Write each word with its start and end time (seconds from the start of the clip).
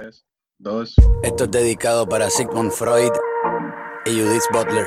3, 0.00 0.26
2. 0.58 0.94
Esto 1.22 1.44
es 1.44 1.50
dedicado 1.50 2.08
para 2.08 2.30
Sigmund 2.30 2.70
Freud 2.70 3.12
y 4.06 4.10
Judith 4.10 4.42
Butler. 4.50 4.86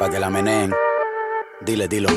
Para 0.00 0.10
que 0.10 0.18
la 0.18 0.30
meneen. 0.30 0.74
Dile, 1.60 1.86
dilo. 1.86 2.08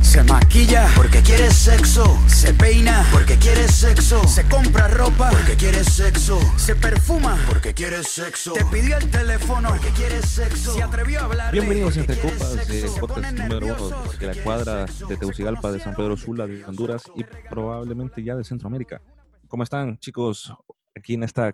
Se 0.00 0.22
maquilla 0.22 0.88
porque 0.96 1.20
quiere 1.20 1.50
sexo. 1.50 2.18
Se 2.28 2.54
peina 2.54 3.06
porque 3.12 3.36
quiere 3.36 3.68
sexo. 3.68 4.26
Se 4.26 4.48
compra 4.48 4.88
ropa 4.88 5.28
porque 5.30 5.54
quiere 5.54 5.84
sexo. 5.84 6.40
Se 6.56 6.74
perfuma 6.74 7.36
porque 7.46 7.74
quiere 7.74 8.02
sexo. 8.02 8.54
Te 8.54 8.64
pidió 8.64 8.96
el 8.96 9.10
teléfono 9.10 9.68
porque 9.68 9.90
quiere 9.90 10.22
sexo. 10.22 10.72
Se 10.72 10.82
atrevió 10.82 11.20
a 11.20 11.24
hablar. 11.24 11.52
Bienvenidos 11.52 11.94
a 11.94 12.00
Entre 12.00 12.18
Copas, 12.18 12.66
de 12.66 12.90
podcast 12.98 13.32
número 13.38 13.66
uno 13.66 14.02
de 14.18 14.26
la 14.34 14.42
cuadra 14.42 14.86
de 14.86 15.16
Tegucigalpa, 15.18 15.70
de 15.72 15.80
San 15.80 15.94
Pedro 15.94 16.16
Sula, 16.16 16.46
de 16.46 16.64
Honduras 16.64 17.02
y 17.14 17.24
probablemente 17.50 18.24
ya 18.24 18.34
de 18.34 18.44
Centroamérica. 18.44 19.02
¿Cómo 19.48 19.62
están, 19.62 19.98
chicos? 19.98 20.52
Aquí 20.96 21.14
en 21.14 21.22
esta 21.22 21.52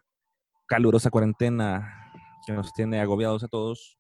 calurosa 0.67 1.11
cuarentena 1.11 2.11
que 2.47 2.53
nos 2.55 2.73
tiene 2.73 3.01
agobiados 3.01 3.45
a 3.45 3.49
todos, 3.49 3.99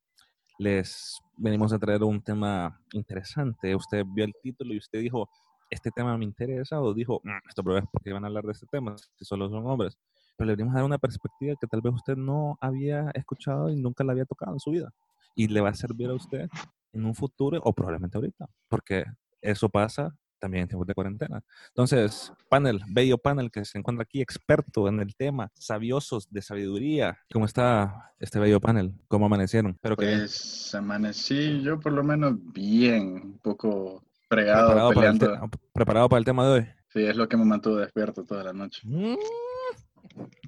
les 0.58 1.18
venimos 1.36 1.72
a 1.72 1.78
traer 1.78 2.02
un 2.02 2.22
tema 2.22 2.80
interesante. 2.92 3.74
Usted 3.76 4.04
vio 4.14 4.24
el 4.24 4.32
título 4.42 4.72
y 4.72 4.78
usted 4.78 5.00
dijo, 5.00 5.28
este 5.68 5.90
tema 5.90 6.16
me 6.16 6.24
interesa, 6.24 6.80
o 6.80 6.94
dijo, 6.94 7.20
"Mm, 7.22 7.48
esto 7.48 7.62
pero 7.62 7.78
es 7.78 7.84
porque 7.92 8.12
van 8.12 8.24
a 8.24 8.28
hablar 8.28 8.44
de 8.44 8.52
este 8.52 8.66
tema, 8.66 8.96
si 8.96 9.24
solo 9.24 9.50
son 9.50 9.66
hombres. 9.66 9.98
Pero 10.36 10.46
le 10.46 10.52
venimos 10.56 10.72
a 10.74 10.78
dar 10.78 10.84
una 10.84 10.98
perspectiva 10.98 11.54
que 11.60 11.66
tal 11.66 11.82
vez 11.82 11.92
usted 11.92 12.16
no 12.16 12.56
había 12.60 13.10
escuchado 13.14 13.68
y 13.70 13.76
nunca 13.76 14.04
la 14.04 14.12
había 14.12 14.24
tocado 14.24 14.52
en 14.54 14.60
su 14.60 14.70
vida. 14.70 14.90
Y 15.34 15.48
le 15.48 15.60
va 15.60 15.68
a 15.70 15.74
servir 15.74 16.08
a 16.08 16.14
usted 16.14 16.48
en 16.92 17.04
un 17.04 17.14
futuro 17.14 17.60
o 17.62 17.72
probablemente 17.74 18.16
ahorita, 18.16 18.48
porque 18.68 19.04
eso 19.42 19.68
pasa 19.68 20.14
también 20.42 20.62
en 20.62 20.68
tiempos 20.68 20.88
de 20.88 20.94
cuarentena. 20.94 21.40
Entonces, 21.68 22.32
panel, 22.48 22.80
bello 22.88 23.16
panel 23.16 23.48
que 23.48 23.64
se 23.64 23.78
encuentra 23.78 24.02
aquí, 24.02 24.20
experto 24.20 24.88
en 24.88 24.98
el 24.98 25.14
tema, 25.14 25.52
sabiosos 25.54 26.28
de 26.30 26.42
sabiduría. 26.42 27.16
¿Cómo 27.32 27.44
está 27.44 28.12
este 28.18 28.40
bello 28.40 28.60
panel? 28.60 28.92
¿Cómo 29.06 29.26
amanecieron? 29.26 29.78
Que 29.80 29.88
bien. 29.96 30.18
Pues 30.18 30.74
amanecí 30.74 31.62
yo 31.62 31.78
por 31.78 31.92
lo 31.92 32.02
menos 32.02 32.34
bien, 32.52 33.20
un 33.22 33.38
poco 33.38 34.02
fregado, 34.28 34.66
preparado 34.66 34.92
para, 34.92 35.10
el 35.10 35.18
peleando. 35.18 35.50
preparado 35.72 36.08
para 36.08 36.18
el 36.18 36.24
tema 36.24 36.44
de 36.44 36.52
hoy. 36.52 36.66
Sí, 36.92 37.04
es 37.04 37.16
lo 37.16 37.28
que 37.28 37.36
me 37.36 37.44
mantuvo 37.44 37.76
despierto 37.76 38.24
toda 38.24 38.42
la 38.42 38.52
noche. 38.52 38.82
Mm, 38.84 39.14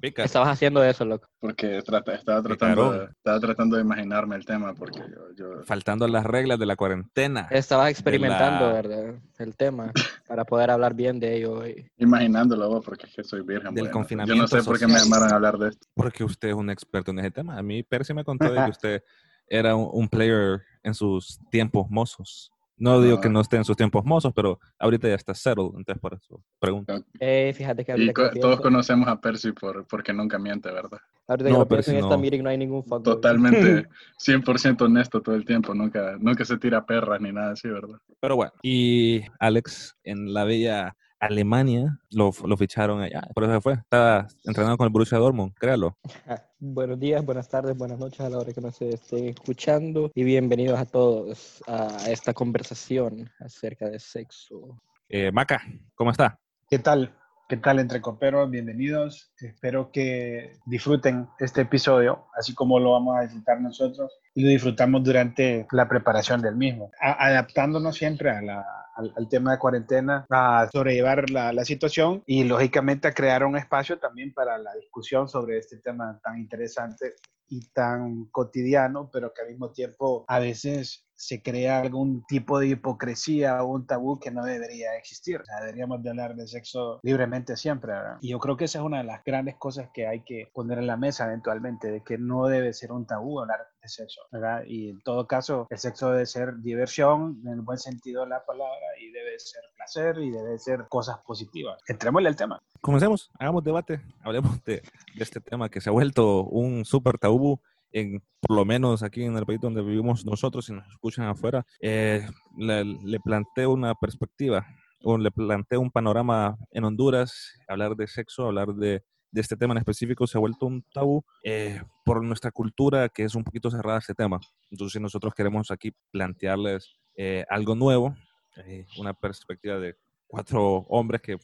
Pica. 0.01 0.23
Estabas 0.23 0.49
haciendo 0.49 0.83
eso, 0.83 1.05
loco. 1.05 1.27
Porque 1.39 1.81
trata- 1.83 2.13
estaba, 2.15 2.41
tratando, 2.41 2.91
de- 2.91 3.05
estaba 3.05 3.39
tratando 3.39 3.75
de 3.75 3.81
imaginarme 3.83 4.35
el 4.35 4.45
tema, 4.45 4.73
porque 4.73 4.99
yo, 4.99 5.33
yo- 5.35 5.63
Faltando 5.63 6.07
las 6.07 6.25
reglas 6.25 6.59
de 6.59 6.65
la 6.65 6.75
cuarentena. 6.75 7.47
Estabas 7.51 7.89
experimentando, 7.89 8.67
la- 8.67 8.73
¿verdad? 8.73 9.15
El 9.39 9.55
tema 9.55 9.91
para 10.27 10.45
poder 10.45 10.71
hablar 10.71 10.93
bien 10.93 11.19
de 11.19 11.35
ello 11.37 11.53
hoy. 11.53 11.87
imaginándolo, 11.97 12.69
vos, 12.69 12.83
porque 12.85 13.07
es 13.07 13.13
que 13.15 13.23
soy 13.23 13.41
virgen. 13.41 13.73
Del 13.73 13.83
bueno. 13.83 13.85
Yo 13.85 13.87
no 13.87 13.91
confinamiento 13.91 14.47
sé 14.47 14.63
por 14.63 14.79
qué 14.79 14.87
me 14.87 14.93
social. 14.93 15.05
llamaron 15.09 15.31
a 15.31 15.35
hablar 15.35 15.57
de 15.57 15.69
esto. 15.69 15.87
Porque 15.93 16.23
usted 16.23 16.49
es 16.49 16.55
un 16.55 16.69
experto 16.69 17.11
en 17.11 17.19
ese 17.19 17.31
tema. 17.31 17.57
A 17.57 17.61
mí 17.63 17.83
Percy 17.83 18.13
me 18.13 18.23
contó 18.23 18.51
de 18.51 18.63
que 18.65 18.69
usted 18.77 19.03
era 19.47 19.75
un, 19.75 19.89
un 19.93 20.07
player 20.09 20.61
en 20.83 20.93
sus 20.93 21.39
tiempos 21.51 21.87
mozos. 21.89 22.51
No 22.77 23.01
digo 23.01 23.21
que 23.21 23.29
No. 23.29 23.39
esté 23.41 23.57
en 23.57 23.63
sus 23.63 23.77
tiempos 23.77 24.03
mozos, 24.03 24.33
pero 24.35 24.59
ahorita 24.79 25.07
ya 25.07 25.15
está 25.15 25.33
settled, 25.33 25.71
entonces 25.77 25.99
por 26.01 26.13
eso 26.13 26.41
pregunto. 26.59 26.93
Eh, 27.19 27.53
fíjate 27.55 27.85
que 27.85 27.91
Y 27.91 27.93
ahorita 27.93 28.13
que 28.13 28.13
co- 28.13 28.21
lo 28.23 28.29
todos 28.29 28.55
pienso, 28.55 28.61
conocemos 28.61 29.07
a 29.07 29.19
Percy 29.21 29.51
por, 29.53 29.85
porque 29.87 30.11
nunca 30.13 30.37
miente, 30.37 30.69
¿verdad? 30.71 30.99
ahorita 31.27 31.49
que 31.49 31.53
No, 31.57 31.67
pienso 31.67 31.91
si 31.91 31.97
en 31.97 32.03
esta 32.03 32.15
no- 32.15 32.21
meeting 32.21 32.43
no 32.43 32.49
hay 32.49 32.57
ningún 32.57 32.83
fuckboy. 32.83 33.03
Totalmente 33.03 33.87
100% 34.17 34.81
honesto 34.85 35.21
todo 35.21 35.35
el 35.35 35.45
tiempo. 35.45 35.73
Nunca, 35.73 36.17
nunca 36.19 36.43
se 36.45 36.57
tira 36.57 36.85
perras 36.85 37.19
ni 37.21 37.31
nada 37.31 37.51
así, 37.53 37.67
¿verdad? 37.67 37.97
Pero 38.19 38.35
bueno, 38.35 38.51
y 38.61 39.21
Alex 39.39 39.95
en 40.03 40.33
la 40.33 40.43
bella 40.43 40.95
Alemania 41.25 41.99
lo, 42.11 42.31
lo 42.45 42.57
ficharon 42.57 43.01
allá, 43.01 43.21
por 43.33 43.43
eso 43.43 43.53
se 43.53 43.61
fue. 43.61 43.73
Está 43.73 44.27
entrenando 44.43 44.77
con 44.77 44.85
el 44.85 44.91
Borussia 44.93 45.17
Dortmund, 45.17 45.53
créalo. 45.55 45.97
Buenos 46.59 46.99
días, 46.99 47.23
buenas 47.23 47.47
tardes, 47.47 47.77
buenas 47.77 47.99
noches 47.99 48.21
a 48.21 48.29
la 48.29 48.37
hora 48.39 48.51
que 48.51 48.61
nos 48.61 48.81
estén 48.81 49.25
escuchando 49.29 50.09
y 50.15 50.23
bienvenidos 50.23 50.79
a 50.79 50.85
todos 50.85 51.61
a 51.67 52.09
esta 52.09 52.33
conversación 52.33 53.29
acerca 53.39 53.89
de 53.89 53.99
sexo. 53.99 54.81
Eh, 55.09 55.31
Maca, 55.31 55.61
¿cómo 55.93 56.11
está? 56.11 56.39
¿Qué 56.69 56.79
tal? 56.79 57.13
¿Qué 57.47 57.57
tal 57.57 57.77
entre 57.79 58.01
coperos? 58.01 58.49
Bienvenidos. 58.49 59.31
Espero 59.39 59.91
que 59.91 60.53
disfruten 60.65 61.27
este 61.37 61.61
episodio, 61.61 62.25
así 62.35 62.55
como 62.55 62.79
lo 62.79 62.93
vamos 62.93 63.15
a 63.17 63.21
disfrutar 63.21 63.61
nosotros 63.61 64.11
y 64.33 64.41
lo 64.41 64.49
disfrutamos 64.49 65.03
durante 65.03 65.67
la 65.71 65.87
preparación 65.87 66.41
del 66.41 66.55
mismo, 66.55 66.89
A- 66.99 67.27
adaptándonos 67.27 67.95
siempre 67.95 68.31
a 68.31 68.41
la- 68.41 68.65
al, 68.95 69.13
al 69.15 69.29
tema 69.29 69.51
de 69.51 69.59
cuarentena, 69.59 70.25
a 70.29 70.67
sobrellevar 70.71 71.29
la, 71.29 71.53
la 71.53 71.65
situación 71.65 72.23
y 72.25 72.43
lógicamente 72.43 73.07
a 73.07 73.13
crear 73.13 73.43
un 73.43 73.57
espacio 73.57 73.99
también 73.99 74.33
para 74.33 74.57
la 74.57 74.73
discusión 74.75 75.27
sobre 75.27 75.57
este 75.57 75.77
tema 75.77 76.19
tan 76.23 76.37
interesante 76.39 77.15
y 77.47 77.67
tan 77.69 78.25
cotidiano, 78.25 79.09
pero 79.11 79.31
que 79.33 79.41
al 79.43 79.49
mismo 79.49 79.71
tiempo 79.71 80.25
a 80.27 80.39
veces 80.39 81.05
se 81.15 81.41
crea 81.41 81.79
algún 81.79 82.25
tipo 82.25 82.59
de 82.59 82.67
hipocresía 82.67 83.63
o 83.63 83.67
un 83.67 83.87
tabú 83.87 84.19
que 84.19 84.31
no 84.31 84.43
debería 84.43 84.95
existir. 84.97 85.41
O 85.41 85.45
sea, 85.45 85.61
deberíamos 85.61 86.03
de 86.03 86.09
hablar 86.09 86.35
de 86.35 86.47
sexo 86.47 86.99
libremente 87.03 87.55
siempre, 87.55 87.93
¿verdad? 87.93 88.17
Y 88.21 88.29
yo 88.29 88.39
creo 88.39 88.57
que 88.57 88.65
esa 88.65 88.79
es 88.79 88.85
una 88.85 88.99
de 88.99 89.05
las 89.05 89.23
grandes 89.23 89.55
cosas 89.55 89.89
que 89.93 90.07
hay 90.07 90.23
que 90.23 90.49
poner 90.53 90.77
en 90.79 90.87
la 90.87 90.97
mesa 90.97 91.25
eventualmente, 91.25 91.91
de 91.91 92.03
que 92.03 92.17
no 92.17 92.47
debe 92.47 92.73
ser 92.73 92.91
un 92.91 93.05
tabú 93.05 93.39
hablar 93.39 93.59
de 93.81 93.87
sexo, 93.87 94.21
¿verdad? 94.31 94.63
Y 94.65 94.89
en 94.89 95.01
todo 95.01 95.27
caso, 95.27 95.67
el 95.69 95.77
sexo 95.77 96.11
debe 96.11 96.25
ser 96.25 96.57
diversión, 96.57 97.41
en 97.45 97.53
el 97.53 97.61
buen 97.61 97.77
sentido 97.77 98.23
de 98.23 98.29
la 98.29 98.45
palabra, 98.45 98.85
y 98.99 99.11
debe 99.11 99.39
ser 99.39 99.61
placer, 99.75 100.17
y 100.19 100.31
debe 100.31 100.57
ser 100.59 100.85
cosas 100.89 101.17
positivas. 101.25 101.79
Entrémosle 101.87 102.29
al 102.29 102.35
tema. 102.35 102.61
Comencemos, 102.81 103.31
hagamos 103.39 103.63
debate, 103.63 104.01
hablemos 104.21 104.63
de, 104.63 104.81
de 105.15 105.23
este 105.23 105.39
tema 105.39 105.69
que 105.69 105.81
se 105.81 105.89
ha 105.89 105.93
vuelto 105.93 106.43
un 106.43 106.85
súper 106.85 107.17
tabú, 107.17 107.59
en, 107.95 108.21
por 108.41 108.57
lo 108.57 108.65
menos 108.65 109.03
aquí 109.03 109.23
en 109.23 109.37
el 109.37 109.45
país 109.45 109.59
donde 109.61 109.81
vivimos 109.81 110.25
nosotros 110.25 110.67
y 110.69 110.73
nos 110.73 110.87
escuchan 110.87 111.27
afuera. 111.27 111.65
Eh, 111.81 112.27
le, 112.57 112.83
le 112.83 113.19
planteo 113.19 113.71
una 113.71 113.95
perspectiva, 113.95 114.65
o 115.01 115.17
le 115.17 115.31
planteo 115.31 115.79
un 115.79 115.91
panorama 115.91 116.57
en 116.71 116.83
Honduras, 116.83 117.53
hablar 117.67 117.95
de 117.95 118.07
sexo, 118.07 118.47
hablar 118.47 118.73
de, 118.73 119.03
de 119.31 119.41
este 119.41 119.55
tema 119.55 119.73
en 119.73 119.79
específico 119.79 120.27
se 120.27 120.37
ha 120.37 120.39
vuelto 120.39 120.65
un 120.65 120.83
tabú 120.93 121.23
eh, 121.43 121.81
por 122.05 122.23
nuestra 122.23 122.51
cultura 122.51 123.09
que 123.09 123.23
es 123.23 123.35
un 123.35 123.43
poquito 123.43 123.69
cerrada 123.69 123.99
este 123.99 124.13
tema. 124.13 124.39
Entonces 124.71 125.01
nosotros 125.01 125.33
queremos 125.33 125.71
aquí 125.71 125.91
plantearles 126.11 126.95
eh, 127.17 127.45
algo 127.49 127.75
nuevo, 127.75 128.15
eh, 128.57 128.85
una 128.97 129.13
perspectiva 129.13 129.77
de 129.77 129.95
cuatro 130.27 130.85
hombres 130.89 131.21
que 131.21 131.37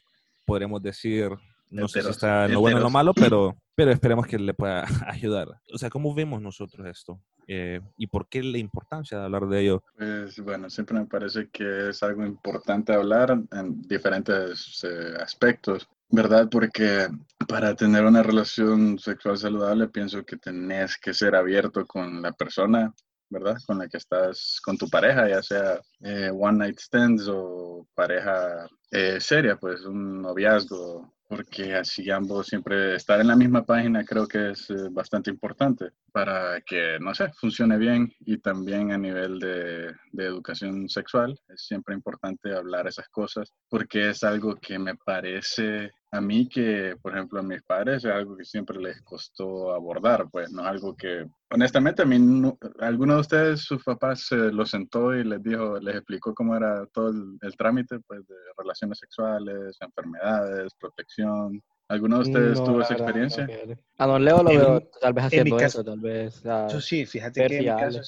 podríamos 0.45 0.81
decir, 0.81 1.29
no 1.71 1.87
sé 1.87 2.01
si 2.01 2.09
está 2.09 2.45
en 2.45 2.53
lo 2.53 2.59
bueno 2.59 2.77
o 2.77 2.81
lo 2.81 2.89
malo, 2.89 3.13
pero, 3.13 3.55
pero 3.75 3.91
esperemos 3.91 4.27
que 4.27 4.37
le 4.37 4.53
pueda 4.53 4.85
ayudar. 5.07 5.47
O 5.73 5.77
sea, 5.77 5.89
¿cómo 5.89 6.13
vemos 6.13 6.41
nosotros 6.41 6.85
esto? 6.85 7.19
Eh, 7.47 7.81
¿Y 7.97 8.07
por 8.07 8.27
qué 8.29 8.43
la 8.43 8.57
importancia 8.57 9.17
de 9.17 9.25
hablar 9.25 9.47
de 9.47 9.61
ello? 9.61 9.83
Pues 9.97 10.39
bueno, 10.39 10.69
siempre 10.69 10.99
me 10.99 11.05
parece 11.05 11.49
que 11.49 11.89
es 11.89 12.03
algo 12.03 12.25
importante 12.25 12.93
hablar 12.93 13.31
en 13.51 13.81
diferentes 13.81 14.83
eh, 14.83 15.13
aspectos, 15.19 15.87
¿verdad? 16.09 16.47
Porque 16.49 17.07
para 17.47 17.75
tener 17.75 18.05
una 18.05 18.21
relación 18.21 18.99
sexual 18.99 19.37
saludable 19.37 19.87
pienso 19.87 20.23
que 20.23 20.37
tenés 20.37 20.97
que 20.97 21.13
ser 21.13 21.35
abierto 21.35 21.85
con 21.85 22.21
la 22.21 22.31
persona, 22.33 22.93
¿verdad? 23.29 23.57
Con 23.65 23.79
la 23.79 23.87
que 23.87 23.97
estás, 23.97 24.59
con 24.63 24.77
tu 24.77 24.89
pareja, 24.89 25.27
ya 25.27 25.41
sea 25.41 25.79
eh, 26.01 26.29
one 26.31 26.57
night 26.57 26.79
stands 26.79 27.27
o 27.29 27.87
pareja 27.95 28.67
eh, 28.91 29.19
seria, 29.21 29.55
pues 29.55 29.85
un 29.85 30.21
noviazgo, 30.21 31.13
porque 31.31 31.75
así 31.75 32.11
ambos 32.11 32.47
siempre 32.47 32.95
estar 32.95 33.21
en 33.21 33.29
la 33.29 33.37
misma 33.37 33.63
página 33.63 34.03
creo 34.03 34.27
que 34.27 34.51
es 34.51 34.69
eh, 34.69 34.89
bastante 34.91 35.29
importante 35.29 35.91
para 36.11 36.59
que, 36.59 36.97
no 36.99 37.15
sé, 37.15 37.31
funcione 37.39 37.77
bien 37.77 38.11
y 38.19 38.39
también 38.39 38.91
a 38.91 38.97
nivel 38.97 39.39
de, 39.39 39.93
de 40.11 40.25
educación 40.25 40.89
sexual 40.89 41.39
es 41.47 41.65
siempre 41.65 41.95
importante 41.95 42.53
hablar 42.53 42.85
esas 42.85 43.07
cosas 43.07 43.53
porque 43.69 44.09
es 44.09 44.25
algo 44.25 44.57
que 44.57 44.77
me 44.77 44.95
parece 44.95 45.91
a 46.13 46.19
mí 46.19 46.47
que, 46.49 46.95
por 47.01 47.13
ejemplo, 47.13 47.39
a 47.39 47.44
mis 47.44 47.61
padres 47.63 48.03
es 48.03 48.11
algo 48.11 48.35
que 48.35 48.44
siempre 48.44 48.78
les 48.79 49.02
costó 49.02 49.73
abordar, 49.73 50.28
pues 50.29 50.52
no 50.52 50.61
es 50.61 50.67
algo 50.67 50.96
que, 50.96 51.25
honestamente, 51.49 52.02
a 52.02 52.05
mí, 52.05 52.19
no- 52.19 52.58
alguno 52.79 53.16
de 53.16 53.22
ustedes, 53.22 53.61
sus 53.61 53.81
papás 53.84 54.28
se 54.28 54.35
los 54.35 54.69
sentó 54.69 55.16
y 55.16 55.23
les 55.23 55.41
dijo, 55.41 55.79
les 55.79 55.96
explicó 55.96 56.34
cómo 56.35 56.55
era 56.55 56.85
todo 56.93 57.09
el, 57.09 57.37
el 57.41 57.55
trámite, 57.55 57.99
pues, 58.02 58.28
de 58.28 58.35
relaciones 58.58 58.99
sexuales, 58.99 59.78
enfermedades, 59.79 60.73
protección. 60.75 61.61
¿Alguno 61.87 62.17
de 62.17 62.22
ustedes 62.23 62.58
No, 62.59 62.66
tuvo 62.66 62.81
esa 62.81 62.93
verdad, 62.93 63.08
experiencia? 63.08 63.47
no, 63.47 63.75
A 63.97 64.08
don 64.08 64.23
Leo 64.25 64.43
lo 64.43 64.49
En- 64.52 64.58
veo 64.59 64.81
tal 65.02 65.13
vez 65.13 65.23
en 65.23 65.28
haciendo 65.28 65.55
mi 65.55 65.61
caso- 65.61 65.79
eso, 65.81 65.85
tal 65.91 65.99
vez. 65.99 66.46
ah, 66.46 66.67
Yo 66.72 66.81
sí, 66.81 67.05
fíjate 67.05 67.47
que 67.47 67.58
en 67.58 67.63
mi 67.66 67.69
caso, 67.69 68.02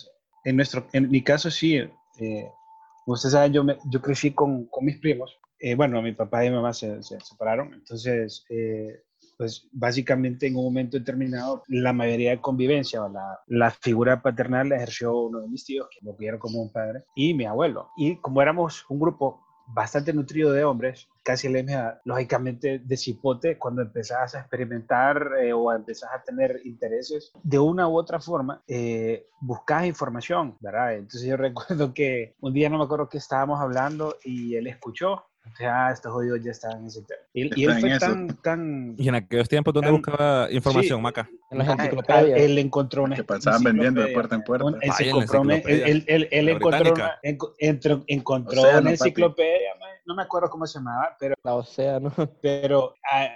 en, 0.43 0.55
nuestro, 0.57 0.87
en 0.93 1.09
mi 1.09 1.21
caso 1.23 1.49
sí, 1.51 1.75
eh, 1.77 2.51
ustedes 3.05 3.31
saben, 3.33 3.53
yo, 3.53 3.63
me- 3.63 3.77
yo 3.85 4.01
crecí 4.01 4.31
con, 4.33 4.65
con 4.67 4.83
mis 4.85 4.99
primos. 4.99 5.37
Eh, 5.65 5.75
bueno, 5.75 6.01
mi 6.01 6.11
papá 6.11 6.43
y 6.43 6.49
mi 6.49 6.57
mamá 6.57 6.73
se, 6.73 7.01
se 7.01 7.17
separaron, 7.21 7.73
entonces, 7.73 8.45
eh, 8.49 9.01
pues 9.37 9.65
básicamente 9.71 10.45
en 10.45 10.57
un 10.57 10.65
momento 10.65 10.99
determinado, 10.99 11.63
la 11.69 11.93
mayoría 11.93 12.31
de 12.31 12.41
convivencia 12.41 13.01
o 13.01 13.09
la, 13.47 13.71
figura 13.71 14.21
paternal 14.21 14.67
la 14.67 14.75
ejerció 14.75 15.17
uno 15.17 15.39
de 15.39 15.47
mis 15.47 15.63
tíos, 15.63 15.87
que 15.89 16.05
lo 16.05 16.17
vieron 16.17 16.37
como 16.37 16.61
un 16.61 16.69
padre, 16.69 17.05
y 17.15 17.33
mi 17.33 17.45
abuelo. 17.45 17.87
Y 17.95 18.17
como 18.17 18.41
éramos 18.41 18.85
un 18.89 18.99
grupo 18.99 19.39
bastante 19.67 20.11
nutrido 20.11 20.51
de 20.51 20.65
hombres, 20.65 21.07
casi 21.23 21.47
la 21.47 21.63
misma, 21.63 21.97
lógicamente 22.03 22.79
de 22.79 22.97
cipote, 22.97 23.57
cuando 23.57 23.83
empezás 23.83 24.35
a 24.35 24.39
experimentar 24.39 25.29
eh, 25.41 25.53
o 25.53 25.71
empezás 25.71 26.09
a 26.13 26.21
tener 26.23 26.59
intereses, 26.65 27.31
de 27.41 27.59
una 27.59 27.87
u 27.87 27.95
otra 27.95 28.19
forma, 28.19 28.61
eh, 28.67 29.27
buscas 29.39 29.85
información, 29.85 30.57
¿verdad? 30.59 30.95
Entonces 30.95 31.23
yo 31.23 31.37
recuerdo 31.37 31.93
que 31.93 32.35
un 32.41 32.51
día 32.51 32.69
no 32.69 32.79
me 32.79 32.83
acuerdo 32.83 33.07
que 33.07 33.17
estábamos 33.17 33.61
hablando 33.61 34.17
y 34.25 34.55
él 34.55 34.67
escuchó 34.67 35.23
ya 35.59 35.91
estos 35.91 36.11
jodidos 36.11 36.39
ya 36.43 36.51
estaban 36.51 36.79
en 36.81 36.87
ese 36.87 37.01
tema. 37.03 37.19
Y, 37.33 37.61
y 37.61 37.65
él 37.65 37.79
fue 37.79 37.99
tan, 37.99 38.27
tan... 38.41 38.95
¿Y 38.97 39.07
en 39.09 39.15
aquellos 39.15 39.47
tiempos 39.49 39.73
dónde 39.73 39.91
buscaba 39.91 40.47
información, 40.51 41.01
Maca? 41.01 41.29
En 41.51 41.57
las 41.59 41.67
enciclopedias. 41.69 42.39
Él 42.39 42.57
encontró 42.57 43.03
una 43.03 43.15
Que 43.15 43.23
pasaban 43.23 43.63
vendiendo 43.63 44.01
de 44.01 44.07
puerta 44.09 44.35
en 44.35 44.43
puerta. 44.43 44.67
Él, 44.81 44.91
se 44.93 45.11
compró 45.11 45.41
una- 45.41 45.55
él, 45.57 46.03
él- 46.07 46.27
él- 46.31 46.49
encontró 46.49 46.67
una, 46.69 46.79
británica. 46.79 47.19
enco- 47.23 47.53
entró- 47.59 48.03
encontró 48.07 48.61
Océano, 48.61 48.79
una 48.79 48.91
papi. 48.91 48.93
enciclopedia, 48.93 49.75
man, 49.79 49.89
no 50.05 50.15
me 50.15 50.23
acuerdo 50.23 50.49
cómo 50.49 50.65
se 50.65 50.79
llamaba, 50.79 51.15
pero, 51.19 51.35
La 51.43 51.53
océano. 51.55 52.11
pero 52.41 52.95
ah, 53.11 53.29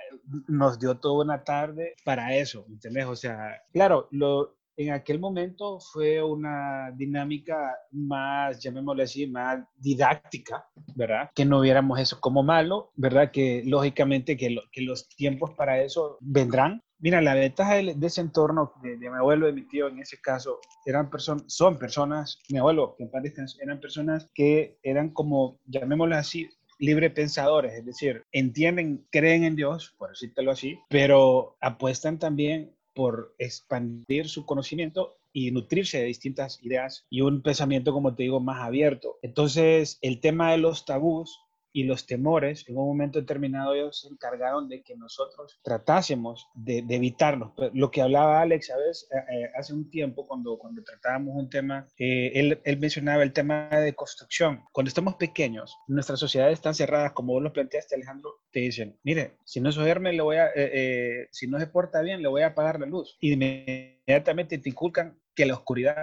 nos 0.48 0.80
dio 0.80 0.96
toda 0.98 1.24
una 1.24 1.44
tarde 1.44 1.94
para 2.04 2.36
eso, 2.36 2.66
¿me 2.68 2.74
¿entendés? 2.76 3.06
O 3.06 3.16
sea, 3.16 3.62
claro, 3.74 4.08
lo, 4.12 4.57
en 4.78 4.92
aquel 4.94 5.20
momento 5.20 5.80
fue 5.80 6.22
una 6.24 6.92
dinámica 6.96 7.76
más, 7.92 8.60
llamémosle 8.62 9.04
así, 9.04 9.28
más 9.28 9.60
didáctica, 9.76 10.66
¿verdad? 10.96 11.30
Que 11.34 11.46
no 11.46 11.62
viéramos 11.62 12.00
eso 12.00 12.20
como 12.20 12.44
malo, 12.44 12.92
¿verdad? 12.96 13.32
Que 13.32 13.64
lógicamente 13.66 14.38
que, 14.38 14.52
lo- 14.52 14.62
que 14.72 14.82
los 14.82 15.10
tiempos 15.10 15.52
para 15.56 15.82
eso 15.82 16.18
vendrán. 16.22 16.82
Mira, 17.00 17.22
la 17.22 17.34
ventaja 17.36 17.76
de, 17.76 17.94
de 17.96 18.08
ese 18.08 18.22
entorno 18.22 18.72
de, 18.82 18.98
de 18.98 19.10
mi 19.10 19.18
abuelo 19.18 19.46
de 19.48 19.54
mi 19.54 19.68
tío 19.68 19.88
en 19.88 20.00
ese 20.00 20.20
caso 20.22 20.60
eran 20.86 21.10
personas, 21.10 21.44
son 21.48 21.78
personas, 21.78 22.40
mi 22.50 22.58
abuelo, 22.60 22.96
que 22.98 23.04
en 23.04 23.12
paz 23.12 23.24
descanse, 23.24 23.58
eran 23.62 23.80
personas 23.80 24.30
que 24.34 24.78
eran 24.84 25.10
como, 25.10 25.60
llamémoslo 25.66 26.16
así, 26.16 26.50
libre 26.80 27.10
pensadores, 27.10 27.74
es 27.74 27.86
decir, 27.86 28.24
entienden, 28.32 29.06
creen 29.12 29.44
en 29.44 29.56
Dios, 29.56 29.96
por 29.98 30.10
decírtelo 30.10 30.52
así, 30.52 30.80
pero 30.90 31.58
apuestan 31.62 32.20
también 32.20 32.76
por 32.98 33.36
expandir 33.38 34.28
su 34.28 34.44
conocimiento 34.48 35.20
y 35.32 35.52
nutrirse 35.52 36.00
de 36.00 36.06
distintas 36.06 36.60
ideas 36.64 37.06
y 37.12 37.22
un 37.22 37.44
pensamiento, 37.44 37.94
como 37.94 38.16
te 38.16 38.24
digo, 38.24 38.40
más 38.40 38.64
abierto. 38.64 39.20
Entonces, 39.22 40.00
el 40.02 40.20
tema 40.20 40.52
de 40.52 40.58
los 40.58 40.84
tabús 40.84 41.40
y 41.78 41.84
los 41.84 42.06
temores, 42.06 42.68
en 42.68 42.78
un 42.78 42.88
momento 42.88 43.20
determinado 43.20 43.74
ellos 43.74 44.02
se 44.02 44.10
encargaron 44.10 44.68
de 44.68 44.82
que 44.82 44.96
nosotros 44.98 45.60
tratásemos 45.64 46.48
de, 46.54 46.82
de 46.82 46.96
evitarlos. 46.96 47.52
Lo 47.74 47.90
que 47.90 48.02
hablaba 48.02 48.42
Alex, 48.42 48.68
¿sabes? 48.68 49.08
Eh, 49.12 49.18
eh, 49.18 49.52
hace 49.56 49.74
un 49.74 49.90
tiempo, 49.90 50.28
cuando, 50.28 50.58
cuando 50.58 50.84
tratábamos 50.84 51.36
un 51.36 51.50
tema, 51.50 51.88
eh, 51.98 52.32
él, 52.34 52.60
él 52.66 52.80
mencionaba 52.80 53.24
el 53.24 53.32
tema 53.32 53.70
de 53.70 53.94
construcción. 53.94 54.64
Cuando 54.74 54.90
estamos 54.90 55.16
pequeños, 55.16 55.78
nuestras 55.88 56.20
sociedades 56.20 56.56
están 56.56 56.76
cerradas, 56.76 57.14
como 57.14 57.34
vos 57.34 57.44
lo 57.44 57.54
planteaste, 57.54 57.96
Alejandro, 57.96 58.42
te 58.52 58.60
dicen, 58.60 59.00
mire, 59.04 59.38
si 59.46 59.62
no 59.62 59.72
duerme, 59.78 60.14
le 60.14 60.22
voy 60.22 60.38
a, 60.38 60.48
eh, 60.48 60.52
eh, 60.56 61.28
si 61.32 61.48
no 61.48 61.60
se 61.60 61.68
porta 61.68 62.02
bien, 62.02 62.22
le 62.22 62.28
voy 62.28 62.42
a 62.42 62.48
apagar 62.48 62.80
la 62.80 62.86
luz. 62.86 63.18
Y 63.20 63.34
inmediatamente 63.34 64.58
te 64.58 64.70
inculcan 64.70 65.20
que 65.36 65.46
la 65.46 65.54
oscuridad 65.54 65.96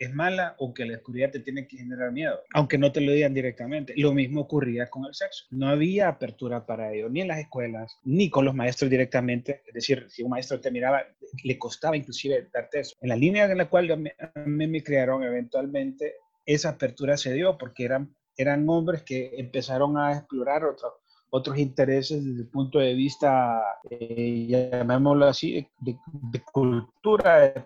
es 0.00 0.12
mala 0.14 0.54
o 0.58 0.72
que 0.74 0.86
la 0.86 0.96
oscuridad 0.96 1.30
te 1.30 1.40
tiene 1.40 1.66
que 1.68 1.76
generar 1.76 2.10
miedo, 2.10 2.40
aunque 2.54 2.78
no 2.78 2.90
te 2.90 3.00
lo 3.02 3.12
digan 3.12 3.34
directamente. 3.34 3.92
Lo 3.96 4.12
mismo 4.12 4.40
ocurría 4.40 4.88
con 4.88 5.04
el 5.04 5.14
sexo. 5.14 5.44
No 5.50 5.68
había 5.68 6.08
apertura 6.08 6.64
para 6.66 6.92
ello, 6.92 7.08
ni 7.10 7.20
en 7.20 7.28
las 7.28 7.38
escuelas, 7.38 7.98
ni 8.02 8.30
con 8.30 8.44
los 8.46 8.54
maestros 8.54 8.90
directamente. 8.90 9.62
Es 9.66 9.74
decir, 9.74 10.06
si 10.08 10.22
un 10.22 10.30
maestro 10.30 10.58
te 10.60 10.70
miraba, 10.70 11.02
le 11.44 11.58
costaba 11.58 11.96
inclusive 11.96 12.48
darte 12.52 12.80
eso. 12.80 12.96
En 13.02 13.10
la 13.10 13.16
línea 13.16 13.44
en 13.44 13.58
la 13.58 13.68
cual 13.68 13.90
a 13.92 13.96
me 14.46 14.82
criaron, 14.82 15.22
eventualmente 15.22 16.14
esa 16.46 16.70
apertura 16.70 17.16
se 17.18 17.34
dio 17.34 17.58
porque 17.58 17.84
eran, 17.84 18.16
eran 18.36 18.66
hombres 18.68 19.02
que 19.02 19.32
empezaron 19.36 19.98
a 19.98 20.12
explorar 20.16 20.64
otros 20.64 20.94
otros 21.32 21.58
intereses 21.58 22.24
desde 22.24 22.40
el 22.42 22.48
punto 22.48 22.80
de 22.80 22.92
vista, 22.92 23.62
eh, 23.88 24.46
llamémoslo 24.48 25.26
así, 25.26 25.52
de, 25.52 25.68
de- 25.78 25.98
de 26.32 26.42
cultura, 26.52 27.52
de 27.52 27.60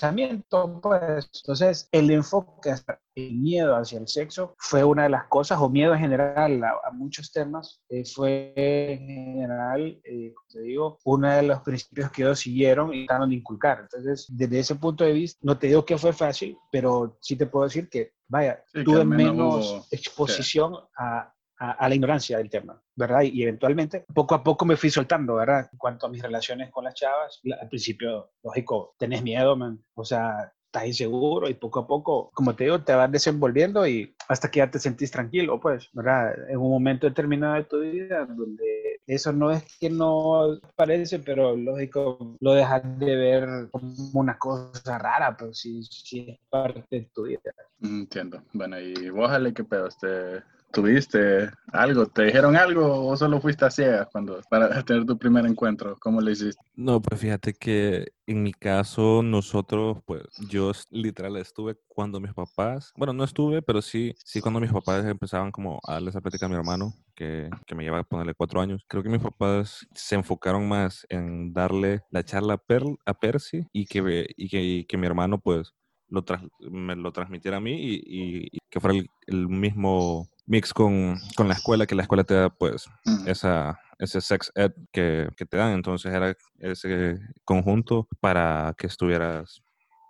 pensamiento, 0.00 0.80
pues. 0.82 1.30
Entonces, 1.42 1.88
el 1.92 2.10
enfoque 2.10 2.70
hacia 2.70 3.00
el 3.14 3.32
miedo 3.34 3.74
hacia 3.76 3.98
el 3.98 4.06
sexo 4.08 4.54
fue 4.58 4.84
una 4.84 5.04
de 5.04 5.08
las 5.08 5.24
cosas, 5.28 5.58
o 5.60 5.70
miedo 5.70 5.94
en 5.94 6.00
general 6.00 6.62
a, 6.64 6.70
a 6.86 6.90
muchos 6.92 7.32
temas, 7.32 7.80
eh, 7.88 8.04
fue 8.04 8.52
en 8.56 9.06
general, 9.08 10.00
eh, 10.04 10.34
te 10.48 10.60
digo, 10.60 10.98
uno 11.04 11.30
de 11.30 11.42
los 11.42 11.60
principios 11.62 12.10
que 12.10 12.22
ellos 12.22 12.40
siguieron 12.40 12.92
y 12.92 13.06
trataron 13.06 13.30
de 13.30 13.36
inculcar. 13.36 13.80
Entonces, 13.80 14.26
desde 14.28 14.58
ese 14.58 14.74
punto 14.74 15.04
de 15.04 15.12
vista, 15.12 15.38
no 15.42 15.56
te 15.58 15.68
digo 15.68 15.84
que 15.84 15.96
fue 15.96 16.12
fácil, 16.12 16.56
pero 16.70 17.16
sí 17.20 17.36
te 17.36 17.46
puedo 17.46 17.64
decir 17.64 17.88
que, 17.88 18.12
vaya, 18.28 18.62
Sí, 18.66 18.84
tuve 18.84 19.04
menos 19.04 19.34
menos 19.34 19.72
hubo- 19.72 19.86
exposición 19.90 20.74
a, 20.98 21.32
a, 21.58 21.72
a 21.72 21.88
la 21.88 21.94
ignorancia 21.94 22.38
del 22.38 22.50
tema, 22.50 22.80
¿verdad? 22.94 23.22
Y, 23.22 23.42
eventualmente, 23.42 24.04
poco 24.14 24.34
a 24.34 24.42
poco 24.42 24.64
me 24.64 24.76
fui 24.76 24.90
soltando, 24.90 25.36
¿verdad? 25.36 25.68
En 25.72 25.78
cuanto 25.78 26.06
a 26.06 26.10
mis 26.10 26.22
relaciones 26.22 26.70
con 26.70 26.84
las 26.84 26.94
chavas, 26.94 27.40
al 27.60 27.68
principio, 27.68 28.30
lógico, 28.42 28.94
tenés 28.98 29.22
miedo, 29.22 29.56
man. 29.56 29.82
O 29.94 30.04
sea, 30.04 30.52
estás 30.66 30.86
inseguro 30.86 31.48
y 31.48 31.54
poco 31.54 31.80
a 31.80 31.86
poco, 31.86 32.30
como 32.34 32.54
te 32.54 32.64
digo, 32.64 32.82
te 32.82 32.94
vas 32.94 33.10
desenvolviendo 33.10 33.86
y 33.86 34.14
hasta 34.28 34.50
que 34.50 34.58
ya 34.58 34.70
te 34.70 34.78
sentís 34.78 35.10
tranquilo, 35.10 35.58
pues, 35.60 35.88
¿verdad? 35.92 36.34
En 36.50 36.58
un 36.58 36.70
momento 36.70 37.06
determinado 37.06 37.54
de 37.54 37.64
tu 37.64 37.80
vida 37.80 38.26
donde 38.26 39.00
eso 39.06 39.32
no 39.32 39.50
es 39.50 39.64
que 39.78 39.88
no 39.88 40.58
parece, 40.74 41.20
pero 41.20 41.56
lógico, 41.56 42.36
lo 42.40 42.52
dejas 42.52 42.82
de 42.98 43.16
ver 43.16 43.68
como 43.70 43.94
una 44.14 44.36
cosa 44.36 44.98
rara, 44.98 45.36
pues 45.36 45.58
sí, 45.58 45.82
sí 45.84 46.26
es 46.28 46.38
parte 46.50 46.84
de 46.90 47.10
tu 47.14 47.24
vida. 47.24 47.40
Entiendo. 47.80 48.42
Bueno, 48.52 48.80
y 48.80 49.10
vos, 49.10 49.30
Ale, 49.30 49.54
¿qué 49.54 49.64
pedo? 49.64 49.88
¿Te, 50.00 50.42
¿Tuviste 50.72 51.50
algo? 51.72 52.06
¿Te 52.06 52.24
dijeron 52.24 52.56
algo 52.56 53.06
o 53.06 53.16
solo 53.16 53.40
fuiste 53.40 53.64
a 53.64 53.70
ciegas 53.70 54.08
cuando, 54.12 54.40
para 54.50 54.82
tener 54.82 55.06
tu 55.06 55.16
primer 55.16 55.46
encuentro? 55.46 55.96
¿Cómo 56.00 56.20
le 56.20 56.32
hiciste? 56.32 56.62
No, 56.74 57.00
pues 57.00 57.20
fíjate 57.20 57.54
que 57.54 58.12
en 58.26 58.42
mi 58.42 58.52
caso, 58.52 59.22
nosotros, 59.22 59.98
pues 60.04 60.22
yo 60.50 60.72
literal 60.90 61.36
estuve 61.36 61.76
cuando 61.88 62.20
mis 62.20 62.34
papás, 62.34 62.92
bueno, 62.96 63.12
no 63.12 63.24
estuve, 63.24 63.62
pero 63.62 63.80
sí, 63.80 64.14
sí 64.22 64.40
cuando 64.40 64.60
mis 64.60 64.72
papás 64.72 65.04
empezaban 65.06 65.50
como 65.50 65.80
a 65.86 65.94
darle 65.94 66.10
esa 66.10 66.20
plática 66.20 66.46
a 66.46 66.48
mi 66.48 66.56
hermano, 66.56 66.92
que, 67.14 67.48
que 67.66 67.74
me 67.74 67.84
lleva 67.84 68.00
a 68.00 68.04
ponerle 68.04 68.34
cuatro 68.34 68.60
años. 68.60 68.84
Creo 68.86 69.02
que 69.02 69.08
mis 69.08 69.22
papás 69.22 69.86
se 69.94 70.14
enfocaron 70.16 70.68
más 70.68 71.06
en 71.08 71.52
darle 71.54 72.02
la 72.10 72.24
charla 72.24 72.54
a, 72.54 72.62
Perl- 72.62 72.98
a 73.06 73.14
Percy 73.14 73.66
y 73.72 73.86
que, 73.86 74.26
y 74.36 74.48
que, 74.48 74.86
que 74.86 74.96
mi 74.98 75.06
hermano, 75.06 75.38
pues, 75.38 75.72
lo 76.08 76.24
me 76.70 76.94
lo 76.94 77.12
transmitiera 77.12 77.56
a 77.56 77.60
mí 77.60 77.74
y, 77.78 78.58
que 78.70 78.80
fuera 78.80 78.98
el 79.26 79.48
mismo 79.48 80.28
mix 80.46 80.72
con, 80.72 81.20
con 81.36 81.48
la 81.48 81.54
escuela, 81.54 81.86
que 81.86 81.94
la 81.94 82.02
escuela 82.02 82.24
te 82.24 82.34
da, 82.34 82.50
pues, 82.50 82.88
esa, 83.26 83.78
ese 83.98 84.20
sex 84.20 84.52
ed 84.54 84.72
que, 84.92 85.28
que 85.36 85.44
te 85.46 85.56
dan. 85.56 85.72
Entonces 85.72 86.12
era 86.12 86.34
ese 86.60 87.18
conjunto 87.44 88.08
para 88.20 88.74
que 88.78 88.86
estuvieras 88.86 89.62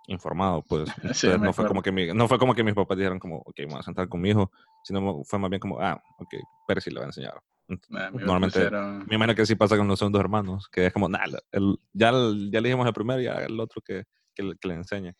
informado, 0.07 0.63
pues. 0.63 0.89
Sí, 1.15 1.27
no, 1.39 1.51
fue 1.53 1.65
como 1.65 1.81
que 1.81 1.91
mi- 1.91 2.13
no 2.13 2.27
fue 2.27 2.37
como 2.39 2.53
que 2.55 2.63
mis 2.63 2.73
papás 2.75 2.97
dijeron 2.97 3.19
como, 3.19 3.37
ok, 3.39 3.55
vamos 3.65 3.79
a 3.79 3.83
sentar 3.83 4.07
con 4.07 4.21
mi 4.21 4.29
hijo, 4.29 4.51
sino 4.81 5.23
fue 5.25 5.39
más 5.39 5.49
bien 5.49 5.59
como, 5.59 5.79
ah, 5.81 6.01
ok, 6.17 6.33
Percy 6.65 6.91
le 6.91 6.99
va 6.99 7.05
a 7.05 7.09
enseñar. 7.09 7.33
Ent- 7.67 7.83
a 7.89 8.11
mí 8.11 8.17
me 8.19 8.25
Normalmente, 8.25 8.59
pusieron- 8.59 9.05
me 9.07 9.15
imagino 9.15 9.35
que 9.35 9.45
sí 9.45 9.55
pasa 9.55 9.75
con 9.75 9.87
los 9.87 9.99
segundos 9.99 10.21
hermanos, 10.21 10.69
que 10.71 10.85
es 10.85 10.93
como, 10.93 11.09
nada, 11.09 11.25
ya, 11.93 12.11
ya 12.11 12.11
le 12.11 12.61
dijimos 12.69 12.87
el 12.87 12.93
primero 12.93 13.19
y 13.21 13.25
el 13.27 13.59
otro 13.59 13.81
que, 13.81 14.05
que, 14.33 14.53
que 14.61 14.67
le 14.67 14.75
enseñe. 14.75 15.13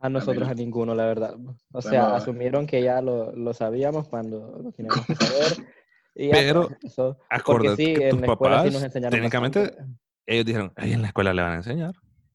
A 0.00 0.08
nosotros 0.08 0.46
mí- 0.46 0.52
a 0.52 0.54
ninguno, 0.54 0.94
la 0.94 1.06
verdad. 1.06 1.34
O 1.72 1.80
sea, 1.82 2.02
Bueno, 2.02 2.16
asumieron 2.16 2.66
que 2.66 2.82
ya 2.82 3.00
lo, 3.00 3.32
lo 3.32 3.54
sabíamos 3.54 4.08
cuando 4.08 4.60
lo 4.62 4.72
teníamos 4.72 5.06
que 5.06 5.14
saber. 5.16 5.56
Y 6.16 6.30
Pero, 6.30 6.68
eso- 6.84 7.18
porque 7.44 7.74
sí, 7.74 7.92
que 7.94 8.04
en 8.04 8.10
tus 8.10 8.20
la 8.20 8.26
escuela 8.28 8.56
sí 8.58 8.58
papás, 8.68 8.72
nos 8.74 8.82
enseñaron 8.84 9.10
técnicamente, 9.10 9.58
bastante. 9.62 9.92
ellos 10.26 10.44
dijeron, 10.46 10.72
ay, 10.76 10.92
en 10.92 11.02
la 11.02 11.08
escuela 11.08 11.34
le 11.34 11.42
van 11.42 11.52
a 11.52 11.56
enseñar. 11.56 11.92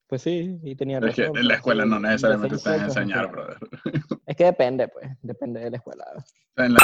Pues 0.08 0.22
sí, 0.22 0.60
y 0.64 0.76
tenían 0.76 1.02
Es 1.08 1.16
que 1.16 1.22
razón. 1.22 1.38
en 1.38 1.44
la 1.48 1.50
pues, 1.54 1.58
escuela 1.60 1.84
sí, 1.84 1.90
no 1.90 2.00
necesariamente 2.02 2.58
te 2.58 2.70
van 2.70 2.80
a 2.82 2.84
enseñar, 2.86 3.32
brother. 3.32 3.58
Es 4.30 4.36
que 4.36 4.46
depende, 4.46 4.88
pues, 4.88 5.10
depende 5.24 5.60
de 5.60 5.72
la 5.72 5.78
escuela. 5.78 6.06
¿En 6.56 6.74
la 6.76 6.80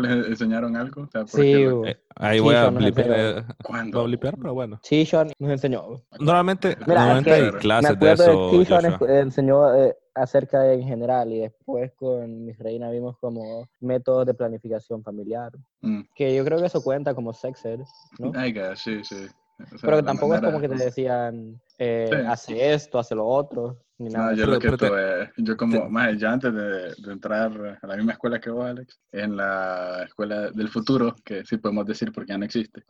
les 0.00 0.26
enseñaron 0.28 0.76
algo? 0.76 1.02
O 1.02 1.06
sea, 1.08 1.22
¿por 1.22 1.30
Sí, 1.30 1.52
qué? 1.52 1.68
uh, 1.72 1.84
Eh, 1.86 1.98
ahí 2.14 2.38
voy 2.38 2.54
a 2.54 2.68
blipear, 2.68 3.10
enseñó. 3.10 3.38
eh, 3.40 3.44
¿Cuándo? 3.64 3.98
voy 3.98 4.04
a 4.04 4.06
blipear, 4.06 4.36
pero 4.36 4.54
bueno. 4.54 4.78
Chishon 4.82 5.32
nos 5.40 5.50
enseñó. 5.50 5.82
Normalmente, 6.20 6.76
Mira, 6.86 7.00
normalmente 7.00 7.30
es 7.30 7.36
hay 7.36 7.46
que 7.46 7.52
me 7.52 7.58
clases 7.58 7.82
Me 7.82 7.88
de 8.06 8.12
acuerdo 8.12 8.24
de 8.24 8.62
eso, 8.62 8.78
Chishon 8.78 9.10
enseñó 9.10 9.74
eh, 9.74 9.96
acerca 10.14 10.60
de 10.60 10.74
en 10.74 10.82
general 10.84 11.32
y 11.32 11.40
después 11.40 11.90
con 11.96 12.44
mis 12.44 12.56
reinas 12.58 12.92
vimos 12.92 13.16
como 13.18 13.66
métodos 13.80 14.24
de 14.26 14.34
planificación 14.34 15.02
familiar. 15.02 15.50
Mm, 15.80 16.02
Que 16.14 16.36
yo 16.36 16.44
creo 16.44 16.60
que 16.60 16.66
eso 16.66 16.80
cuenta 16.84 17.12
como 17.12 17.32
sex 17.32 17.64
ed, 17.64 17.80
¿no? 18.20 18.30
Guess, 18.30 18.78
sí, 18.78 19.02
sí. 19.02 19.26
O 19.74 19.78
sea, 19.78 19.78
Pero 19.82 19.96
que 19.98 20.02
tampoco 20.04 20.34
es 20.34 20.40
manera- 20.40 20.52
como 20.52 20.60
que 20.60 20.68
te 20.76 20.84
decían, 20.84 21.60
eh, 21.78 22.08
Sí. 22.10 22.16
hace 22.28 22.72
esto, 22.74 22.98
hace 22.98 23.14
lo 23.14 23.26
otro, 23.26 23.78
ni 23.98 24.08
No, 24.08 24.18
nada. 24.18 24.30
yo 24.34 24.42
Pero- 24.44 24.52
lo 24.52 24.58
que 24.60 24.66
pero 24.68 24.76
te- 24.78 24.88
tuve, 24.88 25.32
yo 25.38 25.56
como, 25.56 25.82
te- 25.82 25.88
más, 25.88 26.16
yo 26.16 26.28
antes 26.28 26.54
de, 26.54 26.94
de 26.96 27.12
entrar 27.12 27.78
a 27.82 27.86
la 27.86 27.96
misma 27.96 28.12
escuela 28.12 28.40
que 28.40 28.50
vos, 28.50 28.64
Alex, 28.66 29.00
en 29.12 29.36
la 29.36 30.04
escuela 30.06 30.50
del 30.52 30.68
futuro, 30.68 31.14
que 31.24 31.44
sí 31.44 31.56
podemos 31.56 31.86
decir 31.86 32.12
porque 32.12 32.32
ya 32.32 32.38
no 32.38 32.44
existe, 32.44 32.84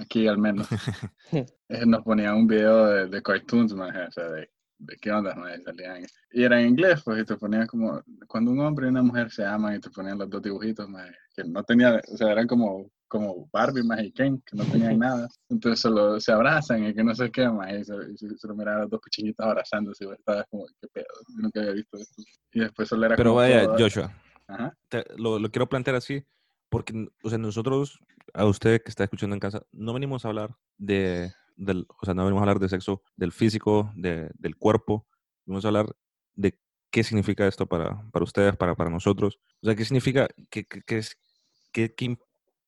aquí 0.00 0.26
al 0.26 0.38
menos, 0.38 0.66
eh, 1.68 1.86
nos 1.86 2.02
ponían 2.02 2.36
un 2.36 2.46
video 2.46 2.86
de, 2.86 3.06
de 3.08 3.22
cartoons, 3.22 3.74
más, 3.74 3.94
o 4.08 4.10
sea, 4.12 4.28
de, 4.30 4.50
de 4.78 4.96
qué 4.96 5.12
onda, 5.12 5.34
maje, 5.34 5.60
salían, 5.62 6.04
y 6.32 6.42
era 6.42 6.60
en 6.60 6.68
inglés, 6.68 7.02
pues, 7.04 7.20
y 7.22 7.24
te 7.24 7.36
ponían 7.36 7.66
como, 7.66 8.02
cuando 8.26 8.50
un 8.50 8.60
hombre 8.60 8.86
y 8.86 8.90
una 8.90 9.02
mujer 9.02 9.30
se 9.30 9.44
aman 9.44 9.76
y 9.76 9.80
te 9.80 9.90
ponían 9.90 10.18
los 10.18 10.28
dos 10.30 10.42
dibujitos, 10.42 10.88
más, 10.88 11.10
que 11.36 11.44
no 11.44 11.62
tenía, 11.64 12.00
o 12.12 12.16
sea, 12.16 12.32
eran 12.32 12.46
como, 12.46 12.90
como 13.08 13.48
Barbie 13.52 13.82
más 13.82 14.02
y 14.02 14.12
Ken, 14.12 14.42
que 14.46 14.56
no 14.56 14.64
tenían 14.94 14.98
nada. 14.98 15.28
Entonces 15.48 15.80
solo 15.80 16.18
se 16.20 16.32
abrazan 16.32 16.84
y 16.86 16.94
que 16.94 17.04
no 17.04 17.14
sé 17.14 17.30
qué 17.30 17.48
más. 17.48 17.72
Y 17.72 17.84
se, 17.84 18.16
se, 18.16 18.36
se 18.38 18.48
lo 18.48 18.54
miraban 18.54 18.88
dos 18.88 19.00
pichinitas 19.00 19.46
abrazándose. 19.46 20.04
Y 20.04 20.10
estaba 20.12 20.44
como, 20.44 20.66
qué 20.80 20.88
pedo, 20.88 21.06
yo 21.28 21.42
nunca 21.42 21.60
había 21.60 21.72
visto 21.72 21.96
esto. 21.98 22.22
Y 22.52 22.60
después 22.60 22.88
solo 22.88 23.06
era 23.06 23.16
Pero 23.16 23.30
como 23.30 23.40
vaya, 23.40 23.64
todo- 23.66 23.76
Joshua, 23.78 24.12
Ajá. 24.48 24.76
te- 24.88 25.04
lo, 25.16 25.38
lo 25.38 25.50
quiero 25.50 25.68
plantear 25.68 25.96
así, 25.96 26.24
porque, 26.68 27.08
o 27.22 27.28
sea, 27.28 27.38
nosotros, 27.38 28.00
a 28.32 28.46
usted 28.46 28.82
que 28.82 28.90
está 28.90 29.04
escuchando 29.04 29.34
en 29.34 29.40
casa, 29.40 29.62
no 29.72 29.92
venimos 29.92 30.24
a 30.24 30.28
hablar 30.28 30.56
de, 30.76 31.32
del, 31.56 31.86
o 32.00 32.04
sea, 32.04 32.14
no 32.14 32.24
venimos 32.24 32.40
a 32.40 32.44
hablar 32.44 32.58
de 32.58 32.68
sexo, 32.68 33.02
del 33.16 33.30
físico, 33.32 33.92
de, 33.94 34.30
del 34.38 34.56
cuerpo, 34.56 35.06
venimos 35.46 35.64
a 35.64 35.68
hablar 35.68 35.86
de 36.34 36.58
qué 36.90 37.04
significa 37.04 37.46
esto 37.46 37.66
para, 37.66 38.02
para 38.10 38.24
ustedes, 38.24 38.56
para, 38.56 38.74
para 38.74 38.90
nosotros. 38.90 39.38
O 39.62 39.66
sea, 39.66 39.74
qué 39.76 39.84
significa, 39.84 40.26
qué, 40.50 40.64
qué, 40.64 40.80
qué, 40.82 41.02
qué 41.72 41.94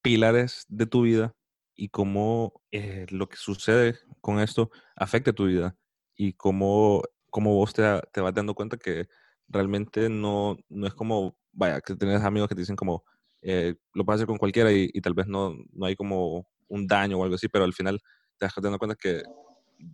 pilares 0.07 0.67
de 0.69 0.87
tu 0.87 1.03
vida 1.03 1.35
y 1.75 1.89
cómo 1.89 2.63
eh, 2.71 3.07
lo 3.11 3.29
que 3.29 3.37
sucede 3.37 3.99
con 4.21 4.39
esto 4.39 4.71
afecta 4.95 5.33
tu 5.33 5.47
vida 5.47 5.77
y 6.15 6.35
cómo, 6.35 7.03
cómo 7.29 7.55
vos 7.57 7.75
te, 7.75 7.83
te 8.13 8.21
vas 8.21 8.33
dando 8.33 8.55
cuenta 8.55 8.77
que 8.77 9.09
realmente 9.49 10.09
no, 10.09 10.57
no 10.69 10.87
es 10.87 10.95
como, 10.95 11.37
vaya, 11.51 11.81
que 11.81 11.97
tenés 11.97 12.23
amigos 12.23 12.49
que 12.49 12.55
te 12.55 12.61
dicen 12.61 12.77
como, 12.77 13.03
eh, 13.43 13.75
lo 13.95 14.05
puedes 14.05 14.19
hacer 14.21 14.29
con 14.29 14.39
cualquiera 14.39 14.71
y, 14.71 14.89
y 14.95 15.01
tal 15.01 15.15
vez 15.15 15.27
no, 15.27 15.57
no 15.73 15.87
hay 15.87 15.97
como 15.97 16.47
un 16.69 16.87
daño 16.87 17.19
o 17.19 17.25
algo 17.25 17.35
así, 17.35 17.49
pero 17.49 17.65
al 17.65 17.75
final 17.75 18.01
te 18.39 18.47
vas 18.47 18.55
dando 18.63 18.79
cuenta 18.79 18.95
que 18.95 19.25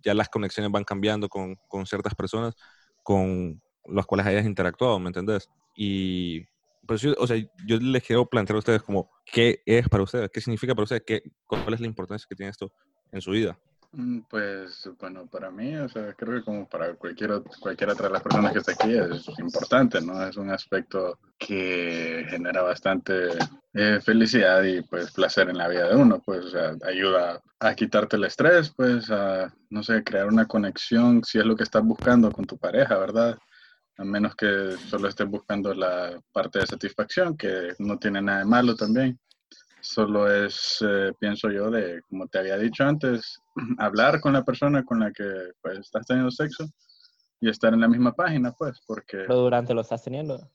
ya 0.05 0.13
las 0.13 0.29
conexiones 0.29 0.71
van 0.71 0.85
cambiando 0.85 1.31
con, 1.31 1.57
con 1.69 1.87
ciertas 1.87 2.15
personas 2.15 2.55
con 3.03 3.63
las 3.87 4.05
cuales 4.05 4.27
hayas 4.27 4.45
interactuado, 4.45 4.99
¿me 4.99 5.09
entendés? 5.09 5.49
Y 5.75 6.43
pues 6.87 7.01
yo, 7.01 7.15
o 7.19 7.27
sea, 7.27 7.37
yo 7.67 7.77
les 7.79 8.03
quiero 8.03 8.27
plantear 8.27 8.57
a 8.57 8.59
ustedes 8.59 8.83
como, 8.83 9.11
¿qué 9.25 9.63
es 9.67 9.89
para 9.89 10.03
ustedes? 10.05 10.31
¿Qué 10.33 10.41
significa 10.41 10.75
para 10.75 10.85
ustedes? 10.85 11.03
¿Qué, 11.07 11.23
¿Cuál 11.47 11.75
es 11.75 11.81
la 11.81 11.87
importancia 11.87 12.27
que 12.29 12.35
tiene 12.35 12.51
esto 12.51 12.73
en 13.11 13.21
su 13.21 13.31
vida? 13.33 13.57
Mm, 13.93 14.21
Pues 14.31 14.89
bueno, 14.99 15.27
para 15.27 15.51
mí, 15.51 15.77
o 15.77 15.89
sea, 15.89 16.15
creo 16.15 16.35
que 16.39 16.45
como 16.45 16.67
para 16.69 16.95
cualquier, 16.95 17.31
ot- 17.33 17.59
cualquier 17.61 17.91
otra 17.91 18.07
de 18.09 18.13
las 18.15 18.23
personas 18.23 18.53
que 18.53 18.59
está 18.61 18.73
aquí 18.73 18.93
es 18.95 19.27
importante, 19.39 20.01
¿no? 20.01 20.27
Es 20.27 20.37
un 20.37 20.51
aspecto 20.51 21.19
que 21.39 22.25
genera 22.31 22.63
bastante 22.63 23.29
eh, 23.75 24.01
felicidad 24.03 24.63
y 24.65 24.81
pues 24.83 25.13
placer 25.13 25.51
en 25.51 25.59
la 25.59 25.69
vida 25.69 25.89
de 25.89 25.97
uno, 25.97 26.23
pues, 26.25 26.47
o 26.47 26.49
sea, 26.51 26.75
ayuda 26.87 27.41
a 27.61 27.75
quitarte 27.75 28.17
el 28.17 28.25
estrés, 28.25 28.73
pues, 28.77 29.11
a, 29.11 29.53
no 29.71 29.83
sé, 29.83 30.03
crear 30.03 30.27
una 30.27 30.47
conexión, 30.47 31.23
si 31.25 31.39
es 31.39 31.45
lo 31.45 31.55
que 31.57 31.63
estás 31.65 31.83
buscando 31.85 32.33
con 32.33 32.47
tu 32.47 32.57
pareja, 32.59 32.97
¿verdad? 32.99 33.37
A 33.99 34.05
menos 34.05 34.35
que 34.35 34.73
solo 34.89 35.09
estés 35.09 35.29
buscando 35.29 35.75
la 35.75 36.19
parte 36.33 36.61
de 36.61 36.67
satisfacción, 36.67 37.37
que 37.37 37.75
no 37.79 37.99
tiene 37.99 38.23
nada 38.23 38.41
de 38.41 38.45
malo 38.47 38.75
también. 38.75 39.19
Solo 39.81 40.33
es, 40.33 40.79
eh, 40.81 41.13
pienso 41.19 41.51
yo, 41.51 41.71
de, 41.71 42.03
como 42.09 42.27
te 42.29 42.39
había 42.39 42.57
dicho 42.57 42.85
antes, 42.85 43.41
hablar 43.79 44.21
con 44.21 44.33
la 44.33 44.45
persona 44.45 44.85
con 44.85 45.01
la 45.01 45.11
que 45.13 45.51
pues, 45.61 45.81
estás 45.81 46.07
teniendo 46.07 46.31
sexo 46.31 46.67
y 47.41 47.49
estar 47.49 47.75
en 47.75 47.81
la 47.81 47.89
misma 47.89 48.13
página, 48.13 48.53
pues, 48.53 48.81
porque 48.87 49.19
Pero 49.19 49.41
durante 49.41 49.75
lo 49.75 49.81
estás 49.81 50.03
teniendo. 50.05 50.49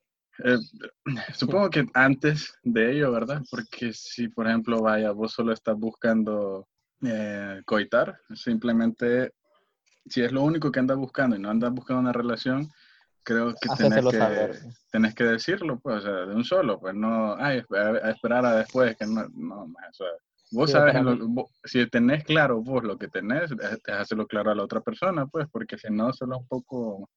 eh, 0.44 0.58
supongo 1.36 1.70
que 1.70 1.86
antes 1.94 2.58
de 2.64 2.94
ello, 2.94 3.12
¿verdad? 3.12 3.42
Porque 3.52 3.92
si, 3.94 4.30
por 4.30 4.48
ejemplo, 4.48 4.82
vaya, 4.82 5.12
vos 5.12 5.34
solo 5.34 5.52
estás 5.52 5.78
buscando 5.78 6.68
eh, 7.02 7.62
coitar, 7.66 8.18
simplemente, 8.34 9.34
si 10.06 10.22
es 10.22 10.32
lo 10.32 10.42
único 10.44 10.72
que 10.72 10.80
andas 10.80 10.98
buscando 10.98 11.36
y 11.36 11.40
no 11.40 11.50
andas 11.50 11.72
buscando 11.74 12.00
una 12.00 12.14
relación, 12.14 12.70
creo 13.28 13.54
que 13.60 13.68
tenés 13.78 14.06
que, 14.10 14.52
tenés 14.90 15.14
que 15.14 15.24
decirlo, 15.26 15.78
pues, 15.80 15.98
o 15.98 16.02
sea, 16.02 16.12
de 16.26 16.34
un 16.34 16.46
solo, 16.46 16.80
pues, 16.80 16.96
no, 16.96 17.36
ay, 17.38 17.62
a, 17.76 18.08
a 18.08 18.12
esperar 18.12 18.46
a 18.46 18.56
después, 18.56 18.96
que 18.96 19.06
no, 19.06 19.28
no, 19.34 19.68
más, 19.68 19.90
o 19.90 19.94
sea, 20.06 20.08
vos 20.52 20.68
Sí, 20.68 20.72
sabes, 20.72 20.96
lo- 21.04 21.28
vos- 21.28 21.52
si 21.66 21.86
tenés 21.90 22.24
claro 22.24 22.62
vos 22.62 22.84
lo 22.86 22.98
que 22.98 23.10
tenés, 23.10 23.52
eh, 23.52 23.78
déjaselo 23.86 24.26
claro 24.28 24.52
a 24.52 24.56
la 24.56 24.64
otra 24.64 24.80
persona, 24.80 25.28
pues, 25.28 25.46
porque 25.52 25.78
si 25.78 25.92
no, 25.92 26.14
solo 26.14 26.38
un 26.38 26.48
poco, 26.48 27.10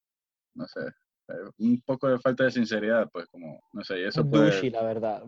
no 0.56 0.66
sé, 0.66 0.80
eh, 1.28 1.32
un 1.58 1.80
poco 1.82 2.08
de 2.08 2.18
falta 2.18 2.42
de 2.42 2.50
sinceridad, 2.50 3.08
pues, 3.12 3.26
como, 3.30 3.60
no 3.72 3.84
sé, 3.84 4.00
y 4.00 4.04
eso 4.04 4.28
puede... 4.28 4.50
Douchey, 4.50 4.70
la 4.70 4.82
verdad. 4.82 5.22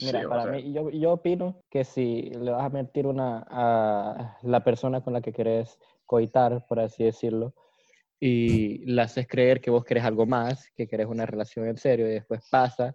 Mira, 0.00 0.20
sí, 0.20 0.26
para 0.28 0.42
sea, 0.44 0.52
mí, 0.52 0.72
yo, 0.72 0.90
yo 0.90 1.10
opino 1.12 1.56
que 1.68 1.82
si 1.82 2.30
le 2.30 2.52
vas 2.52 2.64
a 2.64 2.68
mentir 2.68 3.08
una 3.08 3.44
a 3.50 4.38
la 4.42 4.62
persona 4.62 5.00
con 5.00 5.12
la 5.12 5.20
que 5.22 5.32
querés 5.32 5.76
coitar, 6.06 6.64
por 6.68 6.78
así 6.78 7.02
decirlo, 7.02 7.52
y 8.20 8.84
la 8.84 9.04
haces 9.04 9.26
creer 9.26 9.60
que 9.60 9.70
vos 9.70 9.84
querés 9.84 10.04
algo 10.04 10.26
más, 10.26 10.70
que 10.76 10.86
querés 10.86 11.06
una 11.06 11.24
relación 11.26 11.66
en 11.66 11.78
serio, 11.78 12.06
y 12.06 12.12
después 12.12 12.40
pasa, 12.50 12.94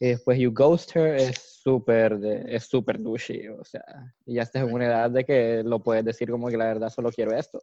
y 0.00 0.08
después 0.08 0.36
you 0.38 0.52
ghost 0.52 0.94
her, 0.96 1.14
es 1.14 1.36
súper, 1.62 2.18
es 2.48 2.64
súper 2.64 3.00
douchey, 3.00 3.46
o 3.48 3.64
sea, 3.64 3.84
y 4.26 4.34
ya 4.34 4.42
estás 4.42 4.62
en 4.66 4.72
una 4.72 4.86
edad 4.86 5.10
de 5.10 5.24
que 5.24 5.62
lo 5.64 5.80
puedes 5.80 6.04
decir 6.04 6.28
como 6.30 6.48
que 6.48 6.56
la 6.56 6.66
verdad 6.66 6.90
solo 6.90 7.10
quiero 7.12 7.32
esto. 7.36 7.62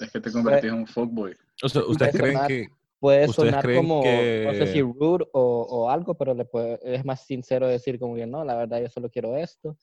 es 0.00 0.10
que 0.10 0.20
te 0.20 0.30
convertís 0.32 0.70
en 0.70 0.78
un 0.78 0.86
fuckboy. 0.86 1.34
O 1.62 1.68
sea, 1.68 1.82
¿ustedes 1.84 2.14
creen 2.14 2.34
sonar- 2.34 2.48
que, 2.48 2.68
Puede 3.00 3.26
¿Ustedes 3.26 3.48
sonar 3.48 3.74
como, 3.74 4.02
no 4.04 4.52
sé 4.54 4.66
si 4.66 4.72
que- 4.74 4.82
rude 4.82 5.24
o, 5.32 5.62
o 5.70 5.88
algo, 5.90 6.14
pero 6.18 6.34
le 6.34 6.44
puede- 6.44 6.78
es 6.82 7.02
más 7.02 7.24
sincero 7.24 7.66
decir 7.66 7.98
como 7.98 8.14
que 8.14 8.26
no, 8.26 8.44
la 8.44 8.54
verdad 8.54 8.78
yo 8.82 8.90
solo 8.90 9.08
quiero 9.08 9.38
esto. 9.38 9.74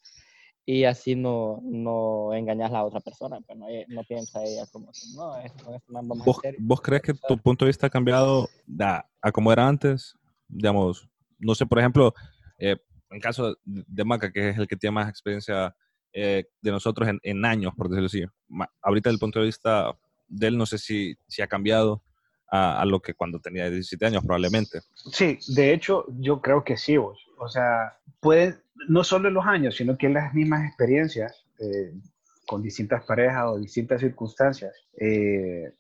Y 0.70 0.84
así 0.84 1.16
no, 1.16 1.62
no 1.64 2.34
engañas 2.34 2.70
a 2.72 2.74
la 2.74 2.84
otra 2.84 3.00
persona, 3.00 3.40
pues 3.40 3.58
no, 3.58 3.68
no 3.88 4.04
piensa 4.04 4.44
ella 4.44 4.66
como 4.70 4.92
no, 5.16 5.38
es- 5.40 5.54
con 5.64 5.74
esto 5.74 5.94
man 5.94 6.06
vamos 6.10 6.28
vos, 6.28 6.36
a 6.36 6.40
hacer. 6.40 6.56
vos 6.60 6.82
crees 6.82 7.02
que 7.04 7.14
tu 7.14 7.38
punto 7.38 7.64
de 7.64 7.70
vista 7.70 7.88
ha 7.88 7.90
cambiado 7.90 8.50
a, 8.82 9.06
a 9.22 9.32
como 9.32 9.54
era 9.54 9.66
antes? 9.66 10.18
Digamos, 10.50 11.08
no 11.40 11.56
sé, 11.56 11.66
por 11.66 11.80
ejemplo, 11.80 12.14
eh, 12.60 12.76
en 13.10 13.20
caso 13.22 13.56
de 13.64 14.04
Maca, 14.04 14.30
que 14.30 14.50
es 14.50 14.58
el 14.58 14.68
que 14.68 14.76
tiene 14.76 14.96
más 14.96 15.08
experiencia 15.10 15.74
eh, 16.12 16.44
de 16.62 16.72
nosotros 16.72 17.08
en, 17.08 17.20
en 17.24 17.46
años, 17.46 17.74
por 17.74 17.88
decirlo 17.88 18.08
así. 18.08 18.26
Ma- 18.50 18.70
ahorita, 18.82 19.08
desde 19.10 19.16
el 19.16 19.20
punto 19.20 19.40
de 19.40 19.46
vista 19.46 19.98
de 20.28 20.48
él, 20.48 20.58
no 20.58 20.66
sé 20.66 20.78
si, 20.80 21.16
si 21.30 21.42
ha 21.42 21.48
cambiado 21.48 22.04
a, 22.52 22.82
a 22.82 22.86
lo 22.86 23.00
que 23.02 23.14
cuando 23.14 23.40
tenía 23.40 23.70
17 23.70 24.06
años, 24.06 24.22
probablemente. 24.22 24.82
Sí, 25.14 25.40
de 25.48 25.72
hecho, 25.74 26.06
yo 26.20 26.42
creo 26.42 26.66
que 26.66 26.76
sí, 26.76 26.98
vos. 26.98 27.18
O 27.38 27.48
sea, 27.48 27.98
puede, 28.20 28.58
no 28.88 29.04
solo 29.04 29.28
en 29.28 29.34
los 29.34 29.46
años, 29.46 29.76
sino 29.76 29.98
que 29.98 30.08
en 30.08 30.14
las 30.14 30.34
mismas 30.34 30.66
experiencias, 30.68 31.46
eh, 31.60 31.94
con 32.48 32.62
distintas 32.62 33.04
parejas 33.04 33.44
o 33.46 33.60
distintas 33.60 34.00
circunstancias. 34.00 34.74
Eh, 35.00 35.74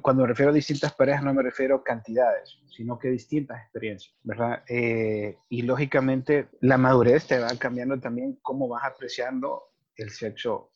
cuando 0.00 0.22
me 0.22 0.28
refiero 0.28 0.52
a 0.52 0.54
distintas 0.54 0.94
parejas, 0.94 1.24
no 1.24 1.34
me 1.34 1.42
refiero 1.42 1.76
a 1.76 1.84
cantidades, 1.84 2.58
sino 2.70 2.96
que 2.96 3.08
distintas 3.08 3.60
experiencias, 3.60 4.14
¿verdad? 4.22 4.62
Eh, 4.68 5.36
y 5.48 5.62
lógicamente, 5.62 6.48
la 6.60 6.78
madurez 6.78 7.26
te 7.26 7.40
va 7.40 7.48
cambiando 7.58 7.98
también 7.98 8.38
cómo 8.40 8.68
vas 8.68 8.84
apreciando 8.84 9.64
el 9.96 10.10
sexo 10.10 10.70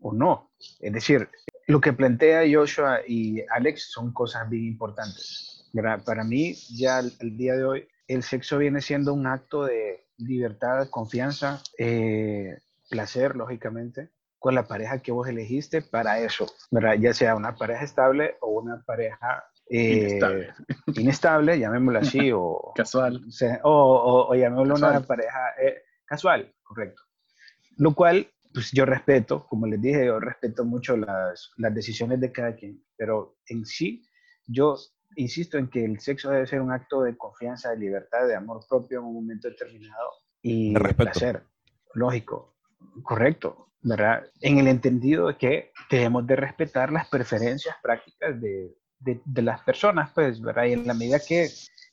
o 0.00 0.14
no. 0.14 0.50
Es 0.80 0.92
decir, 0.94 1.28
lo 1.66 1.80
que 1.80 1.92
plantea 1.92 2.42
Joshua 2.50 3.00
y 3.06 3.42
Alex 3.50 3.92
son 3.92 4.12
cosas 4.14 4.48
bien 4.48 4.64
importantes. 4.64 5.68
¿verdad? 5.72 6.02
Para 6.04 6.24
mí, 6.24 6.54
ya 6.74 6.98
al 6.98 7.36
día 7.36 7.54
de 7.54 7.64
hoy, 7.64 7.88
el 8.14 8.22
sexo 8.22 8.58
viene 8.58 8.80
siendo 8.80 9.14
un 9.14 9.26
acto 9.26 9.64
de 9.64 10.06
libertad, 10.18 10.88
confianza, 10.90 11.62
eh, 11.78 12.58
placer, 12.88 13.36
lógicamente, 13.36 14.10
con 14.38 14.54
la 14.54 14.66
pareja 14.66 15.00
que 15.00 15.12
vos 15.12 15.28
elegiste 15.28 15.82
para 15.82 16.18
eso, 16.20 16.46
¿verdad? 16.70 16.94
Ya 16.98 17.12
sea 17.14 17.36
una 17.36 17.54
pareja 17.54 17.84
estable 17.84 18.36
o 18.40 18.60
una 18.60 18.82
pareja 18.84 19.44
eh, 19.70 19.92
Inestable. 20.08 20.52
inestable, 20.96 21.58
llamémoslo 21.58 21.98
así, 22.00 22.30
o, 22.34 22.72
Casual. 22.74 23.22
o, 23.28 23.30
sea, 23.30 23.60
o, 23.62 23.70
o- 23.70 24.30
o 24.30 24.34
llamémoslo 24.34 24.74
una 24.74 24.86
Casual. 24.88 25.06
pareja 25.06 25.40
eh, 25.62 25.82
casual, 26.04 26.52
correcto. 26.62 27.02
Lo 27.76 27.94
cual, 27.94 28.26
pues 28.52 28.72
yo 28.72 28.84
respeto, 28.84 29.46
como 29.46 29.66
les 29.66 29.80
dije, 29.80 30.04
yo 30.06 30.18
respeto 30.18 30.64
mucho 30.64 30.96
las, 30.96 31.52
las 31.56 31.72
decisiones 31.74 32.20
de 32.20 32.32
cada 32.32 32.56
quien, 32.56 32.82
pero 32.96 33.36
en 33.46 33.64
sí, 33.64 34.02
yo 34.46 34.76
insisto 35.16 35.58
en 35.58 35.68
que 35.68 35.84
el 35.84 36.00
sexo 36.00 36.30
debe 36.30 36.46
ser 36.46 36.60
un 36.60 36.72
acto 36.72 37.02
de 37.02 37.16
confianza, 37.16 37.70
de 37.70 37.78
libertad, 37.78 38.26
de 38.26 38.34
amor 38.34 38.64
propio 38.68 39.00
en 39.00 39.06
un 39.06 39.14
momento 39.14 39.48
determinado 39.48 40.10
y 40.42 40.72
De 40.72 40.94
placer, 40.94 41.42
lógico, 41.94 42.56
correcto, 43.02 43.68
¿verdad? 43.82 44.24
En 44.40 44.58
el 44.58 44.68
entendido 44.68 45.28
de 45.28 45.36
que 45.36 45.72
debemos 45.90 46.26
de 46.26 46.36
respetar 46.36 46.92
las 46.92 47.08
preferencias 47.08 47.76
prácticas 47.82 48.40
de, 48.40 48.74
de, 48.98 49.20
de 49.24 49.42
las 49.42 49.62
personas, 49.62 50.10
pues, 50.14 50.40
¿verdad? 50.40 50.64
Y 50.64 50.72
en 50.72 50.86
la 50.86 50.94
medida 50.94 51.18
que 51.18 51.48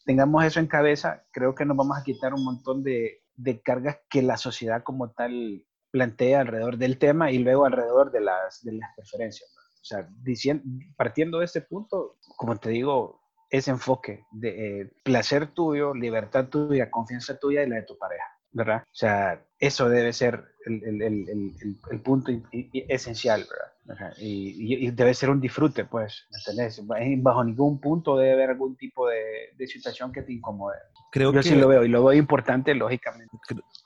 tengamos 0.05 0.45
eso 0.45 0.59
en 0.59 0.67
cabeza, 0.67 1.25
creo 1.31 1.53
que 1.53 1.65
nos 1.65 1.75
vamos 1.75 1.97
a 1.97 2.03
quitar 2.03 2.33
un 2.33 2.43
montón 2.43 2.83
de, 2.83 3.21
de 3.35 3.61
cargas 3.61 3.99
que 4.09 4.21
la 4.21 4.37
sociedad 4.37 4.83
como 4.83 5.11
tal 5.11 5.65
plantea 5.91 6.41
alrededor 6.41 6.77
del 6.77 6.97
tema 6.97 7.31
y 7.31 7.39
luego 7.39 7.65
alrededor 7.65 8.11
de 8.11 8.21
las, 8.21 8.63
de 8.63 8.73
las 8.73 8.89
preferencias. 8.95 9.49
¿no? 9.55 9.61
O 9.87 9.95
sea, 9.95 10.09
diciendo, 10.21 10.63
partiendo 10.97 11.39
de 11.39 11.45
este 11.45 11.61
punto, 11.61 12.17
como 12.35 12.57
te 12.57 12.71
digo, 12.71 13.21
ese 13.49 13.71
enfoque 13.71 14.25
de 14.31 14.81
eh, 14.81 14.91
placer 15.03 15.47
tuyo, 15.53 15.93
libertad 15.93 16.49
tuya, 16.49 16.91
confianza 16.91 17.39
tuya 17.39 17.63
y 17.63 17.69
la 17.69 17.77
de 17.77 17.83
tu 17.83 17.97
pareja. 17.97 18.25
¿verdad? 18.51 18.83
O 18.83 18.95
sea, 18.95 19.45
eso 19.59 19.87
debe 19.87 20.11
ser 20.11 20.43
el, 20.65 21.01
el, 21.01 21.55
el, 21.91 22.01
punto 22.01 22.31
esencial, 22.73 23.45
¿verdad? 23.85 24.13
Y, 24.17 24.89
debe 24.91 25.13
ser 25.13 25.29
un 25.29 25.39
disfrute, 25.39 25.85
pues, 25.85 26.25
¿me 26.31 26.39
entendés? 26.39 27.21
Bajo 27.21 27.43
ningún 27.43 27.79
punto 27.79 28.17
debe 28.17 28.33
haber 28.33 28.49
algún 28.51 28.75
tipo 28.75 29.07
de 29.07 29.67
situación 29.67 30.11
que 30.11 30.23
te 30.23 30.33
incomode. 30.33 30.77
Creo 31.11 31.31
Yo 31.33 31.41
que, 31.41 31.47
sí 31.47 31.55
lo 31.55 31.67
veo 31.67 31.83
y 31.85 31.87
lo 31.87 32.03
veo 32.03 32.17
importante, 32.17 32.75
lógicamente. 32.75 33.35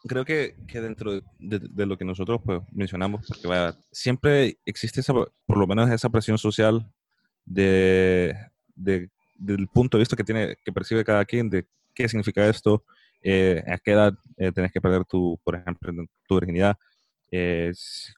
creo 0.04 0.26
que, 0.26 0.56
que 0.68 0.82
dentro 0.82 1.12
de, 1.14 1.22
de- 1.40 1.60
de 1.60 1.86
lo 1.86 1.98
que 1.98 2.04
nosotros 2.06 2.42
pues, 2.44 2.62
mencionamos, 2.72 3.26
porque 3.28 3.48
vaya, 3.48 3.76
siempre 3.92 4.58
existe 4.66 5.02
esa, 5.02 5.14
por 5.14 5.58
lo 5.58 5.68
menos 5.68 5.90
esa 5.92 6.10
presión 6.10 6.38
social 6.38 6.86
de, 7.46 8.36
de- 8.76 9.10
del 9.36 9.68
punto 9.68 9.98
de 9.98 10.02
vista 10.02 10.16
que 10.16 10.24
tiene, 10.24 10.56
que 10.64 10.72
percibe 10.72 11.04
cada 11.04 11.26
quien 11.26 11.50
de 11.50 11.66
qué 11.94 12.08
significa 12.08 12.48
esto, 12.48 12.84
eh, 13.22 13.64
a 13.68 13.78
qué 13.78 13.92
edad 13.92 14.14
eh, 14.38 14.52
tenés 14.52 14.72
que 14.72 14.82
perder 14.82 15.06
tu, 15.06 15.40
por 15.44 15.56
ejemplo, 15.56 15.92
tu 16.28 16.36
virginidad. 16.36 16.78
Eh, 17.32 17.72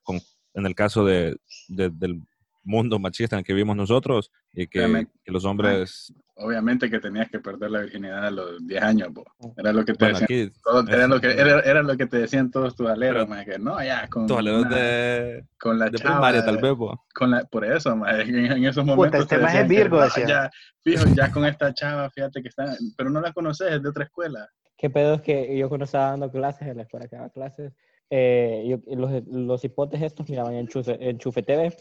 con- 0.03 0.21
en 0.53 0.65
el 0.65 0.75
caso 0.75 1.03
de, 1.05 1.35
de- 1.67 1.89
del 1.89 2.21
mundo 2.63 2.99
machista 2.99 3.35
en 3.35 3.39
el 3.39 3.45
que 3.45 3.53
vivimos 3.53 3.75
nosotros, 3.75 4.31
y 4.53 4.67
que, 4.67 4.79
Obviamente. 4.79 5.11
que 5.23 5.31
los 5.31 5.45
hombres, 5.45 6.13
Obviamente 6.35 6.89
que 6.89 6.99
tenías 6.99 7.29
que 7.29 7.39
perder 7.39 7.69
la 7.69 7.81
virginidad 7.81 8.25
a 8.25 8.31
los 8.31 8.65
10 8.65 8.81
años, 8.81 9.09
po. 9.13 9.23
Era 9.55 9.71
lo 9.71 9.85
que 9.85 9.93
te 9.93 10.03
bueno, 10.05 10.19
decían. 10.19 10.47
aquí, 10.49 10.59
todos- 10.63 10.89
era, 10.89 11.07
lo 11.07 11.21
que, 11.21 11.27
era, 11.31 11.59
era 11.59 11.83
lo 11.83 11.95
que 11.95 12.07
te 12.07 12.17
decían 12.17 12.49
todos 12.49 12.75
tus 12.75 12.89
aleros, 12.89 13.29
maje, 13.29 13.51
que 13.51 13.59
no, 13.59 13.81
ya, 13.83 14.07
con, 14.07 14.25
una- 14.31 14.67
de, 14.69 15.45
con 15.59 15.77
la 15.77 15.89
de 15.91 15.97
chava, 15.99 16.15
primaria 16.15 16.43
tal 16.43 16.57
vez, 16.57 16.73
po. 16.73 17.05
con 17.13 17.29
la, 17.31 17.43
por 17.43 17.63
eso, 17.65 17.95
maje, 17.95 18.23
en, 18.23 18.51
en 18.51 18.65
esos 18.65 18.83
momentos 18.83 19.21
este 19.21 19.35
te 19.37 19.41
decían 19.43 19.67
que, 19.67 19.75
Virgo, 19.75 19.97
no, 19.97 20.03
decían. 20.05 20.27
ya, 20.27 20.49
fijo, 20.83 21.05
ya 21.15 21.31
con 21.31 21.45
esta 21.45 21.71
chava, 21.71 22.09
fíjate 22.09 22.41
que 22.41 22.49
está, 22.49 22.75
pero 22.97 23.11
no 23.11 23.21
la 23.21 23.31
conoces, 23.31 23.71
es 23.71 23.83
de 23.83 23.89
otra 23.89 24.05
escuela. 24.05 24.49
¿Qué 24.75 24.89
pedo 24.89 25.13
es 25.13 25.21
que 25.21 25.55
yo 25.55 25.69
cuando 25.69 25.85
estaba 25.85 26.09
dando 26.09 26.31
clases 26.31 26.67
en 26.67 26.77
la 26.77 26.83
escuela 26.83 27.07
que 27.07 27.15
daba 27.15 27.29
clases, 27.29 27.73
eh, 28.09 28.65
yo- 28.67 28.95
los, 28.97 29.23
los 29.27 29.63
hipotes 29.63 30.01
estos 30.01 30.27
miraban 30.27 30.55
Enchufe, 30.55 30.97
Enchufe 30.99 31.43
TV. 31.43 31.75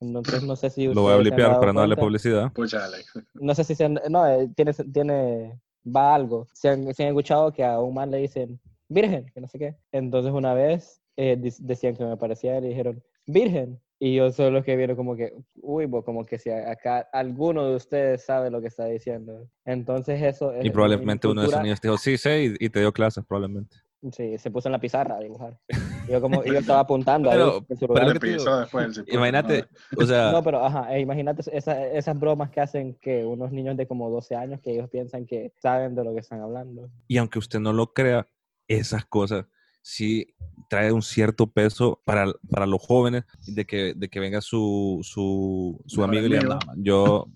Entonces 0.00 0.42
no 0.42 0.56
sé 0.56 0.70
si 0.70 0.86
Lo 0.86 1.02
voy 1.02 1.12
a 1.12 1.16
blipear 1.16 1.60
para 1.60 1.72
no 1.72 1.80
darle 1.80 1.96
publicidad. 1.96 2.52
Pucha, 2.52 2.84
Alex. 2.84 3.12
No 3.34 3.54
sé 3.54 3.64
si 3.64 3.74
se 3.74 3.84
han, 3.84 4.00
no, 4.08 4.26
eh, 4.26 4.48
tiene, 4.56 4.72
tiene, 4.92 5.60
va 5.84 6.14
algo. 6.14 6.48
Se 6.54 6.70
han, 6.70 6.92
se 6.94 7.02
han 7.02 7.10
escuchado 7.10 7.52
que 7.52 7.64
a 7.64 7.78
un 7.80 7.94
man 7.94 8.10
le 8.10 8.18
dicen, 8.18 8.58
virgen, 8.88 9.26
que 9.32 9.40
no 9.40 9.48
sé 9.48 9.58
qué. 9.58 9.76
Entonces 9.92 10.32
una 10.32 10.54
vez 10.54 11.02
eh, 11.16 11.36
decían 11.60 11.96
que 11.96 12.04
me 12.04 12.16
parecía 12.16 12.58
y 12.58 12.62
le 12.62 12.68
dijeron, 12.68 13.02
virgen. 13.26 13.80
Y 14.02 14.14
yo 14.14 14.32
soy 14.32 14.50
los 14.50 14.64
que 14.64 14.76
vieron 14.76 14.96
como 14.96 15.14
que, 15.14 15.34
uy, 15.56 15.84
bo, 15.84 16.02
como 16.02 16.24
que 16.24 16.38
si 16.38 16.48
acá 16.48 17.06
alguno 17.12 17.66
de 17.66 17.76
ustedes 17.76 18.24
sabe 18.24 18.50
lo 18.50 18.62
que 18.62 18.68
está 18.68 18.86
diciendo. 18.86 19.46
Entonces 19.66 20.22
eso 20.22 20.54
es... 20.54 20.64
Y 20.64 20.68
en 20.68 20.72
probablemente 20.72 21.28
uno 21.28 21.42
de 21.42 21.48
esos 21.48 21.62
niños 21.62 21.80
te 21.82 21.88
dijo, 21.88 21.98
sí, 21.98 22.16
sí, 22.16 22.56
y, 22.58 22.64
y 22.64 22.70
te 22.70 22.80
dio 22.80 22.92
clases, 22.94 23.22
probablemente. 23.26 23.76
Sí, 24.12 24.38
se 24.38 24.50
puso 24.50 24.68
en 24.68 24.72
la 24.72 24.80
pizarra 24.80 25.16
a 25.16 25.20
dibujar. 25.20 25.58
Yo 26.08 26.20
como, 26.22 26.42
yo 26.42 26.54
estaba 26.58 26.80
apuntando 26.80 27.30
ahí 27.30 27.36
Pero- 27.36 27.66
en 27.68 27.76
su 27.76 27.86
pero 27.86 28.08
después 28.08 29.04
Imagínate, 29.08 29.66
¿no? 29.92 30.02
o 30.02 30.06
sea, 30.06 30.32
No, 30.32 30.42
pero 30.42 30.64
ajá, 30.64 30.96
eh, 30.96 31.00
imagínate 31.00 31.42
esa- 31.56 31.86
esas 31.88 32.18
bromas 32.18 32.50
que 32.50 32.60
hacen 32.60 32.94
que 33.00 33.24
unos 33.24 33.52
niños 33.52 33.76
de 33.76 33.86
como 33.86 34.08
12 34.08 34.34
años 34.34 34.60
que 34.62 34.72
ellos 34.72 34.88
piensan 34.88 35.26
que 35.26 35.52
saben 35.60 35.94
de 35.94 36.02
lo 36.04 36.14
que 36.14 36.20
están 36.20 36.40
hablando. 36.40 36.88
y 37.08 37.18
aunque 37.18 37.38
usted 37.38 37.60
no 37.60 37.72
lo 37.74 37.92
crea, 37.92 38.26
esas 38.66 39.04
cosas 39.04 39.44
sí 39.82 40.34
trae 40.70 40.92
un 40.92 41.02
cierto 41.02 41.46
peso 41.50 42.00
para, 42.04 42.32
para 42.50 42.66
los 42.66 42.80
jóvenes 42.82 43.24
de 43.46 43.64
que, 43.66 43.92
de 43.94 44.08
que 44.08 44.20
venga 44.20 44.40
su, 44.40 45.00
su, 45.02 45.78
su 45.86 46.02
amigo 46.02 46.26
y 46.26 46.30
le 46.30 46.38
diga. 46.38 46.58
"No, 46.66 46.72
yo, 46.76 47.26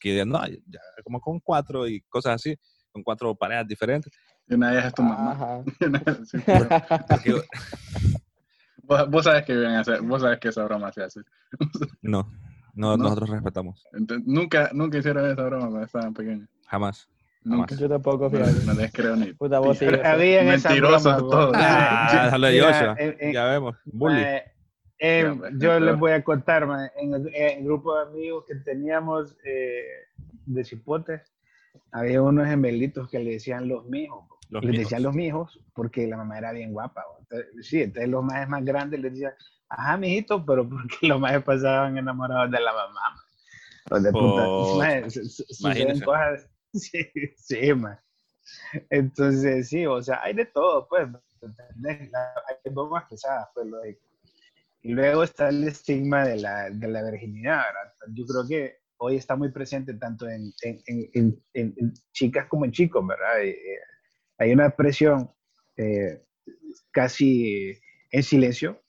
que 0.00 0.10
digan, 0.12 0.28
no, 0.28 0.46
ya, 0.46 0.80
como 1.02 1.20
con 1.20 1.40
cuatro 1.40 1.86
y 1.88 2.00
cosas 2.02 2.34
así, 2.34 2.56
con 2.92 3.02
cuatro 3.02 3.34
parejas 3.34 3.66
diferentes. 3.66 4.12
Y 4.48 4.54
una 4.54 4.68
de 4.70 4.74
ellas 4.74 4.86
es 4.88 4.94
tu 4.94 5.02
mamá. 5.02 5.62
Sí, 6.24 6.38
pero 7.24 7.42
vos, 8.82 9.10
vos 9.10 9.24
sabes 9.24 9.44
que 9.44 9.54
viven 9.54 9.70
a 9.72 9.80
hacer, 9.80 10.02
vos 10.02 10.22
sabes 10.22 10.38
que 10.40 10.48
esa 10.48 10.64
broma 10.64 10.92
se 10.92 11.02
hace. 11.04 11.20
no, 12.02 12.30
no, 12.74 12.96
No. 12.96 13.04
nosotros 13.04 13.30
respetamos, 13.30 13.86
Entonces, 13.92 14.26
nunca, 14.26 14.70
nunca 14.72 14.98
hicieron 14.98 15.30
esa 15.30 15.42
broma 15.44 15.68
cuando 15.68 15.82
estaban 15.86 16.14
pequeños. 16.14 16.48
jamás. 16.66 17.08
Nunca. 17.46 17.74
Yo 17.74 17.88
tampoco, 17.90 18.30
fíjate. 18.30 18.64
no 18.64 18.72
les 18.72 18.90
creo 18.90 19.16
ni. 19.16 19.34
Puta, 19.34 19.58
vos 19.58 19.76
sí. 19.76 19.84
Habían 19.84 20.46
Mentirosos 20.46 21.18
todos. 21.18 21.52
Ah, 21.54 22.30
de 22.40 22.60
Joshua, 22.60 22.94
en- 22.98 23.32
ya 23.34 23.44
vemos, 23.44 23.76
bully. 23.84 24.22
Eh, 24.98 25.22
Ya, 25.24 25.34
pues, 25.38 25.52
yo 25.58 25.68
ya, 25.68 25.80
les 25.80 25.98
voy 25.98 26.12
a 26.12 26.24
contar, 26.24 26.62
en 26.96 27.12
el, 27.12 27.28
en 27.34 27.58
el 27.58 27.64
grupo 27.64 27.94
de 27.96 28.02
amigos 28.08 28.44
que 28.48 28.54
teníamos 28.54 29.36
eh, 29.44 29.84
de 30.46 30.64
cipotes, 30.64 31.20
había 31.92 32.22
unos 32.22 32.46
gemelitos 32.46 33.10
que 33.10 33.18
le 33.18 33.32
decían 33.32 33.68
los 33.68 33.84
mijos. 33.86 34.24
Los 34.50 34.62
les 34.64 34.70
mijos. 34.72 34.84
decían 34.84 35.02
los 35.02 35.14
mijos 35.14 35.60
porque 35.74 36.06
la 36.06 36.16
mamá 36.16 36.38
era 36.38 36.52
bien 36.52 36.72
guapa. 36.72 37.04
Entonces, 37.20 37.66
sí, 37.66 37.82
entonces 37.82 38.10
los 38.10 38.22
más 38.24 38.48
más 38.48 38.64
grandes 38.64 39.00
les 39.00 39.12
decían, 39.12 39.32
ajá, 39.68 39.96
mijito, 39.96 40.44
pero 40.44 40.68
porque 40.68 41.06
los 41.08 41.20
más 41.20 41.42
pasaban 41.42 41.96
enamorados 41.98 42.50
de 42.50 42.60
la 42.60 42.72
mamá. 42.72 43.00
Los 43.90 44.02
de 44.02 44.12
puta. 44.12 45.10
Su- 45.10 45.24
su- 45.28 45.44
suceden 45.54 46.00
cosas. 46.00 46.48
Sí, 46.74 47.08
sí, 47.36 47.72
mae. 47.72 47.96
Entonces, 48.90 49.68
sí, 49.68 49.86
o 49.86 50.02
sea, 50.02 50.20
hay 50.24 50.34
de 50.34 50.44
todo, 50.46 50.88
pues. 50.88 51.06
Hay 51.42 52.72
bromas 52.72 53.04
pesadas, 53.08 53.48
pues, 53.54 53.66
lógico. 53.66 54.00
Y 54.82 54.92
luego 54.92 55.22
está 55.22 55.48
el 55.50 55.62
estigma 55.68 56.24
de 56.26 56.36
la, 56.38 56.70
de 56.70 56.88
la 56.88 57.02
virginidad, 57.08 57.58
¿verdad? 57.64 57.94
Yo 58.14 58.24
creo 58.26 58.46
que 58.48 58.78
hoy 58.98 59.16
está 59.16 59.36
muy 59.36 59.50
presente 59.50 59.94
tanto 59.94 60.28
en, 60.28 60.52
en, 60.62 60.82
en- 61.14 61.42
en- 61.54 61.92
chicas 62.12 62.46
como 62.48 62.64
en 62.64 62.72
chicos, 62.72 63.06
¿verdad? 63.06 63.40
Y, 63.44 63.50
eh, 63.50 63.78
hay 64.38 64.52
una 64.52 64.70
presión 64.70 65.30
eh, 65.76 66.22
casi 66.90 67.72
en 68.10 68.22
silencio, 68.22 68.80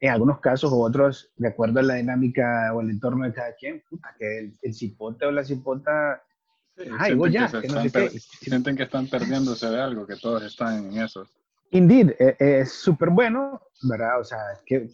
en 0.00 0.10
algunos 0.10 0.40
casos 0.40 0.72
u 0.72 0.82
otros, 0.82 1.30
de 1.36 1.48
acuerdo 1.48 1.80
a 1.80 1.82
la 1.82 1.94
dinámica 1.94 2.72
o 2.74 2.80
el 2.80 2.90
entorno 2.90 3.24
de 3.24 3.32
cada 3.32 3.54
quien, 3.54 3.82
puta, 3.88 4.14
que 4.18 4.38
el, 4.38 4.58
el 4.62 4.74
cipote 4.74 5.26
o 5.26 5.30
la 5.30 5.44
cipota, 5.44 6.22
Sí, 6.76 6.90
ay, 6.98 7.12
sienten, 7.12 7.32
ya, 7.32 7.50
que 7.50 7.60
que 7.62 7.68
no 7.68 7.82
sé 7.82 7.90
qué. 7.90 8.20
sienten 8.20 8.76
que 8.76 8.82
están 8.82 9.06
perdiéndose 9.06 9.66
de 9.70 9.80
algo, 9.80 10.06
que 10.06 10.16
todos 10.16 10.42
están 10.42 10.84
en 10.84 11.02
eso. 11.02 11.26
Indeed, 11.70 12.10
eh, 12.18 12.36
eh, 12.38 12.58
es 12.60 12.72
súper 12.72 13.08
bueno, 13.08 13.62
¿verdad? 13.82 14.20
O 14.20 14.24
sea, 14.24 14.38
que, 14.66 14.90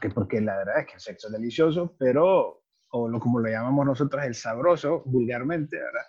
que 0.00 0.08
porque 0.08 0.40
la 0.40 0.56
verdad 0.56 0.80
es 0.80 0.86
que 0.86 0.94
el 0.94 1.00
sexo 1.00 1.26
es 1.26 1.34
delicioso, 1.34 1.94
pero, 1.98 2.62
o 2.90 3.08
lo, 3.08 3.20
como 3.20 3.40
lo 3.40 3.50
llamamos 3.50 3.84
nosotros, 3.84 4.24
el 4.24 4.34
sabroso, 4.34 5.02
vulgarmente, 5.04 5.76
¿verdad? 5.76 6.06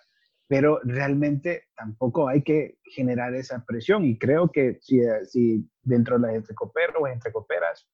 Pero 0.50 0.80
realmente 0.82 1.68
tampoco 1.76 2.26
hay 2.26 2.42
que 2.42 2.80
generar 2.82 3.32
esa 3.36 3.64
presión 3.64 4.04
y 4.04 4.18
creo 4.18 4.50
que 4.50 4.78
si, 4.80 4.98
eh, 4.98 5.24
si 5.24 5.64
dentro 5.80 6.18
de 6.18 6.26
las 6.26 6.34
entrecoperos 6.34 6.96
o 6.98 7.06
entrecoperas 7.06 7.88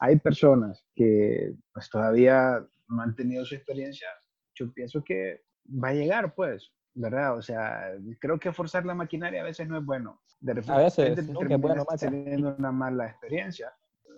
hay 0.00 0.18
personas 0.18 0.84
que 0.96 1.54
pues 1.72 1.88
todavía 1.88 2.66
no 2.88 3.02
han 3.02 3.14
tenido 3.14 3.44
su 3.44 3.54
experiencia, 3.54 4.08
yo 4.56 4.72
pienso 4.72 5.04
que 5.04 5.44
va 5.64 5.90
a 5.90 5.94
llegar, 5.94 6.34
pues, 6.34 6.72
¿verdad? 6.92 7.38
O 7.38 7.42
sea, 7.42 7.92
creo 8.18 8.36
que 8.36 8.52
forzar 8.52 8.84
la 8.84 8.96
maquinaria 8.96 9.42
a 9.42 9.44
veces 9.44 9.68
no 9.68 9.78
es 9.78 9.84
bueno. 9.84 10.20
De 10.40 10.54
repente 10.54 10.72
A 10.72 10.78
veces, 10.78 11.14
te 11.14 11.32
nunca 11.32 11.54
es 11.54 11.60
bueno, 11.60 11.86
teniendo 11.96 12.56
una 12.58 12.72
mala 12.72 13.06
experiencia. 13.06 13.72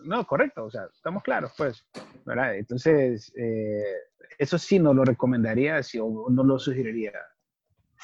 No, 0.05 0.27
correcto, 0.27 0.65
o 0.65 0.71
sea, 0.71 0.89
estamos 0.91 1.23
claros, 1.23 1.53
pues, 1.59 1.87
¿verdad? 2.25 2.57
Entonces, 2.57 3.31
eh, 3.37 3.85
eso 4.39 4.57
sí 4.57 4.79
no 4.79 4.95
lo 4.95 5.05
recomendaría, 5.05 5.83
sí, 5.83 5.99
o 6.01 6.31
no 6.31 6.45
lo 6.45 6.59
sugeriría. 6.59 7.13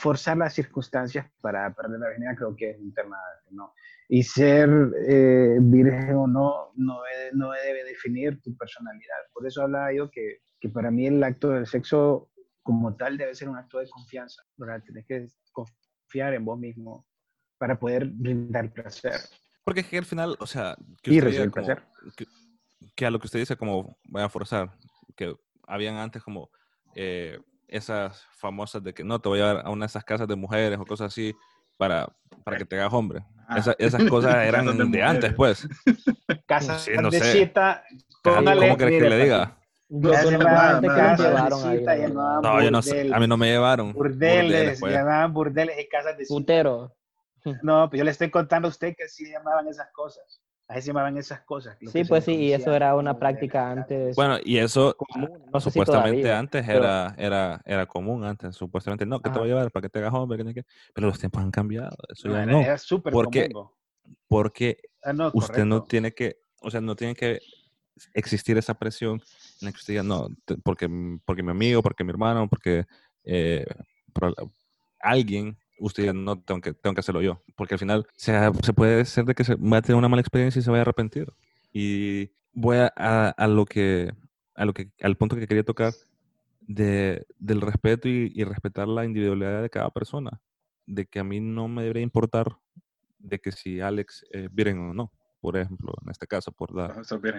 Forzar 0.00 0.36
las 0.38 0.54
circunstancias 0.54 1.26
para 1.42 1.72
perder 1.74 2.00
la 2.00 2.08
virginidad 2.08 2.36
creo 2.36 2.56
que 2.56 2.70
es 2.70 2.78
un 2.78 2.92
tema 2.94 3.18
que 3.46 3.54
no. 3.54 3.72
Y 4.08 4.22
ser 4.22 4.68
eh, 5.06 5.58
virgen 5.60 6.16
o 6.16 6.26
no, 6.26 6.72
no 6.76 7.00
no 7.32 7.50
debe 7.52 7.84
definir 7.84 8.40
tu 8.40 8.56
personalidad. 8.56 9.16
Por 9.32 9.46
eso 9.46 9.62
hablaba 9.62 9.92
yo 9.92 10.10
que, 10.10 10.38
que 10.58 10.68
para 10.70 10.90
mí 10.90 11.06
el 11.06 11.22
acto 11.22 11.50
del 11.50 11.66
sexo 11.66 12.30
como 12.62 12.96
tal 12.96 13.18
debe 13.18 13.34
ser 13.34 13.48
un 13.48 13.56
acto 13.56 13.78
de 13.78 13.88
confianza, 13.88 14.42
¿verdad? 14.56 14.82
Tienes 14.84 15.04
que 15.06 15.26
confiar 15.52 16.34
en 16.34 16.44
vos 16.44 16.58
mismo 16.58 17.06
para 17.58 17.78
poder 17.78 18.06
brindar 18.06 18.72
placer. 18.72 19.20
Porque 19.64 19.80
es 19.80 19.86
que 19.88 19.98
al 19.98 20.04
final, 20.06 20.34
o 20.40 20.46
sea, 20.46 20.76
que 21.02 21.12
Y 21.12 21.20
recibir 21.20 21.50
como- 21.50 21.66
placer. 21.66 21.84
que, 22.16 22.26
que 22.96 23.06
a 23.06 23.10
lo 23.10 23.18
que 23.18 23.26
usted 23.26 23.38
dice 23.40 23.56
como 23.56 23.98
voy 24.08 24.22
a 24.22 24.28
forzar, 24.30 24.70
que 25.14 25.34
habían 25.66 25.96
antes 25.96 26.22
como 26.22 26.50
eh, 26.96 27.38
esas 27.70 28.26
famosas 28.32 28.82
de 28.82 28.92
que 28.94 29.04
no, 29.04 29.20
te 29.20 29.28
voy 29.28 29.40
a 29.40 29.48
llevar 29.48 29.66
a 29.66 29.70
una 29.70 29.84
de 29.84 29.88
esas 29.88 30.04
casas 30.04 30.28
de 30.28 30.36
mujeres 30.36 30.78
o 30.78 30.84
cosas 30.84 31.08
así 31.12 31.34
para, 31.76 32.08
para 32.44 32.56
que 32.58 32.64
te 32.64 32.76
hagas 32.78 32.92
hombre. 32.92 33.24
Ah. 33.48 33.58
Esa- 33.58 33.76
esas 33.78 34.04
cosas 34.04 34.34
eran 34.46 34.66
Casas 34.66 34.78
de, 34.78 34.84
de 34.98 35.02
antes, 35.02 35.34
pues. 35.34 35.68
Casa 36.46 36.78
Sí, 36.78 36.92
no 37.00 37.10
de 37.10 37.20
sé. 37.20 37.32
cita, 37.32 37.82
¿Cómo 38.22 38.36
póngale, 38.36 38.76
querés 38.76 38.78
que 38.78 38.86
mire, 39.04 39.10
le 39.10 39.24
diga? 39.24 39.56
Yo 39.92 40.10
que 40.10 40.16
casas 40.18 40.80
verdad. 40.80 42.40
No, 42.42 42.62
yo 42.62 42.70
no 42.70 42.80
sé, 42.80 43.10
a 43.12 43.18
mí 43.18 43.26
no 43.26 43.36
me 43.36 43.48
llevaron. 43.50 43.92
burdeles, 43.92 44.44
Burdeles, 44.44 44.80
pues. 44.80 44.92
llamaban 44.92 45.32
burdeles 45.32 45.80
y 45.80 45.88
casas 45.88 46.16
de 46.16 46.26
cita. 46.26 46.34
Putero. 46.38 46.96
No, 47.62 47.90
pero 47.90 47.98
yo 47.98 48.04
le 48.04 48.12
estoy 48.12 48.30
contando 48.30 48.68
a 48.68 48.70
usted 48.70 48.94
que 48.96 49.08
sí 49.08 49.28
llamaban 49.28 49.66
esas 49.66 49.88
cosas. 49.92 50.40
Así 50.70 50.82
se 50.82 50.86
llamaban 50.88 51.16
esas 51.18 51.40
cosas. 51.40 51.76
lo 51.80 51.90
Sí, 51.90 52.04
pues 52.04 52.24
sí, 52.24 52.32
y 52.36 52.52
eso 52.52 52.72
era 52.72 52.94
una 52.94 53.18
práctica 53.18 53.64
¿verdad? 53.68 53.78
antes. 53.82 54.16
Bueno, 54.16 54.36
y 54.44 54.58
eso 54.58 54.94
común. 54.96 55.28
No 55.52 55.60
sé 55.60 55.70
si 55.70 55.72
supuestamente 55.74 56.22
todavía, 56.22 56.38
antes 56.38 56.64
pero- 56.66 56.78
era, 56.78 57.14
era, 57.18 57.62
era 57.64 57.86
común 57.86 58.24
antes, 58.24 58.54
supuestamente 58.54 59.04
no, 59.04 59.20
que 59.20 59.30
te 59.30 59.38
voy 59.40 59.48
a 59.48 59.54
llevar 59.54 59.70
para 59.72 59.82
que 59.82 59.88
te 59.88 59.98
hagas 59.98 60.14
hombre, 60.14 60.44
que 60.54 60.64
pero 60.94 61.08
los 61.08 61.18
tiempos 61.18 61.42
han 61.42 61.50
cambiado, 61.50 61.96
eso 62.08 62.28
No, 62.28 62.34
ya 62.34 62.42
era, 62.44 62.52
no. 62.52 62.60
era 62.60 62.78
súper 62.78 63.12
Porque- 63.12 63.48
común. 63.50 63.68
porque 64.28 64.78
Ah, 65.02 65.12
no, 65.12 65.30
usted 65.34 65.64
no 65.64 65.82
tiene 65.82 66.12
que, 66.12 66.38
o 66.60 66.70
sea, 66.70 66.80
no 66.80 66.94
tiene 66.94 67.14
que 67.14 67.40
existir 68.14 68.56
esa 68.56 68.74
presión 68.74 69.20
en 69.60 69.66
la 69.66 69.72
que 69.72 69.76
usted 69.76 69.94
diga, 69.94 70.02
no, 70.04 70.28
te- 70.44 70.56
porque, 70.56 70.88
porque 71.24 71.42
mi 71.42 71.50
amigo, 71.50 71.82
porque 71.82 72.04
mi 72.04 72.10
hermano, 72.10 72.48
porque 72.48 72.84
eh, 73.24 73.66
alguien, 75.00 75.56
usted 75.80 76.12
no, 76.14 76.40
tengo 76.40 76.60
que, 76.60 76.72
tengo 76.74 76.94
que 76.94 77.00
hacerlo 77.00 77.20
yo. 77.22 77.42
Porque 77.56 77.74
al 77.74 77.78
final 77.80 78.06
se, 78.14 78.32
se 78.62 78.72
puede 78.72 79.04
ser 79.04 79.24
de 79.24 79.34
que 79.34 79.44
se 79.44 79.56
va 79.56 79.78
a 79.78 79.82
tener 79.82 79.96
una 79.98 80.08
mala 80.08 80.20
experiencia 80.20 80.60
y 80.60 80.62
se 80.62 80.70
vaya 80.70 80.80
a 80.80 80.82
arrepentir. 80.82 81.32
Y 81.72 82.30
voy 82.52 82.76
a, 82.78 82.92
a- 82.96 83.30
a 83.30 83.48
lo 83.48 83.64
que, 83.64 84.12
a 84.54 84.64
lo 84.64 84.72
que, 84.72 84.90
al 85.00 85.16
punto 85.16 85.36
que 85.36 85.46
quería 85.46 85.64
tocar 85.64 85.92
de, 86.60 87.26
del 87.38 87.60
respeto 87.60 88.08
y, 88.08 88.30
y 88.34 88.44
respetar 88.44 88.86
la 88.88 89.04
individualidad 89.04 89.62
de 89.62 89.70
cada 89.70 89.90
persona. 89.90 90.40
De 90.86 91.06
que 91.06 91.18
a 91.20 91.24
mí 91.24 91.40
no 91.40 91.68
me 91.68 91.82
debería 91.82 92.02
importar 92.02 92.56
de 93.18 93.38
que 93.38 93.52
si 93.52 93.80
Alex 93.80 94.24
es 94.30 94.52
virgen 94.54 94.78
o 94.90 94.94
no, 94.94 95.12
por 95.40 95.56
ejemplo, 95.56 95.92
en 96.04 96.10
este 96.10 96.26
caso, 96.26 96.52
por, 96.52 96.74
dar, 96.74 96.94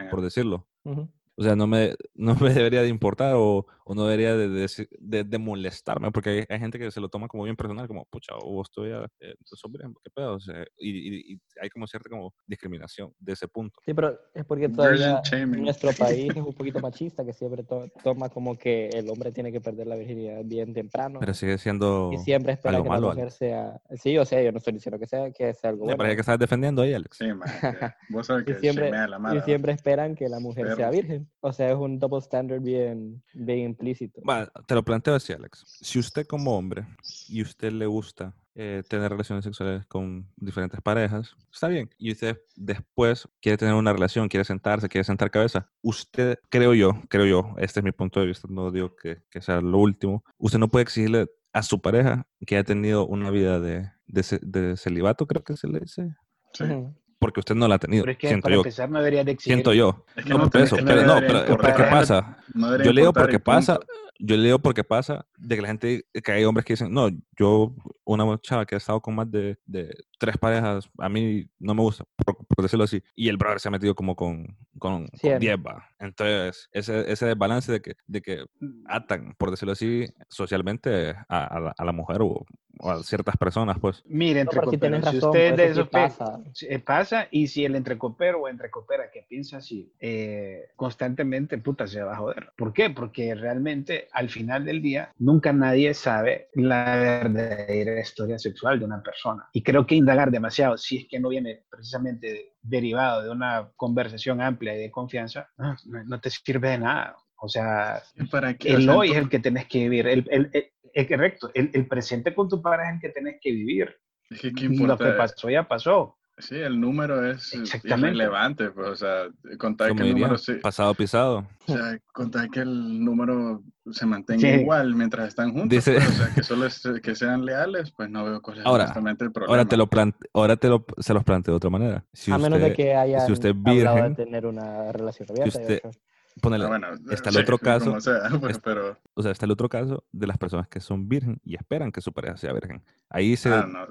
por 0.09 0.21
decirlo. 0.21 0.67
Ujú. 0.83 1.09
O 1.35 1.43
sea, 1.43 1.55
no 1.55 1.65
me, 1.65 1.95
no 2.15 2.35
me 2.35 2.53
debería 2.53 2.81
de 2.81 2.89
importar 2.89 3.33
o, 3.35 3.65
o 3.85 3.95
no 3.95 4.05
debería 4.05 4.35
de, 4.35 4.47
de, 4.49 4.67
de- 4.99 5.23
de 5.23 5.37
molestarme, 5.37 6.11
porque 6.11 6.29
hay, 6.29 6.43
hay 6.49 6.59
gente 6.59 6.77
que 6.77 6.91
se 6.91 6.99
lo 6.99 7.09
toma 7.09 7.27
como 7.27 7.43
bien 7.43 7.55
personal, 7.55 7.87
como, 7.87 8.05
pucha, 8.05 8.33
o 8.43 8.61
estoy 8.61 8.91
a, 8.91 9.05
eh, 9.19 9.33
sos 9.43 9.61
virgen, 9.71 9.93
¿qué 10.03 10.09
pedo? 10.11 10.35
O 10.35 10.39
sea, 10.39 10.63
y, 10.77 10.89
y- 10.89 11.33
y 11.33 11.39
hay 11.61 11.69
como 11.69 11.87
cierta 11.87 12.09
como 12.09 12.33
discriminación 12.45 13.13
de 13.19 13.33
ese 13.33 13.47
punto. 13.47 13.79
Sí, 13.85 13.93
pero 13.93 14.19
es 14.33 14.45
porque 14.45 14.69
todavía 14.69 15.21
nuestro 15.47 15.91
país 15.93 16.31
es 16.35 16.41
un 16.43 16.53
poquito 16.53 16.79
machista, 16.81 17.25
que 17.25 17.33
siempre 17.33 17.63
to- 17.63 17.87
toma 18.03 18.29
como 18.29 18.57
que 18.57 18.89
el 18.89 19.09
hombre 19.09 19.31
tiene 19.31 19.51
que 19.51 19.61
perder 19.61 19.87
la 19.87 19.95
virginidad 19.95 20.41
bien 20.45 20.73
temprano. 20.73 21.19
Pero 21.19 21.33
sigue 21.33 21.57
siendo... 21.57 22.11
y 22.13 22.17
siempre 22.19 22.53
espera 22.53 22.75
algo 22.75 22.83
que 22.83 22.89
malo, 22.89 23.07
la 23.09 23.13
mujer 23.15 23.31
sea... 23.31 23.81
Sí, 23.95 24.17
o 24.17 24.25
sea, 24.25 24.41
yo 24.43 24.51
no 24.51 24.57
estoy 24.59 24.73
diciendo 24.73 24.99
que 24.99 25.07
sea, 25.07 25.31
que 25.31 25.53
sea 25.53 25.69
algo 25.71 25.81
Me 25.85 25.85
bueno. 25.93 25.97
parece 25.97 26.15
que 26.17 26.21
estás 26.21 26.39
defendiendo 26.39 26.81
ahí, 26.81 26.93
Alex. 26.93 27.17
Sí, 27.17 27.27
man. 27.33 27.49
que 27.61 27.93
Vos 28.09 28.27
sabes 28.27 28.43
Y 28.47 28.53
que 28.53 28.59
siempre, 28.59 28.85
shimea 28.85 29.07
la 29.07 29.17
y 29.17 29.19
mara. 29.19 29.43
siempre 29.43 29.71
esperan 29.73 30.15
que 30.15 30.27
la 30.29 30.39
mujer 30.39 30.67
sea 30.75 30.89
Perros. 30.91 31.20
O 31.39 31.51
sea, 31.53 31.71
es 31.71 31.75
un 31.75 31.99
double 31.99 32.19
standard 32.19 32.61
bien, 32.61 33.23
bien 33.33 33.59
implícito. 33.59 34.21
Va, 34.27 34.51
te 34.65 34.75
lo 34.75 34.83
planteo 34.83 35.15
así, 35.15 35.33
Alex. 35.33 35.63
Si 35.81 35.99
usted 35.99 36.25
como 36.25 36.57
hombre 36.57 36.85
y 37.27 37.41
usted 37.41 37.71
le 37.71 37.85
gusta 37.85 38.35
eh, 38.55 38.83
tener 38.87 39.11
relaciones 39.11 39.43
sexuales 39.45 39.85
con 39.87 40.27
diferentes 40.35 40.81
parejas, 40.81 41.35
está 41.51 41.67
bien. 41.67 41.89
Y 41.97 42.11
usted 42.11 42.41
después 42.55 43.27
quiere 43.41 43.57
tener 43.57 43.73
una 43.73 43.93
relación, 43.93 44.27
quiere 44.27 44.43
sentarse, 44.43 44.89
quiere 44.89 45.05
sentar 45.05 45.31
cabeza. 45.31 45.69
Usted, 45.81 46.37
creo 46.49 46.73
yo, 46.73 47.01
creo 47.09 47.25
yo, 47.25 47.55
este 47.57 47.79
es 47.79 47.83
mi 47.83 47.91
punto 47.91 48.19
de 48.19 48.27
vista, 48.27 48.47
no 48.49 48.71
digo 48.71 48.95
que, 48.95 49.21
que 49.29 49.41
sea 49.41 49.61
lo 49.61 49.77
último, 49.77 50.23
usted 50.37 50.59
no 50.59 50.67
puede 50.67 50.83
exigirle 50.83 51.27
a 51.53 51.63
su 51.63 51.81
pareja 51.81 52.27
que 52.45 52.55
haya 52.55 52.63
tenido 52.63 53.05
una 53.05 53.29
vida 53.29 53.59
de, 53.59 53.89
de, 54.07 54.39
de 54.41 54.77
celibato, 54.77 55.27
creo 55.27 55.43
que 55.43 55.57
se 55.57 55.67
le 55.67 55.79
dice, 55.79 56.15
Sí. 56.53 56.63
Ujú. 56.65 56.93
Porque 57.21 57.39
usted 57.39 57.53
no 57.53 57.67
la 57.67 57.75
ha 57.75 57.79
tenido, 57.79 58.03
Pero 58.03 58.11
es 58.13 58.17
que 58.17 58.27
siento 58.27 58.43
para 58.45 58.55
yo. 58.55 58.61
empezar 58.61 58.89
no 58.89 58.97
deberías 58.97 59.25
de 59.25 59.31
exigir. 59.33 59.53
Siento 59.53 59.73
yo. 59.73 60.05
Es 60.15 60.25
que 60.25 60.31
No, 60.31 60.39
no 60.39 60.49
por 60.49 60.61
eso, 60.61 60.75
no 60.77 60.85
pero 60.85 61.05
no, 61.05 61.15
pero. 61.19 61.45
¿qué 61.75 61.83
pasa? 61.83 62.37
No 62.55 62.83
Yo 62.83 62.91
leo 62.91 63.13
porque 63.13 63.39
pasa, 63.39 63.75
punto. 63.75 63.93
yo 64.19 64.37
leo 64.37 64.59
porque 64.59 64.83
pasa 64.83 65.25
de 65.37 65.55
que 65.55 65.61
la 65.61 65.67
gente, 65.67 66.05
que 66.23 66.31
hay 66.31 66.43
hombres 66.45 66.65
que 66.65 66.73
dicen, 66.73 66.91
no, 66.91 67.09
yo, 67.37 67.75
una 68.05 68.25
chava 68.41 68.65
que 68.65 68.73
ha 68.73 68.79
estado 68.79 68.99
con 69.01 69.13
más 69.13 69.29
de, 69.29 69.55
de 69.65 69.95
tres 70.17 70.35
parejas, 70.39 70.89
a 70.97 71.09
mí 71.09 71.45
no 71.59 71.75
me 71.75 71.81
gusta, 71.83 72.03
por, 72.25 72.37
por 72.47 72.63
decirlo 72.63 72.85
así, 72.85 73.01
y 73.15 73.29
el 73.29 73.37
brother 73.37 73.59
se 73.59 73.67
ha 73.67 73.71
metido 73.71 73.93
como 73.93 74.15
con, 74.15 74.57
con, 74.81 75.07
con 75.07 75.19
Cien. 75.19 75.39
10, 75.39 75.57
va. 75.57 75.87
Entonces, 75.99 76.67
ese, 76.73 77.09
ese 77.11 77.27
desbalance 77.27 77.71
de 77.71 77.81
que, 77.81 77.93
de 78.07 78.21
que 78.21 78.45
atan, 78.87 79.35
por 79.37 79.51
decirlo 79.51 79.73
así, 79.73 80.07
socialmente 80.27 81.15
a, 81.29 81.45
a 81.45 81.59
la, 81.59 81.75
a 81.77 81.85
la 81.85 81.91
mujer 81.91 82.21
o, 82.21 82.43
o 82.79 82.89
a 82.89 83.03
ciertas 83.03 83.37
personas, 83.37 83.77
pues. 83.79 84.01
Mire, 84.05 84.43
No, 84.43 84.51
entre 84.51 84.77
tienes 84.79 85.05
si 85.05 85.15
razón, 85.17 85.29
usted 85.29 85.45
es 85.45 85.51
por 85.51 85.57
de 85.59 85.65
eso 85.67 85.89
pasa. 85.89 86.39
Eh, 86.61 86.79
pasa 86.79 87.27
y 87.29 87.47
si 87.47 87.63
el 87.63 87.75
entrecopero 87.75 88.41
o 88.41 88.47
entrecopera 88.47 89.11
que 89.11 89.23
piensa 89.29 89.57
así 89.57 89.93
eh, 89.99 90.69
constantemente, 90.75 91.59
puta, 91.59 91.85
se 91.85 92.01
va 92.01 92.13
a 92.13 92.17
joder. 92.17 92.51
¿Por 92.57 92.73
qué? 92.73 92.89
Porque 92.89 93.35
realmente 93.35 94.07
al 94.11 94.29
final 94.29 94.65
del 94.65 94.81
día 94.81 95.13
nunca 95.19 95.53
nadie 95.53 95.93
sabe 95.93 96.49
la 96.53 96.95
verdadera 96.95 97.99
historia 98.01 98.39
sexual 98.39 98.79
de 98.79 98.85
una 98.85 99.03
persona. 99.03 99.47
Y 99.53 99.61
creo 99.61 99.85
que 99.85 99.93
indagar 99.93 100.31
demasiado, 100.31 100.75
si 100.77 100.97
es 100.97 101.07
que 101.07 101.19
no 101.19 101.29
viene 101.29 101.63
precisamente 101.69 102.53
derivado 102.61 103.23
de 103.23 103.29
una 103.29 103.69
conversación 103.75 104.41
amplia 104.41 104.75
y 104.75 104.79
de 104.79 104.91
confianza, 104.91 105.49
no, 105.57 105.75
no- 106.05 106.19
te 106.19 106.29
sirve 106.29 106.69
de 106.69 106.77
nada. 106.79 107.15
O 107.37 107.49
sea, 107.49 108.01
¿Y 108.15 108.25
¿Para 108.27 108.53
qué? 108.55 108.75
O 108.75 108.77
el 108.77 108.89
hoy 108.89 109.11
es 109.11 109.17
el 109.17 109.29
que 109.29 109.39
tenés 109.39 109.65
que 109.67 109.79
vivir. 109.79 110.07
El, 110.07 110.25
el, 110.29 110.49
el- 110.53 110.71
el- 110.93 111.07
correcto, 111.07 111.49
el, 111.53 111.87
presente 111.87 112.35
con 112.35 112.47
tu 112.47 112.61
pareja 112.61 112.89
es 112.91 112.95
el 112.95 113.01
que 113.01 113.09
tenés 113.09 113.35
que 113.41 113.51
vivir. 113.51 113.95
es 114.29 114.39
que 114.41 114.53
¿qué 114.53 114.65
Lo 114.67 114.73
importa? 114.73 115.05
que 115.05 115.11
pasó 115.13 115.49
ya 115.49 115.67
pasó. 115.67 116.17
Sí, 116.37 116.55
el 116.55 116.79
número 116.81 117.23
es 117.29 117.53
irrelevante, 117.83 118.71
pues, 118.71 118.87
o 118.89 118.95
sea, 118.95 119.25
contar 119.59 119.87
que 119.95 120.01
el 120.01 120.07
diría, 120.09 120.21
número 120.25 120.37
sí, 120.39 120.53
pasado 120.55 120.93
pisado. 120.95 121.45
o 121.67 121.73
sea, 121.73 121.99
contar 122.13 122.49
que 122.49 122.61
el 122.61 123.03
número 123.03 123.61
se 123.91 124.05
mantenga 124.07 124.41
Sí. 124.41 124.61
igual 124.61 124.95
mientras 124.95 125.27
están 125.27 125.51
juntos, 125.51 125.69
Dice- 125.69 125.93
pues, 125.95 126.07
o 126.09 126.11
sea, 126.13 126.33
que 126.33 126.43
solo 126.43 126.65
es- 126.65 126.81
que 127.03 127.15
sean 127.15 127.45
leales, 127.45 127.91
pues 127.91 128.09
no 128.09 128.23
veo 128.25 128.41
cuál 128.41 128.57
es 128.59 128.65
Ahora, 128.65 128.85
honestamente 128.85 129.25
el 129.25 129.31
problema. 129.31 129.53
Ahora 129.53 129.65
te 129.69 129.77
lo 129.77 129.87
plante, 129.87 130.29
ahora 130.33 130.55
te 130.55 130.67
lo, 130.67 130.83
se 130.97 131.13
los 131.13 131.23
planteo 131.23 131.53
de 131.53 131.57
otra 131.57 131.69
manera. 131.69 132.05
Si 132.11 132.31
a 132.31 132.37
menos 132.39 132.59
de 132.59 132.65
usted- 132.71 132.75
que 132.75 132.95
haya 132.95 133.19
si 133.25 133.31
usted 133.33 133.53
virgen, 133.55 134.15
de 134.15 134.25
tener 134.25 134.45
una 134.47 134.91
relación 134.91 135.27
abierta. 135.29 135.59
usted- 135.59 135.81
eso. 135.83 135.99
ponele, 136.41 136.63
Ah, 136.63 136.67
bueno, 136.69 136.87
está 137.11 137.29
el 137.29 137.35
sí, 137.35 137.41
otro 137.41 137.57
caso, 137.93 137.99
sea, 138.01 138.19
pues, 138.39 138.53
es- 138.55 138.59
pero 138.63 138.97
o 139.13 139.21
sea, 139.21 139.31
está 139.31 139.45
el 139.45 139.51
otro 139.51 139.69
caso 139.69 140.05
de 140.11 140.25
las 140.27 140.37
personas 140.39 140.67
que 140.69 140.79
son 140.79 141.07
virgen 141.07 141.39
y 141.43 141.55
esperan 141.55 141.91
que 141.91 142.01
su 142.01 142.13
pareja 142.13 142.37
sea 142.37 142.53
virgen. 142.53 142.81
Ahí 143.09 143.35
se, 143.35 143.49
ah, 143.49 143.67
no, 143.69 143.83
eh, 143.83 143.87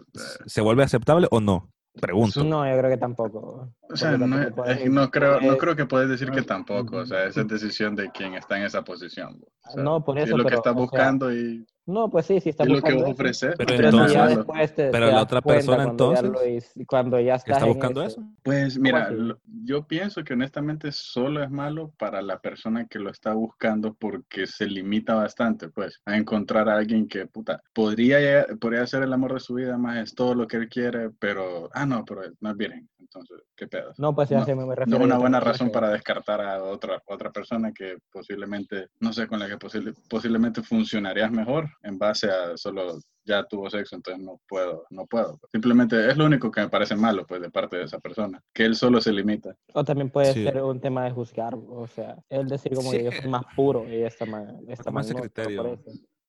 ¿se 0.46 0.60
vuelve 0.62 0.82
aceptable 0.82 1.28
o 1.30 1.40
no? 1.40 1.70
Pregunto. 2.00 2.44
No, 2.44 2.64
yo 2.70 2.78
creo 2.78 2.90
que 2.90 2.96
tampoco. 2.98 3.68
O 3.90 3.96
sea, 3.96 4.16
no, 4.16 4.54
puedes- 4.54 4.90
no 4.90 5.10
creo, 5.10 5.40
no 5.40 5.56
creo 5.58 5.74
que 5.74 5.86
puedes 5.86 6.08
decir 6.08 6.30
que 6.30 6.42
tampoco, 6.42 6.98
o 6.98 7.06
sea, 7.06 7.24
esa 7.24 7.40
es 7.40 7.48
decisión 7.48 7.96
de 7.96 8.10
quien 8.10 8.34
está 8.34 8.56
en 8.58 8.64
esa 8.64 8.82
posición. 8.82 9.40
O 9.66 9.70
sea, 9.72 9.82
No, 9.82 10.04
por 10.04 10.16
si 10.16 10.22
eso, 10.22 10.36
es 10.36 10.42
lo 10.42 10.48
que 10.48 10.56
o 10.56 10.62
sea, 10.62 10.72
buscando 10.72 11.32
y 11.32 11.66
No, 11.86 12.08
pues 12.10 12.26
sí, 12.26 12.40
sí 12.40 12.50
está 12.50 12.62
es 12.62 12.68
lo 12.68 12.74
que 12.76 12.80
buscando 12.82 13.02
vos 13.04 13.12
ofreces. 13.14 13.54
Pero 13.58 13.74
Pero 13.76 13.88
entonces- 13.88 14.12
ya 14.14 14.26
después 14.28 14.74
te, 14.74 14.90
pero 14.90 15.06
te 15.06 15.12
la 15.12 15.22
otra 15.22 15.40
persona, 15.42 15.84
cuando 15.84 16.12
ya, 16.12 16.20
entonces, 16.20 16.30
lo 16.74 16.80
hic- 16.82 16.86
cuando 16.86 17.20
ya 17.20 17.32
¿Que 17.32 17.36
estás 17.38 17.56
está 17.56 17.66
buscando 17.66 18.02
eso? 18.02 18.22
Pues 18.42 18.78
mira, 18.78 19.10
lo- 19.10 19.38
yo 19.64 19.86
pienso 19.86 20.22
que 20.22 20.34
honestamente 20.34 20.92
solo 20.92 21.42
es 21.42 21.50
malo 21.50 21.92
para 21.98 22.22
la 22.22 22.38
persona 22.38 22.86
que 22.86 22.98
lo 22.98 23.10
está 23.10 23.32
buscando 23.34 23.94
porque 23.94 24.46
se 24.46 24.66
limita 24.66 25.14
bastante, 25.14 25.68
pues, 25.70 26.00
a 26.04 26.16
encontrar 26.16 26.68
a 26.68 26.76
alguien 26.76 27.08
que, 27.08 27.26
puta, 27.26 27.62
podría, 27.72 28.46
podría 28.60 28.86
ser 28.86 29.02
el 29.02 29.12
amor 29.12 29.34
de 29.34 29.40
su 29.40 29.54
vida, 29.54 29.76
más 29.76 29.96
es 29.98 30.14
todo 30.14 30.34
lo 30.34 30.46
que 30.46 30.58
él 30.58 30.68
quiere, 30.68 31.10
pero, 31.18 31.70
ah, 31.72 31.86
no, 31.86 32.04
pero 32.04 32.22
no 32.40 32.50
es 32.50 32.56
virgen, 32.56 32.88
entonces, 33.12 33.44
¿qué 33.56 33.66
pedo? 33.66 33.92
No, 33.98 34.14
pues 34.14 34.28
sí, 34.28 34.34
No, 34.34 34.42
así 34.42 34.54
me 34.54 34.74
refiero. 34.74 34.98
No 34.98 35.04
una 35.04 35.18
buena 35.18 35.40
razón 35.40 35.68
que- 35.68 35.72
para 35.72 35.90
descartar 35.90 36.40
a 36.40 36.62
otra, 36.62 37.02
otra 37.06 37.30
persona 37.32 37.72
que 37.72 37.98
posiblemente, 38.12 38.86
no 39.00 39.12
sé, 39.12 39.26
con 39.26 39.38
la 39.40 39.48
que 39.48 39.58
posi- 39.58 39.94
posiblemente 40.08 40.62
funcionarías 40.62 41.30
mejor 41.32 41.68
en 41.82 41.98
base 41.98 42.30
a 42.30 42.56
solo 42.56 42.98
ya 43.24 43.44
tuvo 43.44 43.68
sexo, 43.68 43.96
entonces 43.96 44.22
no 44.24 44.40
puedo, 44.48 44.84
no 44.90 45.06
puedo. 45.06 45.38
Simplemente 45.52 46.08
es 46.08 46.16
lo 46.16 46.24
único 46.24 46.50
que 46.50 46.60
me 46.62 46.68
parece 46.68 46.94
malo, 46.96 47.26
pues, 47.26 47.40
de 47.42 47.50
parte 47.50 47.76
de 47.76 47.84
esa 47.84 47.98
persona, 47.98 48.40
que 48.54 48.64
él 48.64 48.74
solo 48.74 49.00
se 49.00 49.12
limita. 49.12 49.54
O 49.74 49.84
también 49.84 50.10
puede 50.10 50.32
Sí. 50.32 50.44
ser 50.44 50.62
un 50.62 50.80
tema 50.80 51.04
de 51.04 51.10
juzgar, 51.10 51.54
o 51.54 51.86
sea, 51.86 52.16
él 52.28 52.48
decir 52.48 52.74
como 52.74 52.90
Sí. 52.92 52.98
que 52.98 53.04
yo 53.04 53.12
soy 53.12 53.28
más 53.30 53.44
puro 53.54 53.86
y 53.88 54.02
esta 54.02 54.24
más, 54.24 54.48
esta 54.68 54.84
Como 54.84 54.94
más 54.94 55.06
ese 55.06 55.14
no. 55.14 55.22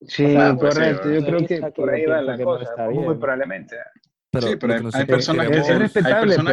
Sí, 0.04 0.26
pues 0.60 0.76
correcto. 0.76 1.12
yo 1.12 1.24
creo 1.24 1.48
que 1.48 1.72
por 1.76 1.89
ahí 1.91 2.06
va 2.08 2.22
la 2.24 2.36
que 2.36 2.44
no 2.44 2.58
cosa, 2.58 2.89
muy 2.89 3.15
probablemente. 3.17 3.78
Pero 4.32 4.48
sí, 4.48 4.56
pero 4.56 4.74
que 4.76 4.98
hay, 4.98 5.06
personas, 5.06 5.48
que, 5.50 5.63
se- 5.63 5.74
hay 5.74 5.78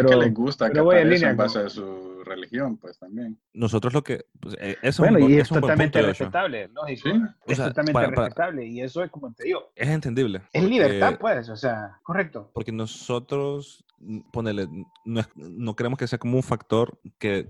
que 0.04 0.16
les 0.16 0.34
gusta 0.34 0.68
voy 0.80 0.96
en 0.96 1.02
eso 1.02 1.14
línea 1.14 1.30
en 1.30 1.36
base 1.36 1.58
a 1.60 1.68
su 1.68 2.22
religión, 2.24 2.76
pues 2.76 2.98
también. 2.98 3.38
nosotros 3.54 3.94
lo 3.94 4.02
que 4.02 4.26
pues, 4.40 4.56
eh, 4.60 4.76
eso 4.82 5.04
es 5.04 5.10
Bueno, 5.12 5.24
un, 5.24 5.30
y 5.32 5.36
es 5.36 5.42
es 5.42 5.48
totalmente 5.48 6.02
respetable, 6.02 6.68
lógico. 6.74 7.08
Sí. 7.08 7.16
O 7.46 7.50
Es 7.52 7.56
sea, 7.56 7.68
totalmente 7.68 7.92
para- 7.94 8.08
para- 8.10 8.22
respetable 8.26 8.66
y 8.66 8.80
eso 8.82 9.02
es 9.04 9.10
como 9.10 9.32
te 9.32 9.44
digo. 9.44 9.70
Es 9.76 9.88
entendible. 9.88 10.38
Es 10.52 10.60
porque- 10.62 10.66
libertad, 10.68 11.18
pues, 11.20 11.48
o 11.48 11.56
sea, 11.56 11.98
correcto. 12.02 12.50
Porque 12.52 12.72
nosotros, 12.72 13.84
ponele, 14.32 14.66
no, 15.04 15.20
es- 15.20 15.28
no 15.36 15.76
queremos 15.76 15.98
que 15.98 16.06
sea 16.08 16.18
como 16.18 16.36
un 16.36 16.42
factor 16.42 16.98
que 17.18 17.46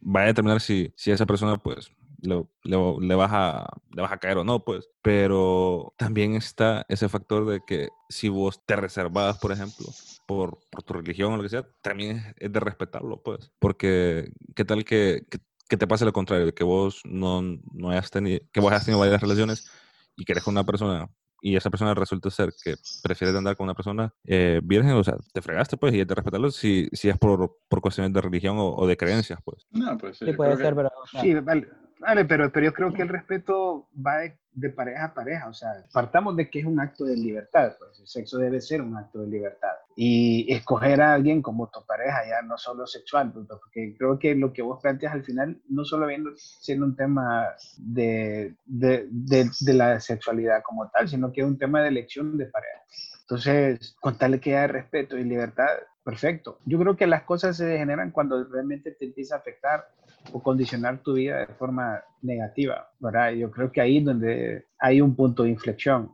vaya 0.00 0.24
a 0.24 0.28
determinar 0.28 0.60
si, 0.60 0.92
si 0.96 1.10
esa 1.10 1.26
persona, 1.26 1.56
pues, 1.58 1.90
le, 2.22 2.44
le, 2.64 2.76
le 3.00 3.14
vas 3.14 3.30
a, 3.32 3.66
le 3.94 4.00
vas 4.02 4.12
a 4.12 4.18
caer 4.18 4.38
o 4.38 4.44
no, 4.44 4.64
pues. 4.64 4.88
Pero 5.02 5.92
también 5.98 6.34
está 6.34 6.86
ese 6.88 7.08
factor 7.08 7.46
de 7.46 7.60
que 7.66 7.88
si 8.08 8.28
vos 8.28 8.64
te 8.64 8.76
reservas, 8.76 9.38
por 9.38 9.52
ejemplo, 9.52 9.86
por, 10.26 10.58
por 10.70 10.82
tu 10.82 10.94
religión 10.94 11.32
o 11.32 11.36
lo 11.36 11.42
que 11.42 11.48
sea, 11.50 11.66
también 11.82 12.34
es, 12.38 12.52
de 12.52 12.60
respetarlo, 12.60 13.22
pues. 13.22 13.50
Porque, 13.58 14.32
¿qué 14.54 14.64
tal 14.64 14.84
que, 14.84 15.26
que, 15.30 15.38
que 15.68 15.76
te 15.76 15.86
pase 15.86 16.04
lo 16.04 16.12
contrario? 16.12 16.46
De 16.46 16.54
que 16.54 16.64
vos 16.64 17.02
no, 17.04 17.42
no 17.42 17.90
hayas 17.90 18.10
tenido, 18.10 18.40
que 18.52 18.60
vos 18.60 18.70
hayas 18.72 18.84
tenido 18.86 19.00
varias 19.00 19.20
relaciones 19.20 19.68
y 20.16 20.24
que 20.24 20.32
eres 20.32 20.44
con 20.44 20.54
una 20.54 20.64
persona 20.64 21.08
y 21.44 21.56
esa 21.56 21.70
persona 21.70 21.92
resulta 21.92 22.30
ser 22.30 22.54
que 22.62 22.76
prefieres 23.02 23.34
andar 23.34 23.56
con 23.56 23.64
una 23.64 23.74
persona 23.74 24.14
eh, 24.24 24.60
virgen, 24.62 24.92
o 24.92 25.02
sea, 25.02 25.16
te 25.32 25.42
fregaste, 25.42 25.76
pues, 25.76 25.92
y 25.92 25.98
es 26.00 26.06
de 26.06 26.14
respetarlo 26.14 26.52
si, 26.52 26.88
si 26.92 27.08
es 27.08 27.18
por, 27.18 27.56
por 27.68 27.80
cuestiones 27.80 28.12
de 28.12 28.20
religión 28.20 28.58
o, 28.60 28.68
o 28.76 28.86
de 28.86 28.96
creencias, 28.96 29.40
pues. 29.44 29.66
No, 29.72 29.98
pues 29.98 30.18
sí, 30.18 30.26
Sí, 30.26 30.32
puede 30.34 30.50
creo 30.50 30.58
que- 30.58 30.62
ser, 30.66 30.76
pero 30.76 30.88
o 31.02 31.06
sea, 31.08 31.20
Sí, 31.20 31.34
vale. 31.34 31.68
Vale, 32.02 32.24
pero, 32.24 32.50
pero 32.50 32.66
yo 32.66 32.72
creo 32.72 32.92
que 32.92 33.02
el 33.02 33.08
respeto 33.08 33.88
va 33.94 34.18
de, 34.18 34.36
de 34.54 34.70
pareja 34.70 35.04
a 35.04 35.14
pareja, 35.14 35.48
o 35.48 35.54
sea, 35.54 35.70
partamos 35.92 36.36
de 36.36 36.50
que 36.50 36.58
es 36.58 36.64
un 36.66 36.80
acto 36.80 37.04
de 37.04 37.16
libertad, 37.16 37.76
pues 37.78 38.00
el 38.00 38.08
sexo 38.08 38.38
debe 38.38 38.60
ser 38.60 38.82
un 38.82 38.96
acto 38.96 39.20
de 39.20 39.28
libertad. 39.28 39.70
Y 39.94 40.52
escoger 40.52 41.00
a 41.00 41.14
alguien 41.14 41.42
como 41.42 41.68
tu 41.68 41.84
pareja, 41.86 42.26
ya 42.28 42.42
no 42.42 42.58
solo 42.58 42.88
sexual, 42.88 43.32
pues, 43.32 43.46
porque 43.46 43.94
creo 43.96 44.18
que 44.18 44.34
lo 44.34 44.52
que 44.52 44.62
vos 44.62 44.80
planteas 44.82 45.12
al 45.12 45.22
final, 45.22 45.62
no 45.68 45.84
solo 45.84 46.08
viendo 46.08 46.32
siendo 46.36 46.86
un 46.86 46.96
tema 46.96 47.46
de, 47.76 48.56
de, 48.66 49.08
de, 49.08 49.72
la 49.72 50.00
sexualidad 50.00 50.60
como 50.64 50.90
tal, 50.90 51.08
sino 51.08 51.32
que 51.32 51.42
es 51.42 51.46
un 51.46 51.58
tema 51.58 51.82
de 51.82 51.88
elección 51.88 52.36
de 52.36 52.46
pareja. 52.46 52.82
Entonces, 53.20 53.94
contarle 54.00 54.40
que 54.40 54.56
haya 54.56 54.66
respeto 54.66 55.16
y 55.16 55.22
libertad, 55.22 55.68
perfecto. 56.02 56.58
Yo 56.66 56.80
creo 56.80 56.96
que 56.96 57.06
las 57.06 57.22
cosas 57.22 57.56
se 57.56 57.78
generan 57.78 58.10
cuando 58.10 58.42
realmente 58.44 58.90
te 58.90 59.04
empieza 59.04 59.36
a 59.36 59.38
afectar 59.38 59.86
o 60.32 60.42
condicionar 60.42 61.02
tu 61.02 61.14
vida 61.14 61.38
de 61.38 61.46
forma 61.54 62.02
negativa, 62.20 62.88
¿verdad? 63.00 63.32
Yo 63.32 63.50
creo 63.50 63.72
que 63.72 63.80
ahí 63.80 63.98
es 63.98 64.04
donde 64.04 64.66
hay 64.78 65.00
un 65.00 65.14
punto 65.16 65.42
de 65.42 65.50
inflexión. 65.50 66.12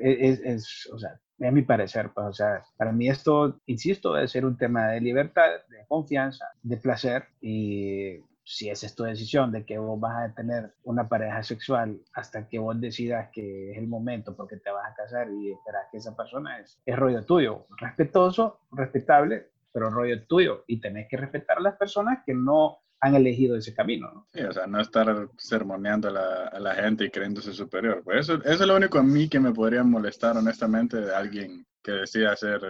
Es, 0.00 0.40
es, 0.40 0.88
o 0.92 0.98
sea, 0.98 1.18
es 1.38 1.52
mi 1.52 1.62
parecer, 1.62 2.10
pues, 2.14 2.26
o 2.26 2.32
sea, 2.32 2.64
para 2.76 2.92
mí 2.92 3.08
esto, 3.08 3.60
insisto, 3.66 4.14
debe 4.14 4.28
ser 4.28 4.46
un 4.46 4.56
tema 4.56 4.88
de 4.88 5.00
libertad, 5.00 5.48
de 5.68 5.84
confianza, 5.88 6.46
de 6.62 6.76
placer 6.76 7.24
y 7.40 8.20
si 8.46 8.70
esa 8.70 8.86
es 8.86 8.94
tu 8.94 9.02
decisión 9.02 9.50
de 9.50 9.66
que 9.66 9.76
vos 9.76 9.98
vas 9.98 10.30
a 10.30 10.34
tener 10.34 10.72
una 10.84 11.08
pareja 11.08 11.42
sexual 11.42 12.00
hasta 12.12 12.48
que 12.48 12.60
vos 12.60 12.80
decidas 12.80 13.28
que 13.32 13.72
es 13.72 13.78
el 13.78 13.88
momento 13.88 14.36
porque 14.36 14.56
te 14.56 14.70
vas 14.70 14.88
a 14.88 14.94
casar 14.94 15.28
y 15.32 15.50
esperas 15.50 15.88
que 15.90 15.98
esa 15.98 16.16
persona 16.16 16.60
es, 16.60 16.80
es 16.86 16.96
rollo 16.96 17.24
tuyo, 17.24 17.66
respetuoso, 17.76 18.60
respetable, 18.70 19.48
pero 19.72 19.90
rollo 19.90 20.24
tuyo 20.26 20.62
y 20.68 20.80
tenés 20.80 21.08
que 21.08 21.16
respetar 21.16 21.58
a 21.58 21.60
las 21.62 21.76
personas 21.76 22.20
que 22.24 22.34
no 22.34 22.78
han 23.00 23.14
elegido 23.14 23.56
ese 23.56 23.74
camino. 23.74 24.10
¿no? 24.12 24.28
Sí, 24.32 24.42
o 24.42 24.52
sea, 24.52 24.66
no 24.66 24.80
estar 24.80 25.28
sermoneando 25.36 26.08
a 26.08 26.12
la, 26.12 26.44
a 26.48 26.60
la 26.60 26.74
gente 26.74 27.04
y 27.04 27.10
creyéndose 27.10 27.52
superior. 27.52 28.02
Pues 28.04 28.20
eso, 28.20 28.34
eso 28.44 28.62
es 28.62 28.66
lo 28.66 28.76
único 28.76 28.98
a 28.98 29.02
mí 29.02 29.28
que 29.28 29.40
me 29.40 29.52
podría 29.52 29.82
molestar, 29.82 30.36
honestamente, 30.36 31.00
de 31.00 31.14
alguien 31.14 31.66
que 31.86 31.92
decida 31.92 32.32
hacer, 32.32 32.60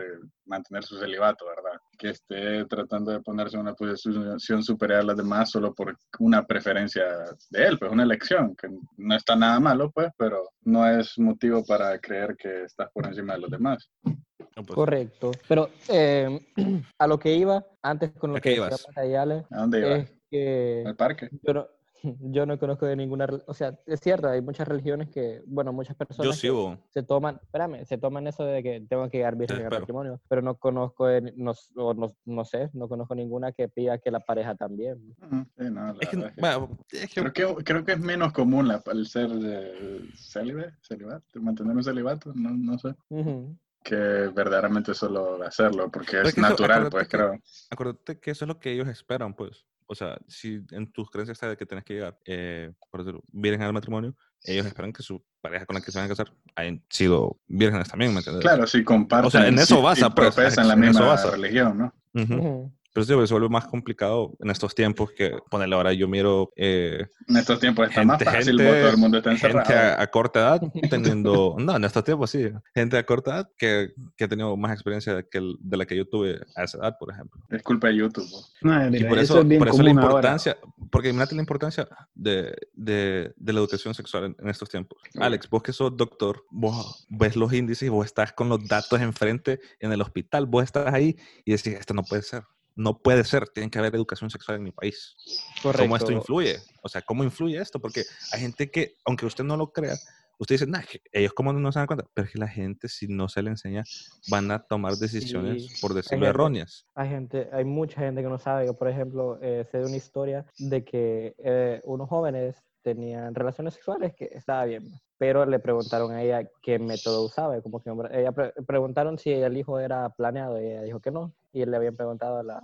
mantener 0.45 0.85
su 0.85 0.99
celibato, 0.99 1.47
¿verdad? 1.47 1.81
Que 1.97 2.11
esté 2.11 2.67
tratando 2.67 3.12
de 3.12 3.21
ponerse 3.21 3.57
en 3.57 3.62
una 3.62 3.73
posición 3.73 4.62
superior 4.62 5.01
a 5.01 5.05
las 5.05 5.17
demás 5.17 5.51
solo 5.51 5.73
por 5.73 5.97
una 6.19 6.45
preferencia 6.45 7.03
de 7.49 7.65
él, 7.65 7.79
pues 7.79 7.91
una 7.91 8.03
elección, 8.03 8.55
que 8.55 8.69
no 8.99 9.17
está 9.17 9.35
nada 9.35 9.59
malo, 9.59 9.91
pues, 9.91 10.11
pero 10.19 10.51
no 10.65 10.87
es 10.87 11.19
motivo 11.19 11.65
para 11.65 11.99
creer 11.99 12.37
que 12.37 12.65
estás 12.65 12.91
por 12.93 13.07
encima 13.07 13.33
de 13.33 13.41
los 13.41 13.51
demás. 13.51 13.89
No, 14.05 14.62
pues. 14.62 14.75
Correcto. 14.75 15.31
Pero 15.49 15.71
eh, 15.89 16.39
a 16.99 17.07
lo 17.07 17.19
que 17.19 17.35
iba, 17.35 17.65
antes 17.83 18.12
con 18.12 18.33
lo 18.33 18.37
¿A 18.37 18.41
que 18.41 18.55
ibas? 18.55 18.87
¿A 18.95 19.57
dónde 19.57 19.79
iba? 19.79 19.97
es 19.97 20.15
que 20.31 20.85
¿Al 20.87 20.97
parque? 20.97 21.29
yo 21.43 21.55
no, 21.55 21.67
yo 22.21 22.47
no 22.47 22.59
conozco 22.59 22.87
de 22.87 22.97
ninguna, 22.97 23.27
o 23.47 23.55
sea, 23.55 23.79
es 23.87 24.01
cierto, 24.01 24.29
hay 24.29 24.43
muchas 24.43 24.69
religiones 24.69 25.09
que, 25.11 25.43
bueno, 25.47 25.73
muchas 25.73 25.97
personas 25.97 26.41
Yo 26.41 26.77
sí, 26.77 26.79
se 26.91 27.03
toman, 27.03 27.41
espérame, 27.43 27.85
se 27.85 27.99
toman 27.99 28.27
eso 28.27 28.45
de 28.45 28.62
que 28.62 28.81
tengo 28.89 29.09
que 29.09 29.19
llegar 29.19 29.37
virgen 29.37 29.65
al 29.65 29.71
matrimonio, 29.71 30.21
pero 30.29 30.43
no 30.43 30.57
conozco, 30.57 31.07
de- 31.07 31.33
no, 31.37 31.53
no, 31.75 32.15
no 32.25 32.45
sé, 32.45 32.71
no 32.75 32.89
conozco 32.89 33.15
ninguna 33.15 33.53
que 33.53 33.69
pida 33.69 33.99
que 33.99 34.11
la 34.11 34.21
pareja 34.21 34.55
también. 34.55 35.15
Ujú, 35.23 35.47
sí, 35.57 35.65
no, 35.71 35.93
la 35.95 35.99
Es 36.01 36.09
que, 36.09 36.17
verdad 36.17 36.29
es 36.29 36.35
que- 36.35 36.41
bueno, 36.41 36.79
es 36.93 37.11
que- 37.15 37.21
Creo 37.33 37.57
que, 37.57 37.65
creo 37.65 37.85
que 37.85 37.93
es 37.93 37.99
menos 38.01 38.33
común 38.33 38.69
la, 38.69 38.83
el 38.93 39.07
ser 39.07 39.31
de 39.31 40.01
célibe, 40.15 40.75
celibato, 40.83 41.25
mantener 41.41 41.75
un 41.77 41.83
celibato, 41.85 42.33
no, 42.35 42.51
no 42.51 42.79
sé, 42.79 42.95
Ujú. 43.09 43.57
que 43.83 43.95
verdaderamente 43.97 44.93
solo 44.95 45.43
hacerlo, 45.43 45.91
porque 45.91 46.21
es 46.21 46.29
es 46.29 46.35
que 46.35 46.41
eso, 46.41 46.51
natural, 46.51 46.89
pues 46.91 47.09
creo. 47.09 47.39
acuérdate 47.71 48.19
que 48.21 48.33
eso 48.33 48.45
es 48.45 48.49
lo 48.49 48.59
que 48.61 48.73
ellos 48.73 48.89
esperan, 48.89 49.33
pues. 49.35 49.65
O 49.87 49.94
sea, 49.94 50.18
si 50.27 50.61
en 50.72 50.90
tus 50.92 51.11
creencias 51.11 51.37
está 51.37 51.49
de 51.49 51.57
que 51.57 51.66
tienes 51.66 51.85
que 51.85 51.94
llegar, 51.94 52.18
eh, 52.25 52.72
por 52.90 53.03
decirlo, 53.03 53.22
virgen 53.29 53.62
al 53.62 53.72
matrimonio, 53.72 54.16
ellos 54.42 54.66
esperan 54.66 54.92
que 54.92 55.03
su 55.03 55.25
pareja 55.40 55.64
con 55.64 55.75
la 55.75 55.81
que 55.81 55.92
se 55.92 55.99
van 55.99 56.07
a 56.07 56.09
casar 56.09 56.33
hayan 56.57 56.83
sido 56.88 57.38
vírgenes 57.46 57.88
también, 57.88 58.12
¿me 58.12 58.18
entiendes? 58.18 58.42
Claro, 58.42 58.66
si 58.66 58.83
comparten 58.83 59.29
O 59.29 59.31
sea, 59.31 59.46
en 59.46 59.59
eso 59.59 59.81
basa, 59.83 60.09
y 60.09 60.11
pues, 60.11 60.37
la 60.37 60.75
en 60.75 60.85
eso 60.85 61.03
misma 61.03 61.16
religión, 61.31 61.79
¿no? 61.79 62.72
Pero 63.05 63.05
sí, 63.23 63.27
se 63.29 63.35
vuelve 63.35 63.49
más 63.51 63.67
complicado 63.67 64.33
en 64.41 64.49
estos 64.51 64.75
tiempos 64.75 65.11
que 65.13 65.37
ponerle 65.51 65.75
ahora 65.77 65.93
yo 65.93 66.09
miro 66.09 66.51
eh, 66.57 67.07
En 67.29 67.37
estos 67.37 67.61
tiempos 67.61 67.89
está 67.89 68.01
gente, 68.01 68.07
más 68.07 68.25
fácil, 68.25 68.59
gente, 68.59 68.81
todo 68.81 68.91
el 68.91 68.97
mundo 68.97 69.19
está 69.19 69.37
gente 69.37 69.47
encerrado. 69.59 69.99
a, 69.99 70.03
a 70.03 70.07
corta 70.07 70.41
edad 70.41 70.63
teniendo, 70.91 71.57
no, 71.59 71.77
en 71.77 71.85
estos 71.85 72.03
tiempos 72.05 72.31
sí, 72.31 72.51
gente 72.75 72.97
a 72.97 73.05
corta 73.05 73.31
edad 73.37 73.49
que, 73.59 73.93
que 74.17 74.25
ha 74.25 74.29
tenido 74.29 74.57
más 74.57 74.73
experiencia 74.73 75.23
que 75.31 75.39
el- 75.39 75.57
de 75.61 75.77
la 75.77 75.85
que 75.85 75.95
yo 75.97 76.09
tuve 76.09 76.41
a 76.57 76.65
esa 76.65 76.79
edad, 76.79 76.97
por 76.99 77.11
ejemplo. 77.13 77.41
Es 77.51 77.63
culpa 77.63 77.89
de 77.89 77.97
YouTube. 77.97 78.27
No, 78.63 78.87
Y 78.87 78.91
mira, 78.91 79.09
por 79.11 79.19
eso, 79.19 79.35
eso, 79.35 79.43
es 79.43 79.49
bien 79.49 79.59
por 79.59 79.69
eso 79.69 79.77
la 79.77 79.83
común 79.85 79.99
ahora. 79.99 80.11
importancia, 80.15 80.57
porque 80.91 81.09
imagínate 81.11 81.35
la 81.35 81.43
importancia 81.43 81.89
de, 82.15 82.57
de, 82.73 83.35
de 83.37 83.53
la 83.53 83.61
educación 83.61 83.95
sexual 83.95 84.25
en, 84.25 84.37
en 84.39 84.49
estos 84.49 84.69
tiempos. 84.69 84.99
Alex, 85.19 85.51
vos 85.51 85.63
que 85.63 85.73
sos 85.75 85.97
doctor, 85.97 86.45
vos 86.51 87.07
ves 87.11 87.37
los 87.37 87.53
índices 87.53 87.87
y 87.87 87.91
vos 87.91 88.07
estás 88.07 88.33
con 88.33 88.49
los 88.49 88.67
datos 88.67 89.01
enfrente 89.01 89.61
en 89.81 89.93
el 89.93 90.01
hospital, 90.01 90.47
vos 90.47 90.65
estás 90.65 90.93
ahí 90.95 91.17
y 91.45 91.53
decís, 91.53 91.75
esto 91.75 91.93
no 91.93 92.03
puede 92.03 92.23
ser. 92.23 92.43
No 92.77 92.99
puede 92.99 93.25
ser, 93.25 93.49
tiene 93.49 93.71
que 93.71 93.79
haber 93.79 93.95
educación 93.95 94.29
sexual 94.31 94.59
en 94.59 94.65
mi 94.65 94.71
país. 94.73 95.17
Correcto. 95.62 95.85
¿Cómo 95.85 95.97
esto 95.97 96.12
influye? 96.12 96.59
O 96.83 96.89
sea, 96.89 97.03
¿cómo 97.03 97.25
influye 97.25 97.59
esto? 97.59 97.81
Porque 97.81 98.05
hay 98.33 98.41
gente 98.41 98.71
que, 98.71 98.97
aunque 99.07 99.25
usted 99.27 99.45
no 99.45 99.57
lo 99.57 99.73
crea, 99.73 99.95
usted 100.39 100.57
dice, 100.57 100.67
nah, 100.67 100.83
ellos 101.12 101.33
cómo 101.33 101.53
no 101.55 101.73
se 101.73 101.79
dan 101.79 101.87
cuenta, 101.87 102.05
pero 102.12 102.27
es 102.27 102.33
que 102.33 102.39
la 102.39 102.49
gente, 102.49 102.89
si 102.89 103.09
no 103.09 103.29
se 103.31 103.43
le 103.43 103.49
enseña, 103.51 103.83
van 104.29 104.51
a 104.51 104.62
tomar 104.62 104.95
decisiones, 104.97 105.67
Sí, 105.67 105.81
por 105.81 105.93
hay 105.93 105.97
decirlo, 105.97 106.19
gente- 106.27 106.29
erróneas. 106.29 106.87
Hay 106.95 107.09
gente, 107.09 107.49
hay 107.53 107.65
mucha 107.65 108.01
gente 108.03 108.23
que 108.23 108.29
no 108.29 108.39
sabe. 108.39 108.67
Yo, 108.67 108.75
por 108.75 108.89
ejemplo, 108.89 109.39
eh, 109.41 109.67
sé 109.73 109.79
de 109.79 109.87
una 109.87 109.97
historia 109.97 110.45
de 110.59 110.85
que 110.85 111.35
eh, 111.39 111.81
unos 111.85 112.09
jóvenes 112.11 112.57
tenían 112.83 113.35
relaciones 113.35 113.75
sexuales 113.75 114.15
que 114.15 114.27
estaba 114.33 114.65
bien, 114.67 114.85
pero 115.19 115.45
le 115.47 115.59
preguntaron 115.59 116.12
a 116.12 116.23
ella 116.23 116.49
qué 116.62 116.79
método 116.79 117.25
usaba. 117.25 117.61
Como 117.62 117.83
que 117.83 117.91
ella 118.12 118.31
pre- 118.33 118.53
preguntaron 118.67 119.19
si 119.19 119.31
el 119.33 119.57
hijo 119.57 119.81
era 119.81 120.11
planeado 120.11 120.61
y 120.62 120.67
ella 120.67 120.83
dijo 120.83 121.01
que 121.01 121.11
no. 121.11 121.35
Y 121.57 121.64
le 121.64 121.75
habían 121.75 121.97
preguntado 121.97 122.37
a 122.37 122.42
la, 122.42 122.62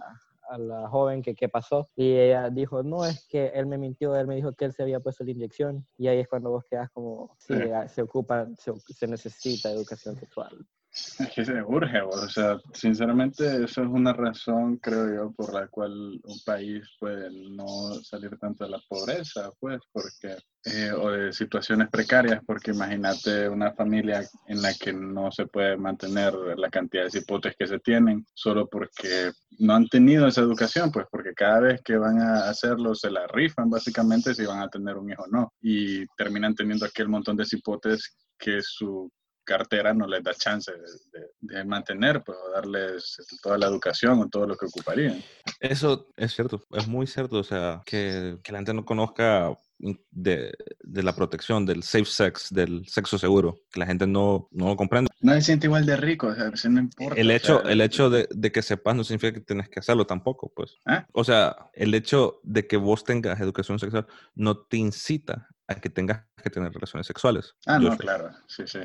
a 0.50 0.58
la 0.58 0.86
joven 0.86 1.22
que 1.22 1.34
qué 1.34 1.48
pasó 1.48 1.88
y 1.96 2.12
ella 2.12 2.50
dijo, 2.50 2.82
no, 2.82 3.06
es 3.06 3.26
que 3.26 3.46
él 3.54 3.64
me 3.64 3.78
mintió, 3.78 4.14
él 4.16 4.26
me 4.26 4.36
dijo 4.36 4.52
que 4.52 4.66
él 4.66 4.74
se 4.74 4.82
había 4.82 5.00
puesto 5.00 5.24
la 5.24 5.30
inyección 5.30 5.86
y 5.96 6.08
ahí 6.08 6.18
es 6.18 6.28
cuando 6.28 6.50
vos 6.50 6.64
quedas 6.68 6.90
como, 6.90 7.34
sí, 7.38 7.54
ah, 7.74 7.88
se 7.88 8.02
ocupa, 8.02 8.46
se, 8.58 8.72
se 8.94 9.06
necesita 9.06 9.70
educación 9.70 10.16
sexual. 10.16 10.66
Es 10.94 11.30
que 11.34 11.42
se 11.42 11.62
urge, 11.62 12.02
o 12.02 12.28
sea, 12.28 12.58
sinceramente 12.74 13.64
eso 13.64 13.82
es 13.82 13.88
una 13.88 14.12
razón, 14.12 14.76
creo 14.76 15.14
yo, 15.14 15.32
por 15.32 15.54
la 15.54 15.66
cual 15.68 16.20
un 16.22 16.40
país 16.44 16.86
puede 17.00 17.30
no 17.30 17.94
salir 18.02 18.36
tanto 18.38 18.64
de 18.64 18.70
la 18.72 18.82
pobreza, 18.86 19.50
pues, 19.58 19.80
porque, 19.90 20.36
eh, 20.66 20.92
o 20.92 21.10
de 21.10 21.32
situaciones 21.32 21.88
precarias, 21.88 22.42
porque 22.46 22.72
imagínate 22.72 23.48
una 23.48 23.72
familia 23.72 24.22
en 24.46 24.60
la 24.60 24.74
que 24.74 24.92
no 24.92 25.32
se 25.32 25.46
puede 25.46 25.78
mantener 25.78 26.34
la 26.58 26.68
cantidad 26.68 27.04
de 27.04 27.10
cipotes 27.10 27.56
que 27.58 27.66
se 27.66 27.78
tienen, 27.78 28.26
solo 28.34 28.68
porque 28.68 29.32
no 29.60 29.74
han 29.74 29.88
tenido 29.88 30.26
esa 30.26 30.42
educación, 30.42 30.92
pues, 30.92 31.06
porque 31.10 31.32
cada 31.32 31.60
vez 31.60 31.80
que 31.82 31.96
van 31.96 32.20
a 32.20 32.50
hacerlo 32.50 32.94
se 32.94 33.10
la 33.10 33.26
rifan, 33.28 33.70
básicamente, 33.70 34.34
si 34.34 34.44
van 34.44 34.60
a 34.60 34.68
tener 34.68 34.98
un 34.98 35.10
hijo 35.10 35.22
o 35.22 35.28
no, 35.28 35.54
y 35.62 36.06
terminan 36.18 36.54
teniendo 36.54 36.84
aquel 36.84 37.08
montón 37.08 37.38
de 37.38 37.46
cipotes 37.46 38.14
que 38.38 38.60
su 38.60 39.10
cartera 39.44 39.92
no 39.94 40.06
les 40.06 40.22
da 40.22 40.34
chance 40.34 40.72
de, 41.40 41.64
mantener, 41.64 42.22
pues, 42.22 42.38
o 42.38 42.50
darles 42.50 43.16
toda 43.42 43.58
la 43.58 43.66
educación 43.66 44.20
o 44.20 44.28
todo 44.28 44.46
lo 44.46 44.56
que 44.56 44.66
ocuparían. 44.66 45.22
Eso 45.60 46.08
es 46.16 46.34
cierto, 46.34 46.64
es 46.72 46.86
muy 46.86 47.06
cierto, 47.06 47.38
o 47.38 47.44
sea, 47.44 47.82
que, 47.84 48.38
que 48.42 48.52
la 48.52 48.58
gente 48.58 48.74
no 48.74 48.84
conozca 48.84 49.56
de, 50.10 50.54
de 50.82 51.02
la 51.02 51.14
protección, 51.14 51.66
del 51.66 51.82
safe 51.82 52.04
sex, 52.04 52.48
del 52.50 52.86
sexo 52.86 53.18
seguro, 53.18 53.62
que 53.72 53.80
la 53.80 53.86
gente 53.86 54.06
no, 54.06 54.48
no 54.52 54.68
lo 54.68 54.76
comprende. 54.76 55.10
No 55.20 55.32
se 55.34 55.42
siente 55.42 55.66
igual 55.66 55.86
de 55.86 55.96
rico, 55.96 56.28
o 56.28 56.56
sea, 56.56 56.70
no 56.70 56.80
importa. 56.80 57.20
El 57.20 57.30
o 57.30 57.32
hecho, 57.32 57.60
sea, 57.60 57.70
el 57.70 57.80
hecho 57.80 58.10
de, 58.10 58.28
de 58.30 58.52
que 58.52 58.62
sepas 58.62 58.94
no 58.94 59.04
significa 59.04 59.32
que 59.32 59.40
tienes 59.40 59.68
que 59.68 59.80
hacerlo 59.80 60.06
tampoco, 60.06 60.52
pues. 60.54 60.76
¿Ah? 60.86 61.06
O 61.12 61.24
sea, 61.24 61.70
el 61.74 61.94
hecho 61.94 62.40
de 62.44 62.66
que 62.66 62.76
vos 62.76 63.04
tengas 63.04 63.40
educación 63.40 63.78
sexual 63.78 64.06
no 64.34 64.58
te 64.58 64.76
incita 64.76 65.48
a 65.68 65.74
que 65.76 65.88
tengas 65.88 66.24
que 66.42 66.50
tener 66.50 66.72
relaciones 66.72 67.06
sexuales. 67.06 67.54
Ah, 67.66 67.78
Yo 67.80 67.90
no, 67.90 67.96
sé. 67.96 67.98
claro, 67.98 68.30
sí, 68.46 68.64
sí, 68.66 68.80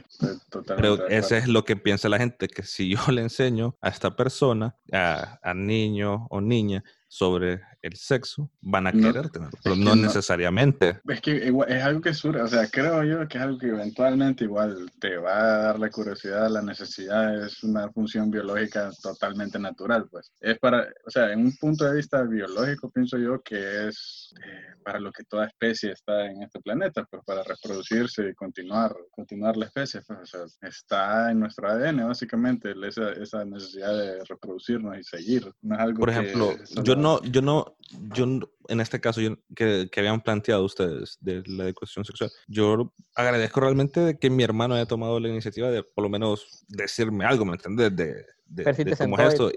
totalmente 0.49 0.75
Pero 0.75 1.07
eso 1.07 1.35
es 1.35 1.47
lo 1.47 1.65
que 1.65 1.75
piensa 1.75 2.09
la 2.09 2.17
gente, 2.17 2.47
que 2.47 2.63
si 2.63 2.89
yo 2.89 2.99
le 3.11 3.21
enseño 3.21 3.75
a 3.81 3.89
esta 3.89 4.15
persona, 4.15 4.75
a, 4.91 5.39
a 5.41 5.53
niño 5.53 6.27
o 6.29 6.41
niña, 6.41 6.83
sobre 7.07 7.61
el 7.81 7.95
sexo, 7.95 8.51
van 8.61 8.87
a 8.87 8.91
No, 8.91 9.07
querer 9.07 9.29
tenerlo, 9.29 9.57
pero 9.63 9.75
que 9.75 9.81
no 9.81 9.95
necesariamente. 9.95 10.99
Es 11.07 11.21
que 11.21 11.47
igual, 11.47 11.71
es 11.71 11.83
algo 11.83 12.01
que 12.01 12.13
surge, 12.13 12.41
o 12.41 12.47
sea, 12.47 12.67
creo 12.67 13.03
yo 13.03 13.27
que 13.27 13.37
es 13.37 13.43
algo 13.43 13.57
que 13.57 13.67
eventualmente 13.67 14.43
igual 14.43 14.91
te 14.99 15.17
va 15.17 15.37
a 15.37 15.57
dar 15.57 15.79
la 15.79 15.89
curiosidad, 15.89 16.49
la 16.49 16.61
necesidad, 16.61 17.45
es 17.45 17.63
una 17.63 17.89
función 17.91 18.29
biológica 18.29 18.91
totalmente 19.01 19.57
natural, 19.57 20.07
pues. 20.11 20.31
Es 20.39 20.59
para, 20.59 20.87
o 21.05 21.09
sea, 21.09 21.31
en 21.31 21.39
un 21.39 21.55
punto 21.55 21.85
de 21.85 21.95
vista 21.95 22.21
biológico 22.23 22.89
pienso 22.89 23.17
yo 23.17 23.41
que 23.41 23.87
es 23.87 24.33
eh, 24.45 24.75
para 24.83 24.99
lo 24.99 25.11
que 25.11 25.23
toda 25.23 25.45
especie 25.45 25.91
está 25.91 26.25
en 26.25 26.43
este 26.43 26.59
planeta, 26.59 27.05
pues 27.09 27.23
para 27.25 27.43
reproducirse 27.43 28.29
y 28.29 28.33
continuar, 28.33 28.95
continuar 29.11 29.55
la 29.55 29.65
especie, 29.65 30.01
pues, 30.05 30.19
o 30.19 30.25
sea, 30.25 30.69
está 30.69 31.31
en 31.31 31.39
nuestro 31.39 31.69
ADN 31.69 32.07
básicamente 32.07 32.73
esa, 32.87 33.11
esa 33.11 33.45
necesidad 33.45 33.97
de 33.97 34.23
reproducirnos 34.25 34.97
y 34.97 35.03
seguir. 35.03 35.51
No 35.61 35.75
es 35.75 35.81
algo 35.81 35.99
Por 35.99 36.09
que 36.09 36.19
ejemplo, 36.19 36.55
solo 36.63 36.83
yo 36.83 36.95
no, 36.95 37.06
yo 37.23 37.41
no, 37.41 37.77
yo 38.11 38.25
no- 38.25 38.49
en 38.67 38.79
este 38.81 38.99
caso 38.99 39.21
yo- 39.21 39.37
que, 39.55 39.89
que 39.91 39.99
habían 39.99 40.21
planteado 40.21 40.63
ustedes 40.65 41.17
de 41.21 41.41
la 41.47 41.65
educación 41.65 42.03
sexual, 42.05 42.29
yo 42.47 42.93
agradezco 43.15 43.59
realmente 43.61 43.99
de 44.01 44.17
que 44.19 44.29
mi 44.29 44.43
hermano 44.43 44.75
haya 44.75 44.85
tomado 44.85 45.19
la 45.19 45.29
iniciativa 45.29 45.69
de 45.69 45.83
por 45.83 46.03
lo 46.03 46.09
menos 46.09 46.65
decirme 46.67 47.25
algo, 47.25 47.45
¿me 47.45 47.53
entiendes? 47.53 47.95
De, 47.95 48.25
de, 48.45 48.63
de 48.63 48.95
cómo 48.97 49.17
es 49.19 49.33
esto. 49.33 49.51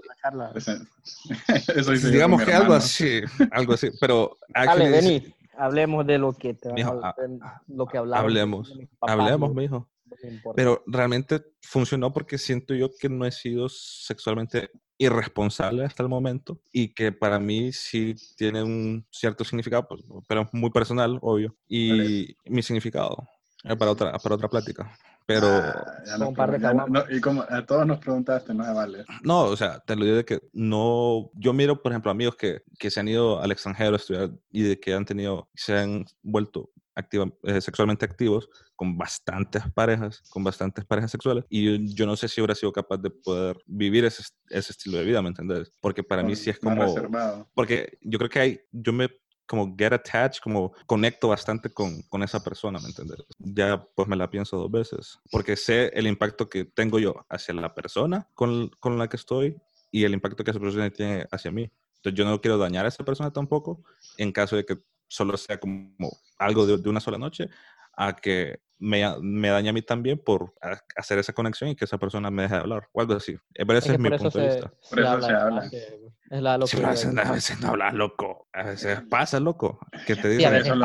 hice 1.93 2.07
yo 2.07 2.09
Digamos 2.11 2.39
mi 2.39 2.45
que 2.45 2.53
algo 2.53 2.73
así, 2.73 3.21
algo 3.51 3.73
así, 3.73 3.89
pero 3.99 4.37
Dale, 4.53 4.89
vení. 4.89 5.35
Hablemos 5.57 6.07
de 6.07 6.17
lo 6.17 6.33
que 6.33 6.53
te 6.53 6.71
Mijo, 6.73 6.99
a- 7.03 7.09
ha- 7.09 7.15
de 7.21 7.37
lo 7.67 7.85
que 7.85 7.97
hablamos. 7.97 8.23
hablemos, 8.23 8.69
papás, 8.99 9.19
hablemos, 9.19 9.53
no- 10.23 10.31
no. 10.31 10.53
Pero 10.55 10.83
realmente 10.87 11.41
funcionó 11.61 12.11
porque 12.13 12.37
siento 12.37 12.73
yo 12.73 12.89
que 12.99 13.09
no 13.09 13.25
he 13.25 13.31
sido 13.31 13.69
sexualmente 13.69 14.69
irresponsable 14.97 15.83
hasta 15.85 16.03
el 16.03 16.09
momento 16.09 16.61
y 16.71 16.93
que 16.93 17.11
para 17.11 17.39
mí 17.39 17.71
sí 17.71 18.15
tiene 18.37 18.61
un 18.63 19.05
cierto 19.11 19.43
significado, 19.43 19.87
pues, 19.87 20.01
pero 20.27 20.41
es 20.41 20.47
muy 20.53 20.69
personal, 20.69 21.17
obvio, 21.21 21.55
y 21.67 22.35
mi 22.45 22.61
significado 22.61 23.17
es 23.63 23.75
para 23.77 23.91
otra, 23.91 24.11
para 24.19 24.35
otra 24.35 24.47
plática. 24.49 24.97
Pero 25.25 25.47
Ah, 25.47 26.03
ya 26.05 26.27
un 26.27 26.35
par 26.35 26.51
de 26.51 26.59
ya 26.59 26.73
no- 26.73 26.87
no, 26.87 27.03
y 27.09 27.21
como 27.21 27.43
a 27.47 27.65
todos 27.65 27.85
nos 27.85 27.99
preguntaste, 27.99 28.53
no 28.53 28.65
se 28.65 28.73
vale. 28.73 29.05
no, 29.23 29.43
o 29.43 29.55
sea, 29.55 29.79
te 29.79 29.95
lo 29.95 30.03
digo 30.03 30.17
de 30.17 30.25
que 30.25 30.39
no, 30.51 31.29
yo 31.35 31.53
miro, 31.53 31.81
por 31.81 31.91
ejemplo, 31.91 32.11
amigos 32.11 32.35
que, 32.35 32.61
que 32.77 32.89
se 32.91 32.99
han 32.99 33.07
ido 33.07 33.39
al 33.39 33.51
extranjero 33.51 33.93
a 33.93 33.97
estudiar 33.97 34.31
y 34.51 34.63
de 34.63 34.79
que 34.79 34.93
han 34.93 35.05
tenido, 35.05 35.47
se 35.55 35.77
han 35.77 36.05
vuelto 36.21 36.71
activa- 36.95 37.31
eh, 37.43 37.61
sexualmente 37.61 38.05
activos 38.05 38.49
con 38.75 38.97
bastantes 38.97 39.63
parejas, 39.73 40.21
con 40.29 40.43
bastantes 40.43 40.85
parejas 40.85 41.11
sexuales, 41.11 41.45
y 41.49 41.63
yo, 41.65 41.93
yo 41.95 42.05
no 42.05 42.15
sé 42.15 42.27
si 42.27 42.41
hubiera 42.41 42.55
sido 42.55 42.71
capaz 42.71 42.97
de 42.97 43.09
poder 43.09 43.57
vivir 43.65 44.05
ese, 44.05 44.23
ese 44.49 44.71
estilo 44.71 44.97
de 44.97 45.05
vida, 45.05 45.21
¿me 45.21 45.29
entendés? 45.29 45.71
Porque 45.81 46.03
para 46.03 46.23
mí 46.23 46.29
Con- 46.33 46.35
sí 46.37 46.49
es 46.49 46.59
como, 46.59 46.81
reservado. 46.81 47.49
porque 47.53 47.97
yo 48.01 48.17
creo 48.17 48.29
que 48.29 48.39
hay, 48.39 48.61
yo 48.71 48.93
me 48.93 49.09
como 49.47 49.75
get 49.77 49.91
attached, 49.91 50.41
como 50.41 50.71
conecto 50.85 51.27
bastante 51.27 51.73
con, 51.73 52.01
con 52.03 52.23
esa 52.23 52.41
persona, 52.41 52.79
¿me 52.79 52.87
entiendes? 52.87 53.17
Ya 53.37 53.85
pues 53.95 54.07
me 54.07 54.15
la 54.15 54.29
pienso 54.29 54.55
dos 54.57 54.71
veces, 54.71 55.19
porque 55.29 55.57
sé 55.57 55.87
el 55.93 56.07
impacto 56.07 56.47
que 56.49 56.63
tengo 56.63 56.99
yo 56.99 57.25
hacia 57.27 57.53
la 57.53 57.73
persona 57.75 58.29
con, 58.33 58.69
con 58.79 58.97
la 58.97 59.09
que 59.09 59.17
estoy 59.17 59.57
y 59.91 60.05
el 60.05 60.13
impacto 60.13 60.45
que 60.45 60.51
esa 60.51 60.59
persona 60.61 60.89
tiene 60.89 61.25
hacia 61.31 61.51
mí. 61.51 61.69
Entonces 61.97 62.17
yo 62.17 62.23
no 62.23 62.39
quiero 62.39 62.57
dañar 62.57 62.85
a 62.85 62.87
esa 62.87 63.03
persona 63.03 63.31
tampoco 63.33 63.83
en 64.17 64.31
caso 64.31 64.55
de 64.55 64.65
que 64.65 64.77
solo 65.11 65.35
sea 65.37 65.59
como 65.59 65.93
algo 66.39 66.65
de, 66.65 66.77
de 66.77 66.89
una 66.89 66.99
sola 67.01 67.17
noche, 67.17 67.49
a 67.97 68.15
que 68.15 68.61
me, 68.79 69.03
me 69.21 69.49
dañe 69.49 69.69
a 69.69 69.73
mí 69.73 69.81
también 69.83 70.17
por 70.17 70.55
hacer 70.95 71.19
esa 71.19 71.33
conexión 71.33 71.69
y 71.69 71.75
que 71.75 71.85
esa 71.85 71.99
persona 71.99 72.31
me 72.31 72.43
deje 72.43 72.55
de 72.55 72.61
hablar 72.61 72.87
o 72.93 73.01
algo 73.01 73.13
así. 73.13 73.35
Pero 73.53 73.73
ese 73.77 73.89
Es 73.89 73.93
es, 73.93 73.99
mi 73.99 74.09
punto 74.09 74.39
de 74.39 74.49
se, 74.49 74.55
vista. 74.55 74.73
Por 74.89 74.99
eso 75.01 75.21
se 75.21 75.31
habla. 75.33 75.65
Es 76.31 76.41
la 76.41 76.53
Sí, 76.65 76.77
locura. 76.77 76.87
a 76.87 76.91
veces, 76.91 77.17
a 77.17 77.31
veces 77.31 77.59
no 77.61 77.67
hablas 77.67 77.93
loco. 77.93 78.47
A 78.53 78.63
veces 78.63 79.01
pasa 79.09 79.39
loco. 79.39 79.77
Que 80.07 80.15
te 80.15 80.35
Sí, 80.37 80.43
a 80.45 80.49
dicen, 80.49 80.51
veces 80.51 80.65
eso 80.67 80.75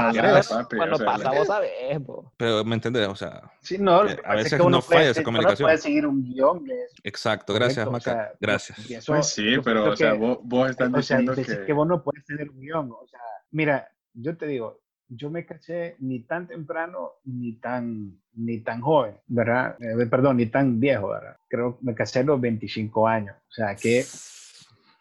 lo 0.58 0.60
papi, 0.64 0.76
Cuando 0.76 0.96
o 0.96 0.98
sea, 0.98 1.06
pasa, 1.06 1.30
vos 1.30 1.46
sabés, 1.46 2.00
po. 2.04 2.32
pero 2.36 2.64
me 2.64 2.74
entiendes, 2.74 3.08
o 3.08 3.16
sea, 3.16 3.40
Sí, 3.62 3.78
no, 3.78 4.04
Eh, 4.06 4.20
a 4.24 4.32
es 4.32 4.44
veces 4.44 4.54
que 4.58 4.62
uno 4.62 4.70
no 4.78 4.82
falla 4.82 4.98
puede- 4.98 5.10
esa 5.12 5.22
comunicación. 5.22 5.66
puede 5.66 5.78
seguir 5.78 6.06
un 6.06 6.22
guion. 6.22 6.64
exacto, 7.04 7.54
gracias, 7.54 7.86
correcto, 7.86 8.10
o 8.10 8.12
Maca. 8.14 8.24
sea, 8.28 8.32
gracias. 8.40 8.78
eso- 8.90 9.12
Pues 9.12 9.26
sí, 9.28 9.54
pero 9.64 9.92
o 9.92 9.96
sea, 9.96 10.12
que- 10.12 10.18
vos, 10.18 10.38
vos 10.42 10.68
estás 10.70 10.88
o 10.92 11.02
sea, 11.02 11.18
diciendo 11.18 11.34
que... 11.34 11.64
que 11.64 11.72
vos 11.72 11.86
no 11.86 12.02
puedes 12.02 12.24
tener 12.26 12.50
un 12.50 12.60
guion. 12.60 12.90
O 12.92 13.06
sea, 13.08 13.20
mira, 13.52 13.88
yo 14.16 14.36
te 14.36 14.46
digo, 14.46 14.80
yo 15.08 15.30
me 15.30 15.46
casé 15.46 15.96
ni 16.00 16.20
tan 16.24 16.48
temprano 16.48 17.12
ni 17.24 17.54
tan, 17.60 18.20
ni 18.34 18.60
tan 18.60 18.80
joven, 18.80 19.16
¿verdad? 19.28 19.76
Eh, 19.80 20.06
perdón, 20.06 20.38
ni 20.38 20.46
tan 20.46 20.80
viejo, 20.80 21.08
¿verdad? 21.10 21.36
Creo 21.48 21.78
que 21.78 21.84
me 21.84 21.94
casé 21.94 22.20
a 22.20 22.24
los 22.24 22.40
25 22.40 23.06
años. 23.06 23.36
O 23.48 23.52
sea, 23.52 23.76
que 23.76 24.04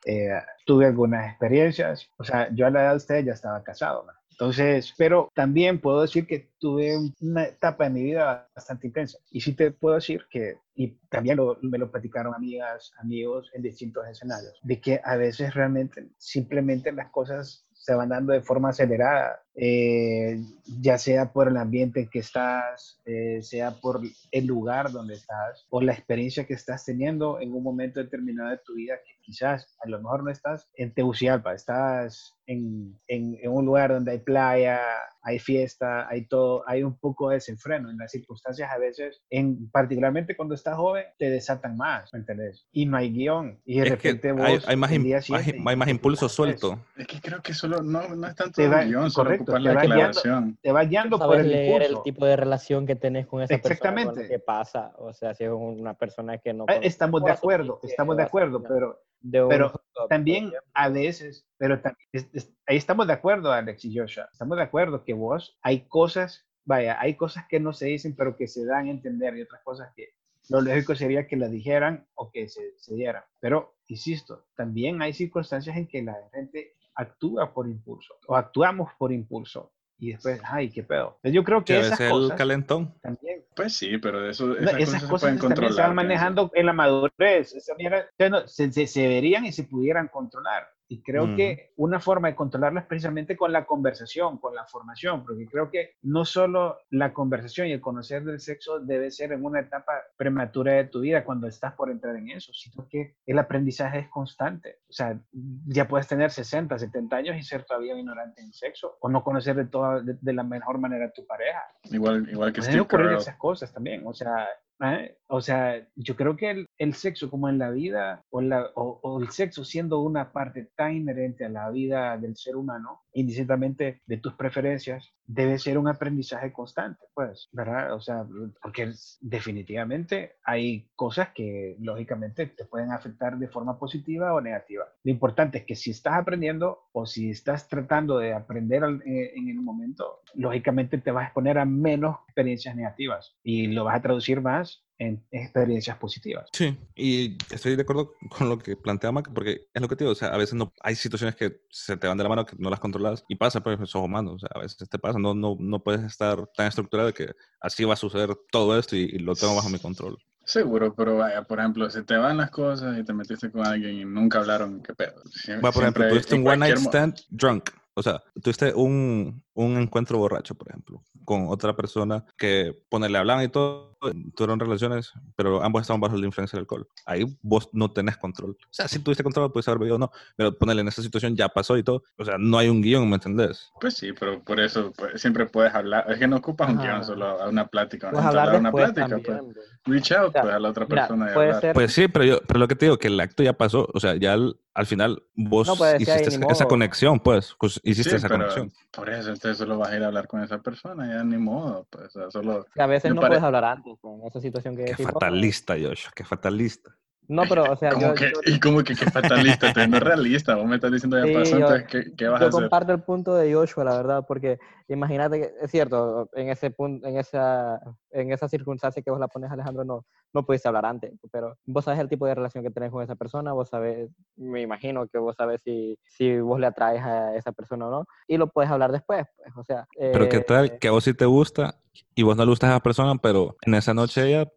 eh, 0.05 0.41
tuve 0.65 0.85
algunas 0.85 1.29
experiencias. 1.31 2.07
O 2.17 2.23
sea, 2.23 2.53
yo 2.53 2.67
a 2.67 2.69
la 2.69 2.81
edad 2.83 2.91
de 2.91 2.97
ustedes 2.97 3.25
ya 3.25 3.33
estaba 3.33 3.63
casado, 3.63 4.05
¿verdad? 4.05 4.21
Entonces, 4.31 4.93
pero 4.97 5.29
también 5.33 5.79
puedo 5.79 6.01
decir 6.01 6.27
que 6.27 6.49
tuve 6.59 6.97
un- 6.97 7.13
una 7.21 7.45
etapa 7.45 7.85
de 7.85 7.89
mi 7.91 8.03
vida 8.03 8.49
bastante 8.53 8.87
intensa. 8.87 9.17
Y 9.31 9.39
sí 9.39 9.53
te 9.53 9.71
puedo 9.71 9.95
decir 9.95 10.25
que, 10.29 10.57
y 10.75 10.97
también 11.09 11.37
lo- 11.37 11.57
me 11.61 11.77
lo 11.77 11.89
platicaron 11.89 12.35
amigas, 12.35 12.91
amigos 12.99 13.49
en 13.53 13.61
distintos 13.61 14.05
escenarios, 14.07 14.59
de 14.61 14.81
que 14.81 14.99
a 15.05 15.15
veces 15.15 15.53
realmente 15.53 16.09
simplemente 16.17 16.91
las 16.91 17.09
cosas 17.11 17.64
se 17.85 17.93
van 17.93 18.09
dando 18.09 18.33
de 18.33 18.41
forma 18.41 18.69
acelerada, 18.69 19.43
eh, 19.53 20.41
ya 20.81 20.97
sea 20.97 21.31
por 21.31 21.47
el 21.47 21.57
ambiente 21.57 21.99
en 21.99 22.09
que 22.09 22.17
estás, 22.17 22.99
eh, 23.05 23.43
sea 23.43 23.79
por 23.79 24.01
el 24.31 24.45
lugar 24.47 24.91
donde 24.91 25.13
estás 25.13 25.67
o 25.69 25.81
la 25.81 25.93
experiencia 25.93 26.45
que 26.47 26.55
estás 26.55 26.83
teniendo 26.83 27.39
en 27.39 27.53
un 27.53 27.61
momento 27.61 27.99
determinado 27.99 28.49
de 28.49 28.59
tu 28.65 28.73
vida 28.73 28.95
quizás 29.25 29.75
a 29.83 29.89
lo 29.89 29.97
mejor 29.97 30.23
no 30.23 30.29
estás 30.31 30.69
en 30.75 30.93
Tegucigalpa, 30.93 31.53
estás 31.53 32.33
en, 32.47 32.99
en- 33.07 33.37
en 33.41 33.51
un 33.51 33.65
lugar 33.65 33.91
donde 33.91 34.11
hay 34.11 34.19
playa, 34.19 34.79
hay 35.23 35.39
fiesta, 35.39 36.07
hay 36.07 36.27
todo, 36.27 36.63
hay 36.67 36.83
un 36.83 36.95
poco 36.99 37.29
de 37.29 37.35
desenfreno. 37.35 37.89
En 37.89 37.97
las 37.97 38.11
circunstancias 38.11 38.69
a 38.71 38.77
veces, 38.77 39.23
en, 39.31 39.69
particularmente 39.71 40.35
cuando 40.35 40.53
estás 40.53 40.75
joven, 40.75 41.05
te 41.17 41.29
desatan 41.31 41.75
más, 41.75 42.13
¿me 42.13 42.19
entendés? 42.19 42.67
Y 42.71 42.85
no 42.85 42.97
hay 42.97 43.11
guion. 43.11 43.59
Y 43.65 43.79
de 43.79 43.85
Es 43.87 43.89
repente 43.91 44.29
hay, 44.29 44.55
vos 44.57 44.67
hay 44.67 44.75
más, 44.75 44.91
el 44.91 44.99
im- 44.99 45.03
día 45.03 45.19
más- 45.29 45.47
hay 45.47 45.75
más 45.75 45.87
impulso 45.87 46.29
suelto. 46.29 46.79
Es 46.95 47.07
que 47.07 47.19
creo 47.19 47.41
que 47.41 47.53
solo 47.55 47.81
no, 47.81 48.07
no 48.15 48.27
es 48.27 48.35
tanto 48.35 48.61
va- 48.69 48.83
el 48.83 48.89
guion, 48.89 49.09
solo 49.09 49.25
correcto, 49.29 49.43
ocupar 49.53 49.61
te 49.63 49.67
la 49.69 49.73
va 49.73 49.81
guiando. 50.11 50.57
Te 50.61 50.71
vas 50.71 50.87
guiando 50.89 51.17
por 51.17 51.27
sabes 51.27 51.39
el 51.45 51.51
leer 51.51 51.81
el 51.81 51.87
impulso. 51.87 52.03
tipo 52.03 52.25
de 52.27 52.35
relación 52.35 52.85
que 52.85 52.95
tenés 52.95 53.25
con 53.25 53.41
esa 53.41 53.55
persona 53.57 53.73
Exactamente. 53.73 54.21
la 54.21 54.27
que 54.29 54.39
pasa. 54.39 54.93
O 54.99 55.11
sea, 55.13 55.33
si 55.33 55.45
es 55.45 55.49
una 55.51 55.95
persona 55.95 56.37
que 56.37 56.53
no... 56.53 56.67
Conoces, 56.67 56.85
Estamos 56.85 57.23
de 57.23 57.31
acuerdo, 57.31 57.79
estamos 57.81 58.15
de 58.17 58.23
acuerdo, 58.23 58.61
pero 58.61 59.01
pero 59.49 59.67
hookup, 59.69 60.09
también 60.09 60.51
a 60.73 60.89
veces, 60.89 61.47
pero 61.57 61.81
también, 61.81 62.07
es- 62.11 62.29
es- 62.33 62.53
ahí 62.67 62.77
estamos 62.77 63.07
de 63.07 63.13
acuerdo, 63.13 63.51
Alex 63.51 63.85
y 63.85 63.97
Joshua, 63.97 64.27
estamos 64.31 64.57
de 64.57 64.63
acuerdo 64.63 65.03
que 65.03 65.13
vos 65.13 65.57
hay 65.61 65.87
cosas, 65.87 66.45
vaya, 66.63 66.99
hay 66.99 67.15
cosas 67.15 67.45
que 67.47 67.59
no 67.59 67.73
se 67.73 67.87
dicen, 67.87 68.15
pero 68.15 68.35
que 68.37 68.47
se 68.47 68.65
dan 68.65 68.87
a 68.87 68.91
entender 68.91 69.35
y 69.37 69.41
otras 69.43 69.61
cosas 69.63 69.91
que 69.95 70.09
lo 70.49 70.61
lógico 70.61 70.93
sería 70.95 71.27
que 71.27 71.37
las 71.37 71.49
dijeran 71.51 72.05
o 72.13 72.31
que 72.31 72.47
se, 72.49 72.77
se 72.77 72.93
dieran. 72.93 73.23
Pero, 73.39 73.75
insisto, 73.87 74.45
también 74.55 75.01
hay 75.01 75.11
circunstancias 75.13 75.75
en 75.75 75.87
que 75.87 76.03
la 76.03 76.15
gente 76.33 76.73
actúa 76.93 77.51
por 77.53 77.67
impulso 77.67 78.13
o 78.27 78.35
actuamos 78.35 78.91
por 78.97 79.11
impulso 79.11 79.71
y 79.97 80.11
después, 80.11 80.41
ay, 80.45 80.69
qué 80.69 80.83
pedo. 80.83 81.17
Yo 81.23 81.43
creo 81.43 81.63
Que 81.63 81.79
esas 81.79 81.99
el 82.01 82.09
cosas 82.11 82.37
calentón. 82.37 82.93
también 83.01 83.43
Pues 83.55 83.73
sí, 83.77 83.97
pero 83.97 84.29
eso, 84.29 84.47
no, 84.47 84.55
esas, 84.55 84.73
esas 84.75 84.77
cosas, 84.77 85.01
se 85.01 85.07
cosas 85.07 85.21
pueden 85.21 85.37
también 85.37 85.39
controlar. 85.39 85.73
se 85.73 85.81
van 85.81 85.95
manejando 85.95 86.51
en 86.53 86.65
la 86.65 86.73
madurez. 86.73 87.53
Esa 87.55 87.75
mierda, 87.75 88.05
se, 88.47 88.71
se- 88.71 88.87
se 88.87 89.07
verían 89.07 89.45
y 89.45 89.51
se 89.51 89.63
pudieran 89.63 90.07
controlar. 90.09 90.67
Y 90.87 91.01
creo 91.01 91.23
Ujú. 91.23 91.35
que 91.35 91.73
una 91.77 91.99
forma 91.99 92.27
de 92.27 92.35
controlarlo 92.35 92.79
es 92.79 92.85
precisamente 92.85 93.35
con 93.35 93.51
la 93.51 93.65
conversación, 93.65 94.37
con 94.37 94.53
la 94.53 94.65
formación, 94.65 95.25
porque 95.25 95.47
creo 95.47 95.69
que 95.71 95.95
no 96.03 96.25
solo 96.25 96.79
la 96.91 97.13
conversación 97.13 97.67
y 97.67 97.71
el 97.71 97.81
conocer 97.81 98.23
del 98.23 98.39
sexo 98.39 98.79
debe 98.79 99.09
ser 99.09 99.31
en 99.31 99.43
una 99.43 99.61
etapa 99.61 99.93
prematura 100.15 100.73
de 100.73 100.85
tu 100.85 100.99
vida 100.99 101.23
cuando 101.23 101.47
estás 101.47 101.73
por 101.73 101.89
entrar 101.89 102.15
en 102.15 102.29
eso, 102.29 102.53
sino 102.53 102.87
que 102.87 103.15
el 103.25 103.39
aprendizaje 103.39 103.99
es 103.99 104.09
constante. 104.09 104.79
O 104.89 104.93
sea, 104.93 105.19
ya 105.67 105.87
puedes 105.87 106.07
tener 106.07 106.29
60, 106.29 106.77
70 106.77 107.15
años 107.15 107.37
y 107.37 107.43
ser 107.43 107.63
todavía 107.63 107.93
un 107.93 108.01
ignorante 108.01 108.41
en 108.41 108.53
sexo 108.53 108.97
o 108.99 109.09
no 109.09 109.23
conocer 109.23 109.55
de, 109.55 109.65
toda, 109.65 110.01
de, 110.01 110.15
de 110.19 110.33
la 110.33 110.43
mejor 110.43 110.77
manera 110.77 111.05
a 111.05 111.11
tu 111.11 111.25
pareja. 111.25 111.63
Igual, 111.83 112.29
igual 112.29 112.53
que 112.53 112.61
Pueden 112.61 112.79
ocurrir 112.79 113.11
esas 113.13 113.37
cosas 113.37 113.73
también, 113.73 114.05
o 114.05 114.13
sea, 114.13 114.47
¿eh? 114.81 115.17
o 115.27 115.41
sea, 115.41 115.87
yo 115.95 116.15
creo 116.15 116.35
que 116.35 116.51
el, 116.51 116.67
el 116.77 116.93
sexo 116.93 117.29
como 117.29 117.49
en 117.49 117.57
la 117.57 117.71
vida, 117.71 118.23
o, 118.29 118.41
la, 118.41 118.69
o, 118.75 118.99
o 119.01 119.21
el 119.21 119.29
sexo 119.29 119.63
siendo 119.63 119.99
una 119.99 120.31
parte 120.31 120.69
tan 120.75 120.95
inherente 120.95 121.45
a 121.45 121.49
la 121.49 121.69
vida 121.69 122.17
del 122.17 122.35
ser 122.35 122.55
humano, 122.55 123.01
indistintamente 123.13 124.01
de 124.05 124.17
tus 124.17 124.33
preferencias, 124.33 125.13
debe 125.27 125.57
ser 125.57 125.77
un 125.77 125.87
aprendizaje 125.87 126.51
constante, 126.51 127.03
pues, 127.13 127.49
¿verdad? 127.51 127.93
O 127.93 127.99
sea, 127.99 128.25
porque 128.61 128.91
definitivamente 129.21 130.33
hay 130.43 130.87
cosas 130.95 131.29
que 131.33 131.75
lógicamente 131.79 132.45
te 132.47 132.65
pueden 132.65 132.91
afectar 132.91 133.37
de 133.37 133.47
forma 133.47 133.79
positiva 133.79 134.33
o 134.33 134.41
negativa. 134.41 134.85
Lo 135.03 135.11
importante 135.11 135.59
es 135.59 135.65
que 135.65 135.75
si 135.75 135.91
estás 135.91 136.15
aprendiendo 136.15 136.83
o 136.91 137.05
si 137.05 137.31
estás 137.31 137.67
tratando 137.67 138.19
de 138.19 138.33
aprender 138.33 138.83
eh, 139.05 139.31
en 139.35 139.49
el 139.49 139.61
momento, 139.61 140.21
lógicamente 140.35 140.97
te 140.97 141.11
vas 141.11 141.23
a 141.23 141.27
exponer 141.27 141.57
a 141.57 141.65
menos 141.65 142.17
experiencias 142.27 142.75
negativas 142.75 143.35
y 143.43 143.67
lo 143.67 143.85
vas 143.85 143.95
a 143.97 144.01
traducir 144.01 144.41
más 144.41 144.64
en 144.97 145.25
experiencias 145.31 145.97
positivas. 145.97 146.47
Sí, 146.53 146.77
y 146.95 147.37
estoy 147.53 147.75
de 147.75 147.81
acuerdo 147.81 148.13
con 148.29 148.49
lo 148.49 148.57
que 148.57 148.77
plantea 148.77 149.11
Mac, 149.11 149.29
porque 149.33 149.67
es 149.73 149.81
lo 149.81 149.87
que 149.87 149.95
te 149.95 150.03
digo, 150.03 150.13
o 150.13 150.15
sea, 150.15 150.29
a 150.29 150.37
veces 150.37 150.53
no, 150.55 150.73
hay 150.81 150.95
situaciones 150.95 151.35
que 151.35 151.61
se 151.69 151.97
te 151.97 152.07
van 152.07 152.17
de 152.17 152.23
la 152.23 152.29
mano 152.29 152.45
que 152.45 152.55
no 152.57 152.69
las 152.69 152.79
controlas 152.79 153.23
y 153.27 153.35
pasa, 153.35 153.61
pues 153.61 153.77
sos 153.79 153.95
humano, 153.95 154.33
o 154.33 154.39
sea, 154.39 154.49
a 154.55 154.59
veces 154.59 154.87
te 154.89 154.99
pasa, 154.99 155.19
no, 155.19 155.33
no, 155.33 155.57
no 155.59 155.83
puedes 155.83 156.03
estar 156.03 156.47
tan 156.55 156.67
estructurado 156.67 157.07
de 157.07 157.13
que 157.13 157.31
así 157.59 157.83
va 157.83 157.93
a 157.93 157.97
suceder 157.97 158.29
todo 158.51 158.77
esto 158.77 158.95
y, 158.95 159.01
y 159.03 159.19
lo 159.19 159.35
tengo 159.35 159.55
bajo 159.55 159.69
mi 159.69 159.79
control. 159.79 160.17
Seguro, 160.47 160.93
pero 160.95 161.17
vaya, 161.17 161.41
por 161.43 161.59
ejemplo, 161.59 161.89
si 161.89 162.03
te 162.03 162.15
van 162.15 162.37
las 162.37 162.51
cosas 162.51 162.97
y 162.99 163.03
te 163.03 163.13
metiste 163.13 163.49
con 163.51 163.65
alguien 163.65 163.95
y 163.95 164.05
nunca 164.05 164.37
hablaron, 164.39 164.81
¿qué 164.83 164.93
pedo? 164.93 165.23
Sie- 165.25 165.55
Va, 165.55 165.71
por 165.71 165.81
ejemplo, 165.83 166.07
tuviste 166.07 166.35
en 166.35 166.41
un 166.41 166.47
one 166.47 166.57
night 166.57 166.77
stand 166.77 167.15
drunk, 167.29 167.71
o 167.95 168.03
sea, 168.03 168.21
tuviste 168.43 168.71
un, 168.75 169.43
un 169.55 169.77
encuentro 169.77 170.17
borracho, 170.17 170.53
por 170.55 170.69
ejemplo, 170.69 171.01
con 171.23 171.47
otra 171.47 171.75
persona 171.75 172.23
que, 172.37 172.77
ponerle, 172.89 173.17
hablan 173.17 173.43
y 173.43 173.47
todo, 173.47 173.95
tuvieron 174.35 174.59
relaciones, 174.59 175.13
pero 175.35 175.63
ambos 175.63 175.81
estaban 175.81 175.99
bajo 176.01 176.15
la 176.17 176.25
influencia 176.25 176.57
del 176.57 176.63
alcohol. 176.63 176.87
Ahí 177.05 177.25
vos 177.41 177.69
no 177.73 177.89
tenés 177.91 178.17
control. 178.17 178.51
O 178.51 178.67
sea, 178.69 178.87
si 178.87 178.99
tuviste 178.99 179.23
control, 179.23 179.51
puedes 179.51 179.67
haber 179.67 179.79
bebido 179.79 179.95
o 179.95 179.99
no, 179.99 180.11
pero 180.35 180.55
ponerle 180.57 180.81
en 180.83 180.89
esa 180.89 181.01
situación 181.01 181.35
ya 181.35 181.49
pasó 181.49 181.77
y 181.77 181.83
todo. 181.83 182.03
O 182.17 182.25
sea, 182.25 182.35
no 182.37 182.57
hay 182.59 182.67
un 182.69 182.81
guion, 182.81 183.09
¿me 183.09 183.15
entendés? 183.15 183.71
Pues 183.81 183.95
sí, 183.95 184.11
pero 184.13 184.43
por 184.43 184.59
eso 184.59 184.93
pues, 184.95 185.19
siempre 185.21 185.45
puedes 185.47 185.73
hablar. 185.73 186.05
Es 186.11 186.19
que 186.19 186.27
no 186.27 186.35
ocupas 186.35 186.69
un 186.69 186.77
Ajá. 186.79 186.87
guion, 186.87 187.03
solo 187.05 187.41
a 187.41 187.49
una 187.49 187.65
plática. 187.67 188.11
Puedes 188.11 188.23
¿no? 188.23 188.29
hablar 188.29 188.47
Hablar 188.47 188.59
una 188.59 188.71
plática, 188.71 189.07
pues. 189.07 189.23
también, 189.23 189.53
bro. 189.53 189.61
Reach 189.85 190.11
out 190.11 190.29
O 190.29 190.31
sea, 190.33 190.41
pues, 190.41 190.53
a 190.53 190.59
la 190.59 190.69
otra 190.69 190.85
mira, 190.87 191.07
persona 191.07 191.25
y 191.31 191.33
hablar. 191.33 191.61
ser- 191.61 191.73
Pues 191.73 191.93
sí, 191.93 192.07
pero, 192.07 192.25
yo, 192.25 192.41
pero 192.45 192.59
lo 192.59 192.67
que 192.67 192.75
te 192.75 192.85
digo, 192.85 192.97
que 192.97 193.07
el 193.07 193.19
acto 193.19 193.41
ya 193.43 193.53
pasó. 193.53 193.87
O 193.93 193.99
sea, 193.99 194.15
ya 194.15 194.33
al, 194.33 194.59
al 194.73 194.85
final 194.85 195.23
vos 195.35 195.67
No, 195.67 195.75
pues, 195.75 196.01
hiciste 196.01 196.27
esa, 196.29 196.45
esa 196.51 196.65
conexión, 196.65 197.19
pues. 197.19 197.55
Hiciste 197.83 198.11
Sí, 198.11 198.15
esa 198.17 198.27
pero 198.27 198.39
conexión. 198.39 198.71
por 198.91 199.09
eso 199.09 199.31
entonces 199.45 199.57
solo 199.59 199.77
vas 199.77 199.91
a 199.91 199.95
ir 199.97 200.03
a 200.03 200.07
hablar 200.07 200.27
con 200.27 200.43
esa 200.43 200.57
persona, 200.59 201.07
ya 201.07 201.23
ni 201.23 201.37
modo. 201.37 201.85
Pues, 201.89 202.15
o 202.15 202.19
sea, 202.19 202.31
solo... 202.31 202.65
Que 202.73 202.81
a 202.81 202.87
veces 202.87 203.13
no 203.13 203.21
pare- 203.21 203.31
puedes 203.31 203.43
hablar 203.43 203.63
antes 203.65 203.97
con 203.99 204.23
esa 204.25 204.39
situación 204.41 204.75
que 204.75 204.85
Qué 204.85 204.91
decís 204.91 205.05
vos. 205.05 205.13
fatalista, 205.13 205.75
Josh, 205.75 206.07
qué 206.15 206.23
fatalista. 206.23 206.95
No, 207.27 207.47
pero, 207.47 207.71
o 207.71 207.75
sea, 207.75 207.91
¿Cómo 207.91 208.07
yo, 208.07 208.13
que, 208.15 208.31
yo- 208.31 208.41
y 208.45 208.59
como 208.59 208.83
que 208.83 208.95
qué 208.95 209.05
fatalista, 209.05 209.71
te 209.73 209.87
no 209.87 209.97
es 209.97 210.03
realista. 210.03 210.55
Vos 210.55 210.65
me 210.65 210.75
estás 210.75 210.91
diciendo 210.91 211.17
ya 211.17 211.25
Sí, 211.25 211.33
pasó, 211.33 211.51
yo- 211.51 211.57
entonces 211.57 211.87
¿qué, 211.87 212.15
qué 212.15 212.27
vas 212.27 212.41
a 212.41 212.45
yo 212.45 212.49
hacer? 212.49 212.61
comparto 212.61 212.91
el 212.93 213.01
punto 213.01 213.35
de 213.35 213.53
Joshua, 213.53 213.83
la 213.83 213.93
verdad, 213.93 214.25
porque 214.27 214.59
imagínate 214.87 215.39
que, 215.39 215.51
es 215.61 215.71
cierto, 215.71 216.29
en 216.33 216.49
ese 216.49 216.69
punto, 216.69 217.07
en 217.07 217.17
esa, 217.17 217.79
en 218.11 218.31
esa 218.31 218.47
circunstancia 218.47 219.01
que 219.01 219.09
vos 219.09 219.19
la 219.19 219.27
pones, 219.27 219.51
Alejandro, 219.51 219.83
no, 219.83 220.05
no 220.33 220.45
pudiste 220.45 220.67
hablar 220.67 220.85
antes, 220.85 221.13
pero 221.31 221.55
vos 221.65 221.83
sabes 221.85 221.99
el 221.99 222.09
tipo 222.09 222.27
de 222.27 222.35
relación 222.35 222.63
que 222.63 222.69
tenés 222.71 222.91
con 222.91 223.01
esa 223.03 223.15
persona, 223.15 223.53
vos 223.53 223.69
sabes, 223.69 224.09
me 224.35 224.61
imagino 224.61 225.07
que 225.07 225.17
vos 225.17 225.35
sabes 225.35 225.61
si, 225.63 225.97
si 226.03 226.39
vos 226.39 226.59
le 226.59 226.67
atraes 226.67 227.01
a 227.03 227.35
esa 227.35 227.51
persona 227.53 227.87
o 227.87 227.91
no, 227.91 228.05
y 228.27 228.37
lo 228.37 228.47
puedes 228.51 228.69
hablar 228.69 228.91
después, 228.91 229.25
pues, 229.37 229.55
o 229.55 229.63
sea. 229.63 229.87
Pero 229.97 230.29
qué 230.29 230.37
eh, 230.37 230.41
tal 230.41 230.77
que 230.79 230.87
a 230.89 230.91
vos 230.91 231.03
sí 231.03 231.13
te 231.13 231.25
gusta 231.25 231.75
y 232.15 232.23
vos 232.23 232.35
no 232.35 232.43
le 232.43 232.49
gustas 232.49 232.69
a 232.69 232.73
esa 232.73 232.79
persona, 232.83 233.15
pero 233.21 233.55
en 233.61 233.75
esa 233.75 233.93
noche 233.93 234.27
ella, 234.27 234.47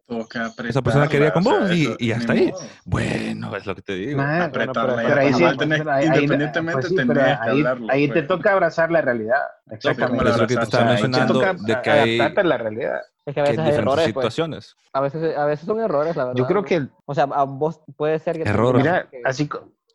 Esa 0.67 0.81
persona 0.81 1.07
quería 1.07 1.31
con 1.33 1.43
vos 1.43 1.71
y- 1.71 1.83
eso, 1.85 1.95
y 1.99 2.11
hasta 2.11 2.33
ni 2.33 2.39
ahí. 2.39 2.51
modo. 2.51 2.61
bueno, 2.85 3.55
es 3.55 3.65
lo 3.65 3.75
que 3.75 3.81
te 3.81 3.93
digo. 3.95 4.17
Mae, 4.17 4.41
Apretarla, 4.41 4.95
pero- 4.95 5.01
ya, 5.01 5.07
pero 5.09 5.21
ahí 5.21 5.31
pues, 5.31 5.57
tenés- 5.57 5.87
ahí- 5.91 6.05
independientemente 6.07 6.73
pues 6.81 6.87
sí, 6.89 6.95
pero 6.95 7.07
tenés 7.07 7.23
que 7.23 7.31
ahí, 7.49 7.57
hablarlo. 7.59 7.87
ahí 7.89 8.07
te 8.07 8.13
pues. 8.13 8.27
toca 8.27 8.51
abrazar 8.53 8.91
la 8.91 9.01
realidad. 9.01 9.37
¿cómo 9.65 9.75
Exactamente. 9.75 10.23
Eso 10.25 10.33
es 10.35 10.41
lo 10.41 10.47
que 10.47 10.55
te 10.55 10.63
estaba 10.63 10.83
O 10.83 10.87
sea, 10.87 10.95
te 10.95 11.01
mencionando, 11.03 11.39
de 11.65 11.81
que 11.81 11.89
hay, 11.91 12.19
a 12.19 12.43
la 12.43 12.57
realidad. 12.57 13.01
Es 13.25 13.33
que 13.35 13.39
a 13.41 13.43
veces 13.43 13.59
hay 13.59 13.65
diferentes 13.65 13.77
errores, 13.77 14.03
pues. 14.13 14.23
situaciones. 14.33 14.75
A 14.93 15.01
veces, 15.01 15.37
a 15.37 15.45
veces 15.45 15.65
son 15.65 15.79
errores, 15.79 16.15
la 16.15 16.25
verdad. 16.25 16.37
Yo 16.37 16.47
creo 16.47 16.61
¿no? 16.61 16.67
que, 16.67 16.87
O 17.05 17.13
sea, 17.13 17.25
a 17.25 17.43
vos 17.43 17.81
puede 17.95 18.17
ser 18.19 18.37
que... 18.37 18.43
te 18.43 18.49
Errores. 18.49 18.81
mira, 18.83 19.07
que- 19.09 19.21
así 19.23 19.47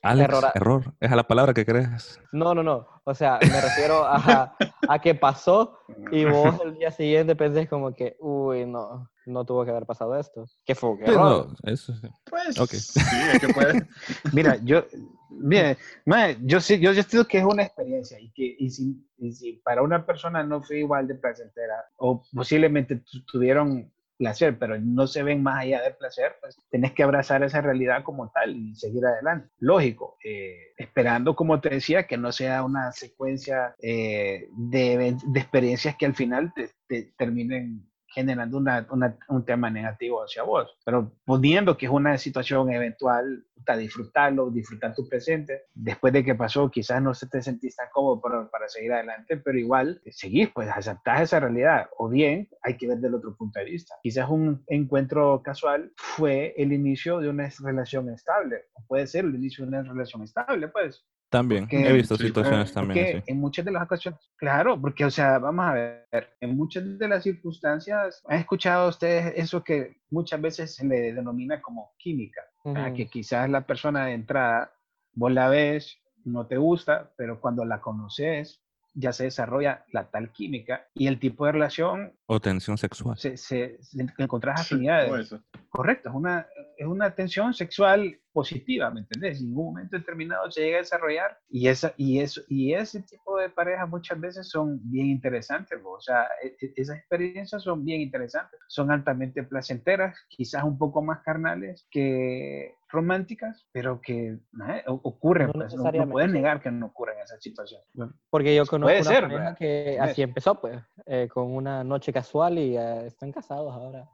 Alex, 0.04 0.28
Error. 0.28 0.44
error. 0.54 0.94
Es 1.00 1.10
a 1.12 1.16
la 1.16 1.22
palabra 1.26 1.54
que 1.54 1.64
crees. 1.64 2.20
No, 2.32 2.54
no, 2.54 2.62
no. 2.62 2.86
O 3.04 3.14
sea, 3.14 3.38
me 3.40 3.60
refiero 3.60 4.04
a, 4.04 4.56
a 4.88 4.98
que 5.00 5.14
pasó 5.14 5.78
y 6.10 6.24
vos 6.24 6.56
el 6.64 6.74
día 6.74 6.90
siguiente 6.90 7.34
pensés 7.36 7.68
como 7.68 7.94
que, 7.94 8.16
uy, 8.20 8.66
no, 8.66 9.10
no 9.26 9.44
tuvo 9.44 9.64
que 9.64 9.70
haber 9.70 9.86
pasado 9.86 10.18
esto. 10.18 10.44
¿Qué 10.64 10.74
fue? 10.74 10.98
¿Qué 10.98 11.10
error? 11.10 11.48
no, 11.64 11.70
eso 11.70 11.94
sí. 11.94 12.08
Pues, 12.28 12.58
Ok. 12.60 12.70
sí, 12.70 13.00
es 13.32 13.40
que 13.40 13.48
puede. 13.48 13.86
Mira, 14.32 14.56
yo, 14.62 14.84
mire, 15.30 15.76
mae, 16.06 16.36
yo 16.42 16.60
sí, 16.60 16.78
yo, 16.78 16.92
yo 16.92 17.02
siento 17.02 17.26
que 17.28 17.38
es 17.38 17.44
una 17.44 17.62
experiencia 17.62 18.18
y 18.20 18.30
que 18.32 18.56
y 18.58 18.70
si, 18.70 19.06
y 19.18 19.32
si 19.32 19.52
para 19.64 19.82
una 19.82 20.04
persona 20.06 20.42
no 20.42 20.62
fue 20.62 20.78
igual 20.78 21.06
de 21.06 21.14
placentera 21.14 21.74
o 21.96 22.22
posiblemente 22.34 22.96
tu- 22.96 23.24
tuvieron 23.24 23.90
placer, 24.16 24.58
pero 24.58 24.78
no 24.78 25.06
se 25.06 25.22
ven 25.22 25.42
más 25.42 25.62
allá 25.62 25.82
del 25.82 25.96
placer, 25.96 26.36
pues 26.40 26.56
tenés 26.70 26.92
que 26.92 27.02
abrazar 27.02 27.42
esa 27.42 27.60
realidad 27.60 28.02
como 28.02 28.30
tal 28.30 28.56
y 28.56 28.74
seguir 28.74 29.04
adelante. 29.06 29.48
Lógico, 29.58 30.16
eh, 30.24 30.72
esperando, 30.76 31.34
como 31.34 31.60
te 31.60 31.70
decía, 31.70 32.06
que 32.06 32.16
no 32.16 32.32
sea 32.32 32.62
una 32.62 32.92
secuencia 32.92 33.74
eh, 33.80 34.48
de, 34.56 35.16
de 35.24 35.40
experiencias 35.40 35.96
que 35.96 36.06
al 36.06 36.14
final 36.14 36.52
te 36.54 37.12
terminen 37.16 37.88
generando 38.14 38.58
una- 38.58 38.86
una- 38.90 39.18
un 39.28 39.44
tema 39.44 39.70
negativo 39.70 40.22
hacia 40.22 40.42
vos. 40.42 40.76
Pero 40.84 41.12
poniendo 41.24 41.76
que 41.76 41.86
es 41.86 41.92
una 41.92 42.16
situación 42.18 42.70
eventual, 42.72 43.44
puta, 43.54 43.76
disfrutarlo, 43.76 44.50
disfrutar 44.50 44.94
tu 44.94 45.08
presente. 45.08 45.62
Después 45.74 46.12
de 46.12 46.24
que 46.24 46.34
pasó, 46.34 46.70
quizás 46.70 47.02
no 47.02 47.14
se 47.14 47.26
te 47.28 47.42
sentís 47.42 47.76
tan 47.76 47.88
cómodo 47.92 48.20
para, 48.20 48.48
para 48.50 48.68
seguir 48.68 48.92
adelante, 48.92 49.36
pero 49.38 49.58
igual 49.58 50.00
eh, 50.04 50.12
seguís, 50.12 50.48
pues 50.54 50.68
aceptás 50.68 51.22
esa 51.22 51.40
realidad. 51.40 51.88
O 51.98 52.08
bien, 52.08 52.48
hay 52.62 52.76
que 52.76 52.88
ver 52.88 52.98
del 52.98 53.14
otro 53.14 53.36
punto 53.36 53.58
de 53.58 53.64
vista. 53.66 53.94
Quizás 54.02 54.28
un 54.30 54.62
encuentro 54.68 55.42
casual 55.42 55.92
fue 55.96 56.54
el 56.56 56.72
inicio 56.72 57.18
de 57.20 57.28
una 57.28 57.48
relación 57.62 58.08
estable. 58.10 58.64
O 58.74 58.84
puede 58.86 59.06
ser 59.06 59.24
el 59.24 59.34
inicio 59.34 59.64
de 59.64 59.68
una 59.68 59.82
relación 59.82 60.22
estable, 60.22 60.68
pues. 60.68 61.04
También. 61.34 61.64
Porque- 61.64 61.88
He 61.88 61.92
visto 61.92 62.16
sí, 62.16 62.26
situaciones 62.28 62.70
Porque 62.70 62.86
también 62.86 63.16
así. 63.18 63.24
en 63.32 63.40
muchas 63.40 63.64
de 63.64 63.72
las 63.72 63.82
ocasiones, 63.82 64.20
claro, 64.36 64.80
porque, 64.80 65.04
o 65.04 65.10
sea, 65.10 65.38
vamos 65.38 65.64
a 65.66 65.72
ver, 65.72 66.06
en 66.40 66.56
muchas 66.56 66.96
de 66.98 67.08
las 67.08 67.24
circunstancias, 67.24 68.22
¿han 68.28 68.38
escuchado 68.38 68.88
ustedes 68.88 69.32
eso 69.36 69.64
que 69.64 69.96
muchas 70.10 70.40
veces 70.40 70.74
se 70.76 70.86
le 70.86 71.12
denomina 71.12 71.60
como 71.60 71.92
química? 71.98 72.40
¿verdad? 72.64 72.86
Ujú. 72.88 72.96
Que 72.96 73.06
quizás 73.06 73.50
la 73.50 73.66
persona 73.66 74.06
de 74.06 74.12
entrada, 74.12 74.72
vos 75.12 75.32
la 75.32 75.48
ves, 75.48 75.98
no 76.24 76.46
te 76.46 76.56
gusta, 76.56 77.10
pero 77.16 77.40
cuando 77.40 77.64
la 77.64 77.80
conoces, 77.80 78.60
ya 78.96 79.12
se 79.12 79.24
desarrolla 79.24 79.84
la 79.90 80.08
tal 80.08 80.30
química 80.30 80.86
y 80.94 81.08
el 81.08 81.18
tipo 81.18 81.46
de 81.46 81.52
relación, 81.52 82.12
O 82.26 82.38
tensión 82.40 82.78
sexual. 82.78 83.18
se, 83.18 83.36
se, 83.36 83.76
se- 83.82 84.06
encontrás 84.18 84.66
Sí, 84.68 84.74
afinidades. 84.76 85.26
eso. 85.26 85.42
Correcto, 85.68 86.10
es 86.10 86.14
una, 86.14 86.46
es 86.76 86.86
una 86.86 87.14
tensión 87.14 87.54
sexual 87.54 88.18
positiva, 88.32 88.90
¿me 88.90 89.00
entendés? 89.00 89.38
En 89.40 89.46
ningún 89.46 89.66
momento 89.66 89.96
determinado 89.96 90.50
se 90.50 90.62
llega 90.62 90.78
a 90.78 90.80
desarrollar 90.80 91.38
y, 91.48 91.68
esa, 91.68 91.94
y, 91.96 92.18
eso, 92.20 92.40
y 92.48 92.74
ese 92.74 93.02
tipo 93.02 93.38
de 93.38 93.48
parejas 93.48 93.88
muchas 93.88 94.20
veces 94.20 94.48
son 94.48 94.80
bien 94.90 95.06
interesantes, 95.06 95.80
¿no? 95.82 95.90
o 95.90 96.00
sea, 96.00 96.26
e- 96.42 96.56
e- 96.60 96.72
esas 96.76 96.98
experiencias 96.98 97.62
son 97.62 97.84
bien 97.84 98.00
interesantes, 98.00 98.58
son 98.66 98.90
altamente 98.90 99.44
placenteras, 99.44 100.16
quizás 100.28 100.64
un 100.64 100.76
poco 100.78 101.00
más 101.00 101.22
carnales 101.22 101.86
que 101.90 102.74
románticas, 102.88 103.66
pero 103.72 104.00
que 104.00 104.28
¿eh? 104.68 104.82
Ocurren, 104.86 105.48
No 105.48 105.52
pues, 105.54 105.74
no, 105.74 105.90
no 105.90 106.08
puedes 106.10 106.30
negar 106.32 106.60
que 106.60 106.70
no 106.70 106.86
ocurren 106.86 107.18
esas 107.18 107.42
situaciones. 107.42 107.86
Porque 108.30 108.54
yo 108.54 108.66
conozco 108.66 108.88
Puede 108.88 109.00
una 109.00 109.10
ser, 109.10 109.22
pareja 109.22 109.38
¿verdad? 109.40 109.58
que 109.58 109.98
así 110.00 110.22
empezó, 110.22 110.60
pues, 110.60 110.80
eh, 111.06 111.28
con 111.32 111.52
una 111.54 111.82
noche 111.84 112.12
casual 112.12 112.58
y 112.58 112.76
eh, 112.76 113.06
están 113.06 113.32
casados 113.32 113.72
ahora. 113.72 114.08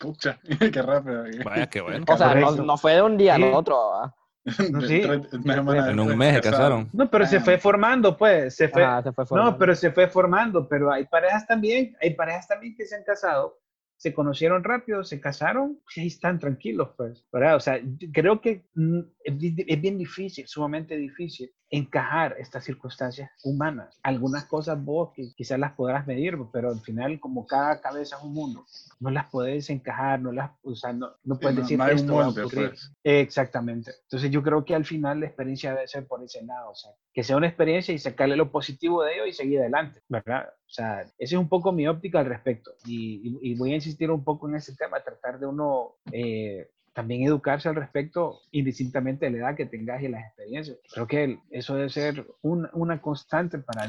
Pucha, 0.00 0.38
qué 0.72 0.82
rápido. 0.82 1.24
Vaya, 1.44 1.66
qué 1.68 1.80
bueno. 1.80 2.04
O 2.08 2.16
sea, 2.16 2.34
no, 2.34 2.50
no 2.52 2.76
fue 2.76 2.94
de 2.94 3.02
un 3.02 3.16
día 3.16 3.34
al 3.34 3.42
Sí. 3.42 3.50
otro. 3.52 3.76
¿va? 3.90 4.14
No, 4.70 4.80
sí. 4.82 5.00
Tres- 5.02 5.26
En 5.32 6.00
un 6.00 6.16
mes 6.16 6.36
se 6.36 6.40
casaron. 6.40 6.88
No, 6.92 7.10
pero 7.10 7.26
se 7.26 7.38
Ah. 7.38 7.40
fue 7.40 7.58
formando, 7.58 8.16
pues, 8.16 8.54
se 8.54 8.68
fue, 8.68 8.84
Ajá, 8.84 9.02
se 9.02 9.12
fue 9.12 9.22
No, 9.24 9.26
formando. 9.28 9.58
pero 9.58 9.74
se 9.74 9.90
fue 9.90 10.06
formando, 10.08 10.68
pero 10.68 10.92
hay 10.92 11.04
parejas 11.06 11.46
también, 11.46 11.96
hay 12.00 12.14
parejas 12.14 12.46
también 12.46 12.74
que 12.76 12.86
se 12.86 12.94
han 12.94 13.02
casado, 13.02 13.58
se 13.96 14.14
conocieron 14.14 14.62
rápido, 14.62 15.02
se 15.04 15.20
casaron, 15.20 15.80
y 15.96 16.00
ahí 16.02 16.06
están 16.06 16.38
tranquilos, 16.38 16.90
pues, 16.96 17.24
¿verdad? 17.32 17.56
O 17.56 17.60
sea, 17.60 17.80
creo 18.12 18.40
que 18.40 18.66
mm, 18.74 19.00
es 19.26 19.80
bien 19.80 19.98
difícil, 19.98 20.46
sumamente 20.46 20.96
difícil, 20.96 21.50
encajar 21.68 22.36
estas 22.38 22.64
circunstancias 22.64 23.28
humanas. 23.42 23.98
Algunas 24.04 24.44
cosas 24.44 24.82
vos 24.84 25.10
quizás 25.36 25.58
las 25.58 25.72
podrás 25.72 26.06
medir, 26.06 26.36
pero 26.52 26.70
al 26.70 26.80
final, 26.80 27.18
como 27.18 27.44
cada 27.46 27.80
cabeza 27.80 28.16
es 28.16 28.22
un 28.22 28.32
mundo, 28.34 28.64
no 29.00 29.10
las 29.10 29.26
podés 29.26 29.68
encajar, 29.70 30.20
no 30.20 30.30
las, 30.30 30.52
o 30.62 30.74
sea, 30.76 30.92
no, 30.92 31.10
no 31.24 31.38
puedes 31.40 31.56
no- 31.56 31.62
decir 31.62 31.78
no 31.78 31.84
un 31.84 31.90
esto 31.90 32.14
va 32.14 32.22
a 32.22 32.24
molde, 32.26 32.42
pues. 32.54 32.92
Exactamente. 33.02 33.92
Entonces 34.04 34.30
yo 34.30 34.42
creo 34.42 34.64
que 34.64 34.74
al 34.74 34.84
final 34.84 35.20
la 35.20 35.26
experiencia 35.26 35.74
debe 35.74 35.88
ser 35.88 36.06
por 36.06 36.22
ese 36.22 36.42
lado, 36.44 36.70
o 36.70 36.74
sea, 36.74 36.92
que 37.12 37.24
sea 37.24 37.36
una 37.36 37.48
experiencia 37.48 37.92
y 37.94 37.98
sacarle 37.98 38.36
lo 38.36 38.52
positivo 38.52 39.02
de 39.02 39.14
ello 39.14 39.26
y 39.26 39.32
seguir 39.32 39.60
adelante, 39.60 40.00
¿verdad? 40.08 40.46
O 40.48 40.68
sea, 40.68 41.00
esa 41.02 41.12
es 41.18 41.32
un 41.32 41.48
poco 41.48 41.72
mi 41.72 41.88
óptica 41.88 42.20
al 42.20 42.26
respecto 42.26 42.72
y, 42.84 43.28
y- 43.28 43.50
y 43.52 43.54
voy 43.56 43.72
a 43.72 43.76
insistir 43.76 44.10
un 44.10 44.22
poco 44.22 44.48
en 44.48 44.56
ese 44.56 44.74
tema, 44.76 45.00
tratar 45.00 45.38
de 45.40 45.46
uno 45.46 45.94
eh, 46.12 46.68
también 46.96 47.22
educarse 47.24 47.68
al 47.68 47.74
respecto 47.74 48.40
indistintamente 48.52 49.26
de 49.26 49.32
la 49.32 49.38
edad 49.38 49.54
que 49.56 49.66
tengas 49.66 50.02
y 50.02 50.08
las 50.08 50.24
experiencias. 50.24 50.78
Creo 50.94 51.06
que 51.06 51.38
eso 51.50 51.74
debe 51.76 51.90
ser 51.90 52.26
un- 52.40 52.68
una 52.72 53.02
constante 53.02 53.58
para, 53.58 53.86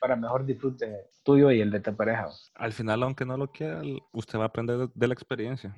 para, 0.00 0.14
mejor 0.14 0.46
disfrute 0.46 1.08
tuyo 1.24 1.50
y 1.50 1.60
el 1.60 1.72
de 1.72 1.80
tu 1.80 1.94
pareja. 1.96 2.28
Al 2.54 2.72
final, 2.72 3.02
aunque 3.02 3.24
no 3.24 3.36
lo 3.36 3.50
quiera, 3.50 3.82
usted 4.12 4.38
va 4.38 4.44
a 4.44 4.46
aprender 4.46 4.78
de- 4.78 4.90
de 4.94 5.08
la 5.08 5.14
experiencia. 5.14 5.74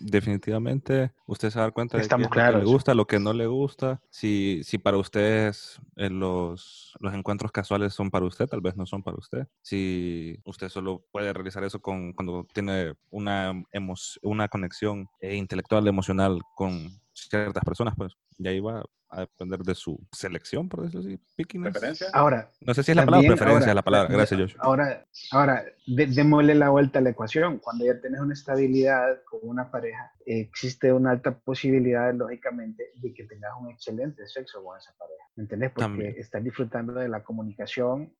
Definitivamente, 0.00 1.12
usted 1.26 1.50
se 1.50 1.58
va 1.58 1.64
a 1.64 1.66
dar 1.66 1.72
cuenta 1.72 1.96
de 1.98 2.04
qué 2.08 2.22
lo 2.22 2.30
que 2.30 2.38
le 2.58 2.64
gusta, 2.72 2.94
lo 2.94 3.06
que 3.06 3.18
no 3.18 3.32
le 3.32 3.46
gusta. 3.46 4.00
Si, 4.10 4.60
si 4.62 4.78
para 4.78 4.96
ustedes 4.96 5.80
eh, 5.96 6.08
los, 6.08 6.94
los 7.00 7.14
encuentros 7.14 7.50
casuales 7.50 7.94
son 7.94 8.10
para 8.10 8.24
usted, 8.24 8.46
tal 8.46 8.60
vez 8.60 8.76
no 8.76 8.86
son 8.86 9.02
para 9.02 9.16
usted. 9.16 9.48
Si 9.60 10.38
usted 10.44 10.68
solo 10.68 11.04
puede 11.10 11.32
realizar 11.32 11.64
eso 11.64 11.80
con, 11.80 12.12
cuando 12.12 12.46
tiene 12.54 12.94
una, 13.10 13.52
emo- 13.72 14.18
una 14.22 14.46
conexión 14.48 15.08
eh, 15.20 15.34
intelectual, 15.34 15.86
emocional 15.88 16.40
con 16.54 16.90
ciertas 17.28 17.64
personas, 17.64 17.94
pues 17.96 18.14
y 18.38 18.46
ahí 18.46 18.60
va, 18.60 18.84
a 19.10 19.20
depender 19.20 19.60
de 19.60 19.74
su 19.74 19.98
selección, 20.12 20.68
por 20.68 20.82
decirlo 20.82 21.00
así, 21.00 21.18
pickiness. 21.34 21.72
¿Preferencia? 21.72 22.08
Ahora, 22.12 22.50
No 22.60 22.74
sé 22.74 22.82
si 22.82 22.90
es 22.92 22.96
la 22.96 23.06
palabra 23.06 23.26
preferencia, 23.28 23.54
ahora, 23.60 23.70
es 23.70 23.74
la 23.74 23.82
palabra. 23.82 24.14
Gracias, 24.14 24.40
Josh. 24.40 24.54
Ahora, 24.58 25.06
ahora 25.32 25.64
de- 25.86 26.06
démosle 26.06 26.54
la 26.54 26.68
vuelta 26.68 26.98
a 26.98 27.02
la 27.02 27.10
ecuación. 27.10 27.58
Cuando 27.58 27.86
ya 27.86 27.98
tienes 28.00 28.20
una 28.20 28.34
estabilidad 28.34 29.22
con 29.24 29.40
una 29.42 29.70
pareja, 29.70 30.12
existe 30.26 30.92
una 30.92 31.12
alta 31.12 31.38
posibilidad, 31.38 32.12
lógicamente, 32.14 32.90
de 32.96 33.14
que 33.14 33.24
tengas 33.24 33.52
un 33.58 33.70
excelente 33.70 34.26
sexo 34.28 34.62
con 34.62 34.76
esa 34.78 34.92
pareja. 34.98 35.24
¿Me 35.36 35.44
entiendes? 35.44 35.70
Porque 35.70 35.88
También. 35.88 36.14
estás 36.18 36.44
disfrutando 36.44 36.92
de 36.92 37.08
la 37.08 37.22
comunicación, 37.22 38.14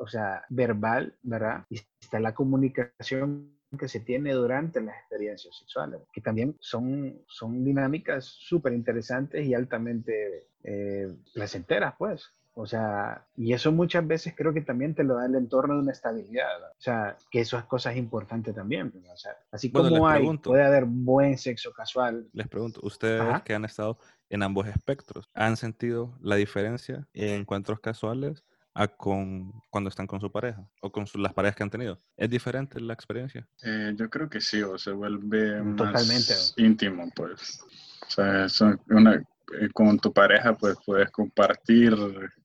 o 0.00 0.06
sea, 0.06 0.44
verbal, 0.50 1.16
¿verdad? 1.22 1.64
Y 1.70 1.80
está 2.00 2.20
la 2.20 2.34
comunicación 2.34 3.55
que 3.78 3.88
se 3.88 4.00
tiene 4.00 4.32
durante 4.32 4.80
las 4.80 4.96
experiencias 4.96 5.56
sexuales, 5.56 6.00
que 6.12 6.20
también 6.20 6.56
son, 6.60 7.20
son 7.26 7.64
dinámicas 7.64 8.24
súper 8.24 8.72
interesantes 8.72 9.44
y 9.44 9.54
altamente 9.54 10.46
eh, 10.62 11.14
placenteras, 11.34 11.94
pues. 11.98 12.32
O 12.58 12.64
sea, 12.64 13.26
y 13.36 13.52
eso 13.52 13.70
muchas 13.70 14.06
veces 14.06 14.32
creo 14.34 14.54
que 14.54 14.62
también 14.62 14.94
te 14.94 15.04
lo 15.04 15.16
da 15.16 15.26
el 15.26 15.34
entorno 15.34 15.74
de 15.74 15.80
una 15.80 15.92
estabilidad. 15.92 16.46
¿verdad? 16.54 16.70
O 16.70 16.80
sea, 16.80 17.16
que 17.30 17.40
eso 17.40 17.58
es 17.58 17.64
cosas 17.64 17.96
importantes 17.96 18.54
también. 18.54 18.90
O 19.12 19.16
sea, 19.16 19.32
así 19.50 19.68
Bueno, 19.68 19.90
como 19.90 20.08
hay, 20.08 20.20
pregunto. 20.20 20.50
puede 20.50 20.64
haber 20.64 20.86
buen 20.86 21.36
sexo 21.36 21.70
casual. 21.74 22.26
Les 22.32 22.48
pregunto, 22.48 22.80
ustedes 22.82 23.20
Ajá. 23.20 23.44
que 23.44 23.52
han 23.54 23.66
estado 23.66 23.98
en 24.30 24.42
ambos 24.42 24.66
espectros, 24.68 25.28
¿han 25.34 25.58
sentido 25.58 26.16
la 26.22 26.36
diferencia 26.36 27.06
en 27.12 27.40
encuentros 27.40 27.78
casuales 27.80 28.42
a 28.78 28.88
con 28.88 29.52
cuando 29.70 29.88
están 29.88 30.06
con 30.06 30.20
su 30.20 30.30
pareja 30.30 30.62
o 30.82 30.92
con 30.92 31.06
su- 31.06 31.18
las 31.18 31.32
parejas 31.32 31.56
que 31.56 31.62
han 31.62 31.70
tenido? 31.70 31.98
¿Es 32.16 32.28
diferente 32.28 32.78
la 32.80 32.92
experiencia? 32.92 33.46
Eh, 33.62 33.94
yo 33.96 34.10
creo 34.10 34.28
que 34.28 34.40
sí, 34.40 34.60
o 34.62 34.76
se 34.76 34.92
vuelve 34.92 35.62
más 35.62 35.76
Totalmente. 35.76 36.34
íntimo, 36.56 37.10
pues. 37.14 37.60
O 38.06 38.10
sea, 38.10 38.44
eso- 38.44 38.74
una, 38.90 39.14
eh, 39.14 39.68
con 39.72 39.98
tu 39.98 40.12
pareja, 40.12 40.54
pues 40.54 40.76
puedes 40.84 41.10
compartir 41.10 41.96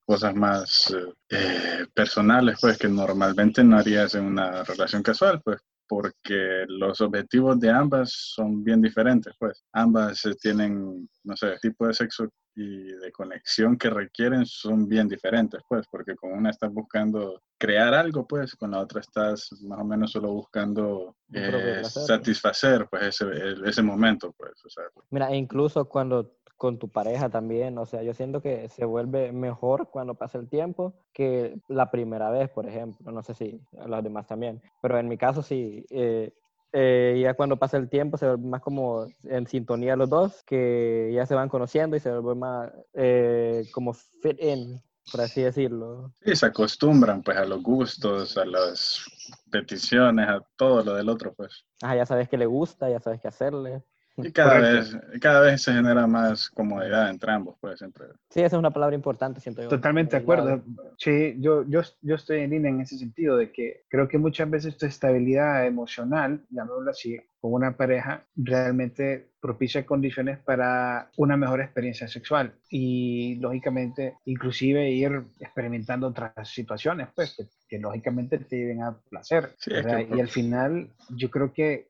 cosas 0.05 0.33
más 0.33 0.91
eh, 0.95 1.13
eh, 1.29 1.85
personales, 1.93 2.57
pues, 2.61 2.77
que 2.77 2.87
normalmente 2.87 3.63
no 3.63 3.77
harías 3.77 4.15
en 4.15 4.25
una 4.25 4.63
relación 4.63 5.03
casual, 5.03 5.41
pues, 5.43 5.59
porque 5.91 6.63
los 6.69 7.01
objetivos 7.01 7.59
de 7.59 7.69
ambas 7.69 8.13
son 8.13 8.63
bien 8.63 8.81
diferentes, 8.81 9.33
pues. 9.37 9.65
Ambas 9.73 10.23
eh, 10.23 10.33
tienen, 10.41 11.09
no 11.25 11.35
sé, 11.35 11.57
tipo 11.61 11.85
de 11.85 11.93
sexo 11.93 12.29
y 12.55 12.93
de 12.93 13.11
conexión 13.11 13.77
que 13.77 13.89
requieren 13.89 14.45
son 14.45 14.87
bien 14.87 15.09
diferentes, 15.09 15.61
pues, 15.67 15.85
porque 15.91 16.15
con 16.15 16.31
una 16.31 16.49
estás 16.49 16.71
buscando 16.71 17.41
crear 17.57 17.93
algo, 17.93 18.25
pues, 18.25 18.55
con 18.55 18.71
la 18.71 18.79
otra 18.79 19.01
estás 19.01 19.49
más 19.63 19.79
o 19.79 19.83
menos 19.83 20.11
solo 20.13 20.31
buscando 20.31 21.17
eh, 21.33 21.49
placer. 21.81 22.03
satisfacer, 22.03 22.87
pues, 22.89 23.07
ese, 23.07 23.25
ese 23.65 23.81
momento, 23.81 24.33
pues, 24.37 24.53
o 24.63 24.69
sea, 24.69 24.85
Mira, 25.09 25.29
e 25.29 25.35
incluso 25.35 25.83
cuando 25.89 26.37
con 26.61 26.77
tu 26.77 26.89
pareja 26.89 27.27
también, 27.27 27.75
o 27.79 27.87
sea, 27.87 28.03
yo 28.03 28.13
siento 28.13 28.39
que 28.39 28.69
se 28.69 28.85
vuelve 28.85 29.31
mejor 29.31 29.89
cuando 29.89 30.13
pasa 30.13 30.37
el 30.37 30.47
tiempo 30.47 30.93
que 31.11 31.59
la 31.67 31.89
primera 31.89 32.29
vez, 32.29 32.51
por 32.51 32.67
ejemplo. 32.67 33.11
No 33.11 33.23
sé 33.23 33.33
si 33.33 33.59
los 33.87 34.03
demás 34.03 34.27
también, 34.27 34.61
pero 34.79 34.99
en 34.99 35.07
mi 35.07 35.17
caso 35.17 35.41
sí. 35.41 35.83
eh, 35.89 36.31
eh, 36.71 37.19
ya 37.19 37.33
cuando 37.33 37.57
pasa 37.57 37.77
el 37.77 37.89
tiempo 37.89 38.15
se 38.19 38.27
vuelve 38.27 38.47
más 38.47 38.61
como 38.61 39.07
en 39.23 39.47
sintonía 39.47 39.95
los 39.95 40.07
dos, 40.07 40.43
que 40.43 41.09
ya 41.11 41.25
se 41.25 41.33
van 41.33 41.49
conociendo 41.49 41.95
y 41.95 41.99
se 41.99 42.11
vuelve 42.11 42.39
más 42.39 42.71
eh, 42.93 43.63
como 43.73 43.95
fit 43.95 44.39
in, 44.39 44.79
por 45.11 45.21
así 45.21 45.41
decirlo. 45.41 46.13
sí, 46.23 46.35
se 46.35 46.45
acostumbran, 46.45 47.23
pues, 47.23 47.37
a 47.37 47.45
los 47.45 47.63
gustos, 47.63 48.37
a 48.37 48.45
las 48.45 49.03
peticiones, 49.49 50.29
a 50.29 50.45
todo 50.57 50.83
lo 50.83 50.93
del 50.93 51.09
otro, 51.09 51.33
pues. 51.33 51.65
Ajá, 51.81 51.95
ya 51.95 52.05
sabes 52.05 52.29
que 52.29 52.37
le 52.37 52.45
gusta, 52.45 52.87
ya 52.87 52.99
sabes 52.99 53.19
qué 53.19 53.29
hacerle. 53.29 53.81
Y 54.17 54.31
cada 54.31 54.55
Correcto. 54.59 54.97
vez, 55.09 55.21
cada 55.21 55.41
vez 55.41 55.61
se 55.61 55.73
genera 55.73 56.05
más 56.05 56.49
comodidad 56.49 57.09
entre 57.09 57.31
ambos, 57.31 57.55
pues, 57.61 57.79
siempre. 57.79 58.07
Sí, 58.29 58.41
esa 58.41 58.55
es 58.57 58.59
una 58.59 58.71
palabra 58.71 58.95
importante, 58.95 59.39
siento 59.39 59.63
yo. 59.63 59.69
Totalmente 59.69 60.17
de 60.17 60.21
acuerdo. 60.21 60.61
Sí, 60.97 61.35
yo, 61.39 61.63
yo, 61.67 61.81
yo 62.01 62.15
estoy 62.15 62.41
en 62.41 62.49
línea 62.51 62.71
en 62.71 62.81
ese 62.81 62.97
sentido 62.97 63.37
de 63.37 63.51
que 63.51 63.83
creo 63.89 64.07
que 64.07 64.17
muchas 64.17 64.49
veces 64.49 64.77
tu 64.77 64.85
estabilidad 64.85 65.65
emocional, 65.65 66.41
llamémoslo 66.49 66.91
así, 66.91 67.17
con 67.39 67.53
una 67.53 67.75
pareja, 67.75 68.23
realmente 68.35 69.29
propicia 69.41 69.85
condiciones 69.85 70.37
para 70.39 71.09
una 71.17 71.35
mejor 71.35 71.61
experiencia 71.61 72.07
sexual 72.07 72.53
y 72.69 73.35
lógicamente 73.39 74.17
inclusive 74.25 74.91
ir 74.91 75.23
experimentando 75.39 76.07
otras 76.07 76.33
situaciones, 76.47 77.07
pues 77.15 77.33
que, 77.35 77.45
que 77.67 77.79
lógicamente 77.79 78.37
te 78.37 78.57
lleven 78.57 78.83
a 78.83 78.95
placer. 79.09 79.49
Sí, 79.57 79.71
es 79.73 79.85
que- 79.85 80.07
Y 80.15 80.19
al 80.19 80.27
final 80.27 80.89
yo 81.09 81.31
creo 81.31 81.51
que 81.53 81.89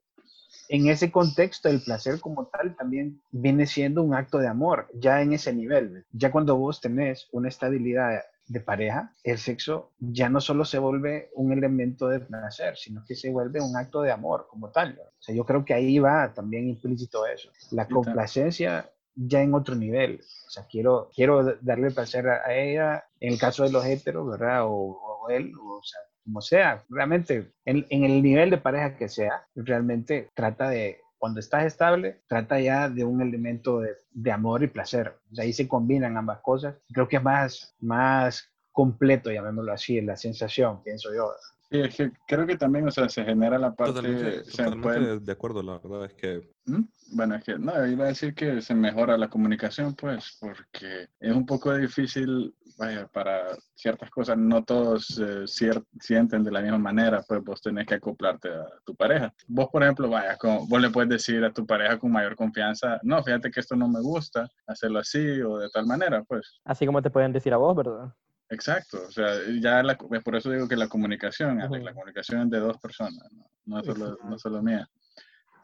en 0.71 0.87
ese 0.87 1.11
contexto 1.11 1.67
el 1.67 1.81
placer 1.81 2.21
como 2.21 2.47
tal 2.47 2.77
también 2.77 3.21
viene 3.29 3.67
siendo 3.67 4.01
un 4.01 4.15
acto 4.15 4.37
de 4.37 4.47
amor, 4.47 4.87
ya 4.93 5.21
en 5.21 5.33
ese 5.33 5.53
nivel. 5.53 6.05
Ya 6.13 6.31
cuando 6.31 6.55
vos 6.55 6.79
tenés 6.79 7.27
una 7.33 7.49
estabilidad 7.49 8.21
de 8.47 8.61
pareja, 8.61 9.13
el 9.25 9.37
sexo 9.37 9.91
ya 9.99 10.29
no 10.29 10.39
solo 10.39 10.63
se 10.63 10.79
vuelve 10.79 11.29
un 11.35 11.51
elemento 11.51 12.07
de 12.07 12.21
placer, 12.21 12.77
sino 12.77 13.03
que 13.05 13.15
se 13.15 13.29
vuelve 13.29 13.59
un 13.59 13.75
acto 13.75 14.01
de 14.01 14.13
amor 14.13 14.47
como 14.49 14.71
tal. 14.71 14.97
O 14.97 15.21
sea, 15.21 15.35
yo 15.35 15.45
creo 15.45 15.65
que 15.65 15.73
ahí 15.73 15.99
va 15.99 16.33
también 16.33 16.69
implícito 16.69 17.25
eso. 17.27 17.49
La 17.71 17.89
complacencia 17.89 18.89
ya 19.13 19.41
en 19.41 19.53
otro 19.53 19.75
nivel. 19.75 20.21
O 20.47 20.49
sea, 20.49 20.67
quiero, 20.67 21.09
quiero 21.13 21.53
darle 21.59 21.91
placer 21.91 22.29
a, 22.29 22.47
a 22.47 22.55
ella, 22.55 23.03
en 23.19 23.33
el 23.33 23.39
caso 23.39 23.63
de 23.63 23.73
los 23.73 23.85
heteros, 23.85 24.25
¿verdad? 24.25 24.63
O, 24.63 24.71
o 24.71 25.29
él, 25.29 25.51
o 25.53 25.81
sea, 25.83 25.99
como 26.23 26.41
sea. 26.41 26.83
Realmente, 26.89 27.51
en, 27.65 27.85
el 27.89 28.21
nivel 28.21 28.49
de 28.49 28.57
pareja 28.57 28.95
que 28.95 29.09
sea, 29.09 29.45
realmente 29.55 30.29
trata 30.33 30.69
de, 30.69 30.99
cuando 31.17 31.39
estás 31.39 31.65
estable, 31.65 32.21
trata 32.27 32.59
ya 32.59 32.89
de 32.89 33.03
un 33.03 33.21
elemento 33.21 33.81
de, 34.11 34.31
amor 34.31 34.63
y 34.63 34.67
placer. 34.67 35.17
O 35.37 35.41
ahí 35.41 35.53
se 35.53 35.67
combinan 35.67 36.17
ambas 36.17 36.39
cosas. 36.41 36.75
Creo 36.91 37.07
que 37.07 37.17
es 37.17 37.23
más, 37.23 37.75
más 37.79 38.49
completo, 38.71 39.31
llamémoslo 39.31 39.73
así, 39.73 40.01
la 40.01 40.15
sensación, 40.15 40.81
pienso 40.83 41.13
yo. 41.13 41.31
Sí, 41.71 41.79
es 41.79 41.95
que 41.95 42.11
creo 42.27 42.45
que 42.45 42.57
también, 42.57 42.85
o 42.85 42.91
sea, 42.91 43.07
se 43.07 43.23
genera 43.23 43.57
la 43.57 43.73
parte, 43.73 43.93
Totalmente, 43.93 44.43
se 44.43 44.51
totalmente 44.51 44.81
puede- 44.99 45.19
de 45.21 45.31
acuerdo, 45.31 45.63
la 45.63 45.79
verdad 45.79 46.05
es 46.05 46.13
que 46.15 46.51
¿Mm? 46.65 46.83
Bueno, 47.13 47.35
es 47.35 47.43
que 47.43 47.57
no, 47.57 47.87
iba 47.87 48.05
a 48.05 48.09
decir 48.09 48.35
que 48.35 48.61
se 48.61 48.75
mejora 48.75 49.17
la 49.17 49.29
comunicación, 49.29 49.95
pues, 49.95 50.37
porque 50.39 51.07
es 51.19 51.33
un 51.33 51.45
poco 51.45 51.73
difícil, 51.75 52.53
vaya, 52.77 53.07
para 53.07 53.55
ciertas 53.73 54.09
cosas, 54.11 54.37
no 54.37 54.63
todos 54.63 55.17
eh, 55.17 55.43
cier- 55.45 55.83
sienten 55.99 56.43
de 56.43 56.51
la 56.51 56.61
misma 56.61 56.77
manera, 56.77 57.23
pues 57.27 57.41
vos 57.43 57.61
tenés 57.61 57.87
que 57.87 57.95
acoplarte 57.95 58.49
a 58.49 58.65
tu 58.85 58.93
pareja. 58.95 59.33
Vos, 59.47 59.69
por 59.71 59.81
ejemplo, 59.81 60.09
vaya, 60.09 60.35
como, 60.37 60.67
vos 60.67 60.79
le 60.81 60.89
puedes 60.91 61.09
decir 61.09 61.43
a 61.43 61.51
tu 61.53 61.65
pareja 61.65 61.97
con 61.97 62.11
mayor 62.11 62.35
confianza, 62.35 62.99
no, 63.01 63.23
fíjate 63.23 63.49
que 63.49 63.59
esto 63.61 63.75
no 63.75 63.87
me 63.87 64.01
gusta, 64.01 64.47
hacerlo 64.67 64.99
así 64.99 65.41
o 65.41 65.57
de 65.57 65.69
tal 65.69 65.85
manera, 65.87 66.21
pues. 66.23 66.59
Así 66.65 66.85
como 66.85 67.01
te 67.01 67.09
pueden 67.09 67.31
decir 67.33 67.53
a 67.53 67.57
vos, 67.57 67.75
¿verdad? 67.75 68.13
Exacto, 68.51 69.03
o 69.07 69.11
sea, 69.11 69.35
ya 69.59 69.81
la, 69.81 69.97
por 69.97 70.35
eso 70.35 70.51
digo 70.51 70.67
que 70.67 70.75
la 70.75 70.87
comunicación, 70.89 71.61
Ujú. 71.61 71.77
la 71.77 71.93
comunicación 71.93 72.41
es 72.41 72.49
de 72.49 72.59
dos 72.59 72.77
personas, 72.79 73.23
no, 73.31 73.49
no 73.65 73.79
es 73.79 73.85
solo, 73.85 74.17
no 74.25 74.37
solo 74.37 74.61
mía. 74.61 74.87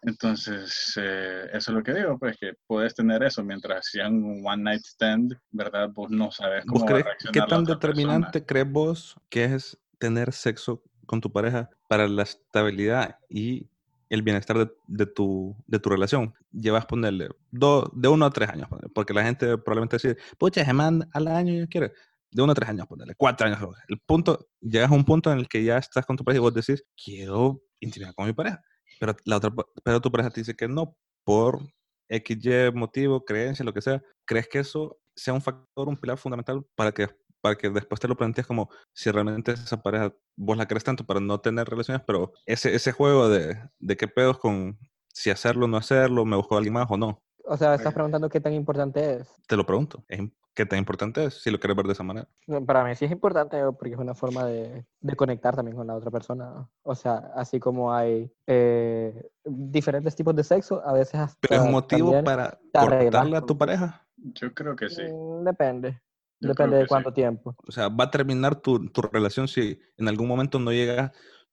Entonces, 0.03 0.93
eh, 0.95 1.49
eso 1.51 1.71
es 1.71 1.75
lo 1.77 1.83
que 1.83 1.93
digo, 1.93 2.17
pues 2.17 2.38
que 2.39 2.53
puedes 2.65 2.93
tener 2.95 3.23
eso 3.23 3.43
mientras 3.43 3.88
sea 3.88 4.07
un 4.07 4.41
one 4.45 4.63
night 4.63 4.83
stand, 4.85 5.38
¿verdad? 5.51 5.89
Vos 5.93 6.09
no 6.09 6.31
sabes 6.31 6.65
cómo 6.65 6.85
¿Vos 6.85 6.93
va 6.93 6.99
a 6.99 7.03
reaccionar 7.03 7.33
qué 7.33 7.39
la 7.39 7.47
tan 7.47 7.61
otra 7.63 7.75
determinante 7.75 8.45
crees 8.45 8.71
vos 8.71 9.15
que 9.29 9.43
es 9.45 9.77
tener 9.97 10.31
sexo 10.31 10.81
con 11.05 11.19
tu 11.19 11.31
pareja 11.31 11.69
para 11.89 12.07
la 12.07 12.23
estabilidad 12.23 13.17
y 13.27 13.67
el 14.09 14.21
bienestar 14.21 14.57
de, 14.59 14.71
de 14.88 15.05
tu, 15.07 15.55
de 15.65 15.79
tu 15.79 15.89
relación? 15.89 16.33
Llevas 16.51 16.85
ponerle 16.85 17.29
do- 17.51 17.91
de 17.93 18.07
uno 18.07 18.25
a 18.27 18.29
tres 18.31 18.49
años, 18.49 18.69
porque 18.93 19.13
la 19.13 19.23
gente 19.23 19.57
probablemente 19.57 19.97
dice, 19.97 20.17
pucha, 20.38 20.71
manda 20.73 21.07
al 21.11 21.27
año 21.27 21.63
y 21.63 21.67
quiere. 21.67 21.91
De 22.32 22.41
uno 22.41 22.51
a 22.51 22.55
tres 22.55 22.69
años, 22.69 22.88
ponerle, 22.88 23.15
cuatro 23.15 23.47
años. 23.47 23.59
El 23.88 23.99
punto, 23.99 24.47
llegas 24.59 24.91
a 24.91 24.93
un 24.93 25.05
punto 25.05 25.32
en 25.32 25.39
el 25.39 25.47
que 25.47 25.63
ya 25.63 25.78
estás 25.78 26.05
con 26.05 26.17
tu 26.17 26.23
pareja 26.23 26.39
y 26.39 26.41
vos 26.41 26.53
decís, 26.53 26.84
quiero 27.01 27.61
intimidad 27.80 28.13
con 28.15 28.28
mi 28.28 28.34
pareja. 28.34 28.61
Pero, 28.99 29.15
la 29.25 29.38
otra, 29.38 29.53
pero 29.84 30.01
tu 30.01 30.11
pareja 30.11 30.30
te 30.30 30.41
dice 30.41 30.55
que 30.55 30.67
no, 30.67 30.97
por 31.23 31.59
XY 32.09 32.71
motivo, 32.73 33.23
creencia, 33.23 33.65
lo 33.65 33.73
que 33.73 33.82
sea. 33.82 34.01
¿Crees 34.25 34.47
que 34.47 34.59
eso 34.59 34.99
sea 35.15 35.34
un 35.34 35.41
factor, 35.41 35.88
un 35.88 35.97
pilar 35.97 36.17
fundamental 36.17 36.65
para 36.75 36.91
que, 36.91 37.09
para 37.41 37.55
que 37.55 37.69
después 37.69 37.99
te 37.99 38.07
lo 38.07 38.15
plantees 38.15 38.45
como 38.45 38.69
si 38.93 39.09
realmente 39.11 39.53
esa 39.53 39.82
pareja 39.82 40.13
vos 40.36 40.57
la 40.57 40.67
crees 40.67 40.84
tanto 40.84 41.05
para 41.05 41.19
no 41.19 41.39
tener 41.39 41.67
relaciones, 41.67 42.03
pero 42.05 42.34
ese, 42.45 42.75
ese 42.75 42.91
juego 42.91 43.30
de, 43.30 43.57
de 43.80 43.97
qué 43.97 44.07
pedos 44.07 44.38
con 44.38 44.78
si 45.13 45.32
hacerlo 45.32 45.65
o 45.65 45.67
no 45.67 45.78
hacerlo, 45.78 46.25
me 46.25 46.36
busco 46.36 46.55
a 46.55 46.57
alguien 46.59 46.73
más 46.73 46.88
o 46.89 46.97
no? 46.97 47.23
O 47.45 47.57
sea, 47.57 47.73
estás 47.75 47.93
preguntando 47.93 48.30
qué 48.30 48.39
tan 48.39 48.53
importante 48.53 49.15
es. 49.15 49.34
Te 49.47 49.55
lo 49.55 49.65
pregunto. 49.65 50.03
¿Es 50.07 50.19
¿Qué 50.58 50.66
tan 50.66 50.80
importante 50.80 51.26
es 51.26 51.36
si 51.36 51.51
lo 51.51 51.60
quieres 51.60 51.78
ver 51.78 51.86
de 51.86 51.93
esa 51.93 52.01
manera? 52.01 52.28
Para 52.66 52.84
mí 52.84 52.95
sí 52.95 53.05
es 53.05 53.12
importante 53.12 53.62
porque 53.78 53.93
es 53.93 53.99
una 53.99 54.16
forma 54.16 54.43
de, 54.45 54.88
de 55.01 55.16
conectar 55.16 55.55
también 55.55 55.78
con 55.78 55.86
la 55.86 55.93
otra 55.93 56.10
persona. 56.10 56.68
O 56.82 56.95
sea, 56.95 57.32
así 57.36 57.60
como 57.60 57.93
hay 57.93 58.34
eh, 58.47 59.30
diferentes 59.45 60.16
tipos 60.16 60.36
de 60.36 60.43
sexo, 60.43 60.82
a 60.84 60.93
veces 60.93 61.14
hasta 61.14 61.38
¿Pero 61.47 61.62
es 61.62 61.62
un 61.62 61.74
motivo 61.74 62.24
para 62.24 62.60
cortarle 62.74 63.38
a 63.38 63.41
tu 63.41 63.55
pareja? 63.55 64.03
Yo 64.16 64.51
creo 64.55 64.76
que 64.76 64.89
sí. 64.89 65.03
mm, 65.03 65.43
depende. 65.43 66.01
Yo 66.39 66.49
depende 66.49 66.78
de 66.78 66.88
cuánto 66.88 67.12
sí. 67.12 67.16
tiempo. 67.18 67.55
O 67.68 67.72
sea, 67.72 67.89
va 67.89 68.05
a 68.05 68.10
terminar 68.10 68.55
tu, 68.55 68.89
tu 68.89 69.03
relación 69.03 69.47
si 69.47 69.80
en 69.95 70.08
algún 70.08 70.28
momento 70.28 70.58
no 70.58 70.72
llegas, 70.72 71.12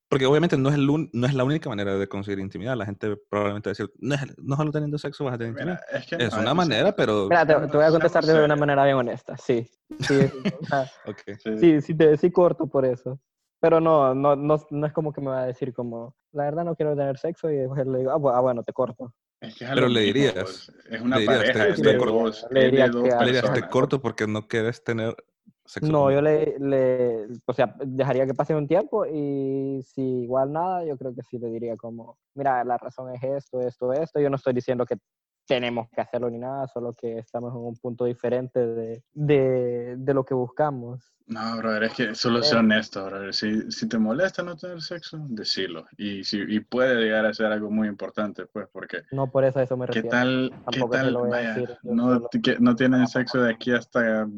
Porque 0.08 0.26
obviamente 0.26 0.56
no 0.56 0.68
es, 0.68 0.74
el 0.76 0.88
un- 0.90 1.10
no 1.12 1.26
es 1.26 1.34
la 1.34 1.44
única 1.44 1.68
manera 1.68 1.96
de 1.96 2.06
conseguir 2.08 2.38
intimidad. 2.38 2.76
La 2.76 2.84
gente 2.86 3.16
probablemente 3.28 3.68
va 3.68 3.70
a 3.70 3.74
decir, 3.74 3.90
no, 3.98 4.14
es- 4.14 4.38
no 4.38 4.56
solo 4.56 4.70
teniendo 4.70 4.98
sexo 4.98 5.24
vas 5.24 5.34
a 5.34 5.38
tener 5.38 5.52
intimidad. 5.52 5.80
Mira, 5.90 5.98
es 6.00 6.06
que 6.06 6.16
Es 6.24 6.32
no, 6.34 6.40
una 6.40 6.50
es- 6.50 6.56
manera, 6.56 6.94
pero... 6.94 7.24
Mira, 7.28 7.46
te, 7.46 7.54
te 7.68 7.76
voy 7.76 7.86
a 7.86 7.90
contestar 7.90 8.24
de 8.24 8.44
una 8.44 8.56
manera 8.56 8.84
bien 8.84 8.96
honesta. 8.96 9.36
Sí. 9.36 9.68
Sí, 10.00 10.14
o 10.60 10.66
sea, 10.66 10.90
Ok. 11.06 11.20
Sí. 11.38 11.58
sí, 11.58 11.80
sí, 11.80 11.94
te, 11.96 12.16
sí 12.16 12.30
corto 12.30 12.66
por 12.66 12.84
eso. 12.84 13.18
Pero 13.60 13.80
no, 13.80 14.14
no, 14.14 14.36
no, 14.36 14.60
no 14.70 14.86
es 14.86 14.92
como 14.92 15.12
que 15.12 15.22
me 15.22 15.28
va 15.28 15.42
a 15.42 15.46
decir 15.46 15.72
como, 15.72 16.14
la 16.32 16.44
verdad 16.44 16.64
no 16.64 16.76
quiero 16.76 16.94
tener 16.94 17.16
sexo 17.18 17.50
y 17.50 17.56
después 17.56 17.86
le 17.86 17.98
digo, 18.00 18.10
ah, 18.10 18.16
bu- 18.18 18.32
ah, 18.34 18.40
bueno, 18.40 18.62
te 18.62 18.72
corto. 18.74 19.14
Es 19.40 19.56
que 19.56 19.64
es 19.64 19.70
Pero 19.70 19.88
le 19.88 20.00
dirías, 20.00 20.34
pues, 20.34 20.72
Es 20.90 21.00
una 21.00 21.16
le 21.16 21.22
dirías, 21.22 21.38
pareja, 21.50 21.74
te- 21.74 21.82
de 21.82 21.96
dos, 21.96 22.46
Le 22.50 22.60
es 22.60 22.64
diría 22.70 22.84
de 22.84 22.90
dos 22.90 23.02
que- 23.04 23.24
Le 23.24 23.32
dirías, 23.32 23.52
te 23.52 23.68
corto 23.68 24.00
porque 24.02 24.26
no 24.26 24.46
quieres 24.46 24.84
tener. 24.84 25.16
No, 25.82 26.10
yo 26.10 26.20
conmigo". 26.20 26.20
le, 26.22 26.58
le, 26.58 27.26
o 27.46 27.52
sea, 27.52 27.74
dejaría 27.84 28.26
que 28.26 28.34
pase 28.34 28.54
un 28.54 28.68
tiempo 28.68 29.06
y 29.06 29.80
si 29.82 30.02
igual 30.24 30.52
nada, 30.52 30.84
yo 30.84 30.96
creo 30.96 31.14
que 31.14 31.22
sí 31.22 31.38
le 31.38 31.48
diría 31.48 31.76
como, 31.76 32.18
mira, 32.34 32.62
la 32.64 32.76
razón 32.76 33.14
es 33.14 33.22
esto, 33.22 33.60
esto, 33.60 33.92
esto. 33.92 34.20
Yo 34.20 34.28
no 34.30 34.36
estoy 34.36 34.52
diciendo 34.52 34.84
que 34.84 34.96
tenemos 35.46 35.88
que 35.90 36.00
hacerlo 36.00 36.30
ni 36.30 36.38
nada, 36.38 36.66
solo 36.68 36.94
que 36.94 37.18
estamos 37.18 37.52
en 37.52 37.60
un 37.60 37.76
punto 37.76 38.04
diferente 38.06 38.66
de, 38.66 39.02
de, 39.12 39.94
de 39.98 40.14
lo 40.14 40.24
que 40.24 40.32
buscamos. 40.34 41.12
No, 41.26 41.56
brother, 41.56 41.84
es 41.84 41.94
que 41.94 42.14
solo 42.14 42.42
sé 42.42 42.54
Eh. 42.54 42.58
honesto, 42.58 43.04
brother. 43.06 43.32
Si, 43.34 43.70
si 43.70 43.88
te 43.88 43.98
molesta 43.98 44.42
no 44.42 44.56
tener 44.56 44.80
sexo, 44.82 45.18
decilo. 45.30 45.86
Y, 45.96 46.22
si, 46.24 46.38
y 46.46 46.60
puede 46.60 46.96
llegar 46.96 47.24
a 47.26 47.32
ser 47.34 47.46
algo 47.46 47.70
muy 47.70 47.88
importante, 47.88 48.44
pues, 48.46 48.68
porque 48.72 49.02
No 49.10 49.30
por 49.30 49.44
eso 49.44 49.58
a 49.58 49.62
eso 49.62 49.76
me 49.76 49.86
¿qué 49.86 49.92
refiero. 50.02 50.08
tal, 50.10 50.50
qué 50.70 50.80
Tampoco 50.80 50.90
te 50.92 50.98
tal, 50.98 51.12
lo 51.14 51.18
voy 51.20 51.28
a 51.28 51.32
vaya, 51.32 51.54
decir 51.54 51.76
no, 51.82 52.28
que 52.42 52.56
no 52.60 52.76
tienen 52.76 53.06
sexo 53.06 53.42
de 53.42 53.52
aquí 53.52 53.72
hasta 53.72 54.28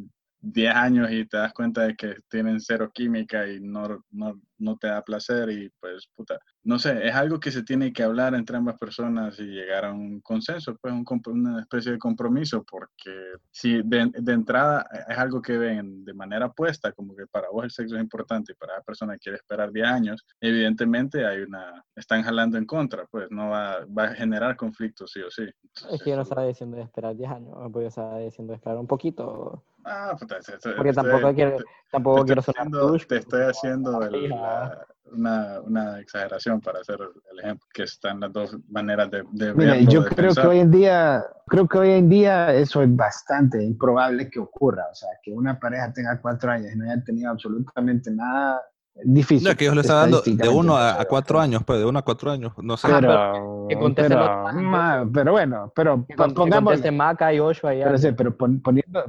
10 0.53 0.75
años 0.75 1.11
y 1.11 1.27
te 1.27 1.37
das 1.37 1.53
cuenta 1.53 1.83
de 1.83 1.97
que 1.97 2.17
tienen 2.29 2.61
cero 2.61 2.91
química 2.93 3.49
y 3.49 3.61
no, 3.61 4.05
no, 4.11 4.41
no 4.59 4.77
te 4.77 4.87
da 4.87 5.03
placer 5.03 5.51
y 5.51 5.71
pues, 5.81 6.09
puta, 6.15 6.39
no 6.63 6.79
sé, 6.79 7.07
es 7.07 7.15
algo 7.15 7.41
que 7.41 7.51
se 7.51 7.63
tiene 7.63 7.93
que 7.93 8.03
hablar 8.03 8.35
entre 8.35 8.57
ambas 8.57 8.79
personas 8.79 9.39
y 9.39 9.45
llegar 9.45 9.85
a 9.85 9.93
un 9.93 10.21
consenso, 10.21 10.77
pues 10.81 10.95
un, 10.95 11.05
una 11.27 11.61
especie 11.61 11.93
de 11.93 11.99
compromiso, 11.99 12.65
porque 12.65 13.35
si 13.51 13.83
de, 13.83 14.11
de 14.15 14.33
entrada 14.33 14.87
es 15.09 15.19
algo 15.19 15.43
que 15.43 15.59
ven 15.59 16.05
de 16.05 16.15
manera 16.15 16.47
opuesta, 16.47 16.93
como 16.93 17.15
que 17.15 17.27
para 17.27 17.51
vos 17.51 17.65
el 17.65 17.71
sexo 17.71 17.97
es 17.97 18.03
importante 18.03 18.53
y 18.53 18.55
para 18.57 18.77
la 18.77 18.83
persona 18.83 19.19
quiere 19.19 19.39
esperar 19.39 19.73
10 19.73 19.87
años, 19.87 20.27
evidentemente 20.41 21.27
hay 21.27 21.43
una, 21.43 21.85
están 21.95 22.23
jalando 22.23 22.57
en 22.57 22.67
contra, 22.67 23.07
pues 23.07 23.31
no 23.31 23.51
va, 23.51 23.85
va 23.87 24.05
a 24.05 24.15
generar 24.15 24.57
conflictos 24.57 25.11
sí 25.13 25.21
o 25.21 25.31
sí. 25.31 25.45
Es 25.91 26.03
que 26.03 26.11
yo 26.11 26.17
no 26.17 26.23
Entonces, 26.23 26.31
estaba 26.31 26.47
diciendo 26.47 26.77
de 26.77 26.83
esperar 26.85 27.17
10 27.17 27.31
años, 27.31 27.55
pues 27.73 27.85
yo 27.85 27.89
estaba 27.89 28.19
diciendo 28.19 28.53
de 28.53 28.57
esperar 28.57 28.79
un 28.79 28.87
poquito. 28.87 29.65
Ah, 29.89 30.17
puta, 30.19 30.41
te- 30.41 30.59
te- 30.59 30.73
Porque 30.73 30.93
tampoco 30.93 31.29
te- 31.29 31.35
quiero, 31.35 31.57
te- 31.59 31.65
tampoco 31.93 32.21
te 32.21 32.27
quiero 32.27 32.41
estoy 32.41 32.55
sonar 32.55 32.67
haciendo, 32.83 33.07
te 33.07 33.17
estoy 33.17 33.43
haciendo 33.43 34.03
el- 34.03 34.29
la- 34.31 34.87
una, 35.13 35.61
una 35.61 36.01
exageración 36.01 36.61
para 36.61 36.81
hacer 36.81 36.99
el 37.31 37.39
ejemplo, 37.39 37.69
que 37.73 37.85
están 37.85 38.19
las 38.19 38.33
dos 38.33 38.57
maneras 38.69 39.09
de, 39.11 39.23
de 39.31 39.55
Mira, 39.55 39.75
verlo, 39.75 39.91
yo 39.91 40.03
de 40.03 40.09
creo 40.11 40.35
que 40.35 40.47
hoy 40.47 40.59
en 40.59 40.71
día, 40.73 41.25
creo 41.47 41.69
que 41.69 41.79
hoy 41.79 41.91
en 41.91 42.09
día 42.09 42.53
eso 42.53 42.83
es 42.83 42.97
bastante 42.97 43.63
improbable 43.63 44.29
que 44.29 44.41
ocurra. 44.41 44.87
O 44.91 44.95
sea, 44.97 45.11
que 45.23 45.33
una 45.33 45.61
pareja 45.61 45.93
tenga 45.93 46.21
cuatro 46.21 46.51
años 46.51 46.73
y 46.75 46.77
no 46.77 46.85
haya 46.91 47.03
tenido 47.05 47.31
absolutamente 47.31 48.11
nada 48.11 48.61
difícil. 49.05 49.45
No, 49.45 49.51
es 49.53 49.57
que 49.57 49.67
yo 49.67 49.75
le 49.77 49.83
estaba 49.83 50.01
dando 50.01 50.23
de 50.23 50.49
uno 50.49 50.77
a, 50.77 51.01
a 51.01 51.05
cuatro 51.05 51.39
años, 51.39 51.63
pues, 51.65 51.79
de 51.79 51.85
uno 51.85 52.01
a 52.01 52.03
cuatro 52.03 52.33
años. 52.33 52.53
No 52.59 52.77
sé. 52.77 52.89
Pero, 52.89 53.69
pero, 53.69 54.09
demás, 54.09 54.55
ma- 54.55 55.09
pero 55.13 55.33
bueno, 55.33 55.73
pero 55.75 56.05
pongamos, 56.35 56.93
Maca 56.93 57.33
y 57.33 57.39
Oshua 57.39 57.71
pero, 57.71 57.99
sí, 57.99 58.13
pero 58.13 58.37
pon- 58.37 58.61
poniendo, 58.61 59.05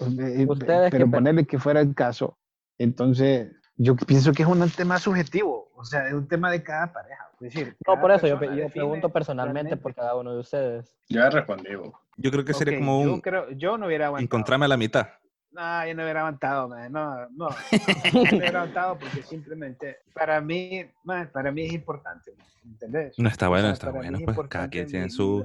Ustedes 0.00 0.90
pero 0.90 1.04
qué 1.06 1.10
pe- 1.10 1.16
ponerle 1.16 1.46
que 1.46 1.58
fuera 1.58 1.80
el 1.80 1.94
caso, 1.94 2.38
entonces 2.78 3.52
yo 3.76 3.96
pienso 3.96 4.32
que 4.32 4.42
es 4.42 4.48
un 4.48 4.68
tema 4.70 4.98
subjetivo, 4.98 5.70
o 5.74 5.84
sea, 5.84 6.06
es 6.08 6.14
un 6.14 6.28
tema 6.28 6.50
de 6.50 6.62
cada 6.62 6.92
pareja. 6.92 7.28
Es 7.40 7.52
decir, 7.54 7.76
No, 7.86 8.00
por 8.00 8.10
eso 8.12 8.26
yo, 8.26 8.40
yo 8.54 8.68
pregunto 8.68 9.08
personalmente 9.08 9.60
realmente. 9.70 9.82
por 9.82 9.94
cada 9.94 10.14
uno 10.14 10.34
de 10.34 10.40
ustedes. 10.40 10.96
Ya 11.08 11.28
respondí. 11.30 11.70
Yo 12.16 12.30
creo 12.30 12.44
que 12.44 12.54
sería 12.54 12.74
Ok, 12.78 12.80
como 12.80 13.04
yo 13.04 13.14
un 13.14 13.20
creo, 13.20 13.50
yo 13.52 13.78
no 13.78 13.86
hubiera 13.86 14.06
aguantado. 14.06 14.24
encontrarme 14.24 14.66
a 14.66 14.68
la 14.68 14.76
mitad. 14.76 15.08
No, 15.52 15.86
yo 15.86 15.94
no 15.94 16.02
hubiera 16.02 16.20
aguantado, 16.20 16.68
man. 16.68 16.90
No, 16.90 17.28
no. 17.28 17.48
No 17.48 17.48
hubiera 18.36 18.60
aguantado 18.60 18.98
porque 18.98 19.22
simplemente 19.22 19.98
para 20.14 20.40
mí, 20.40 20.84
man, 21.04 21.30
para 21.32 21.52
mí 21.52 21.66
es 21.66 21.72
importante. 21.72 22.32
¿Entendés? 22.64 23.18
No 23.18 23.28
está 23.28 23.46
O 23.46 23.50
bueno, 23.50 23.66
sea, 23.66 23.72
está 23.72 23.90
bueno, 23.90 24.18
es 24.18 24.24
pues 24.24 24.48
cada 24.48 24.68
quien 24.68 24.86
tiene 24.86 25.10
sus, 25.10 25.44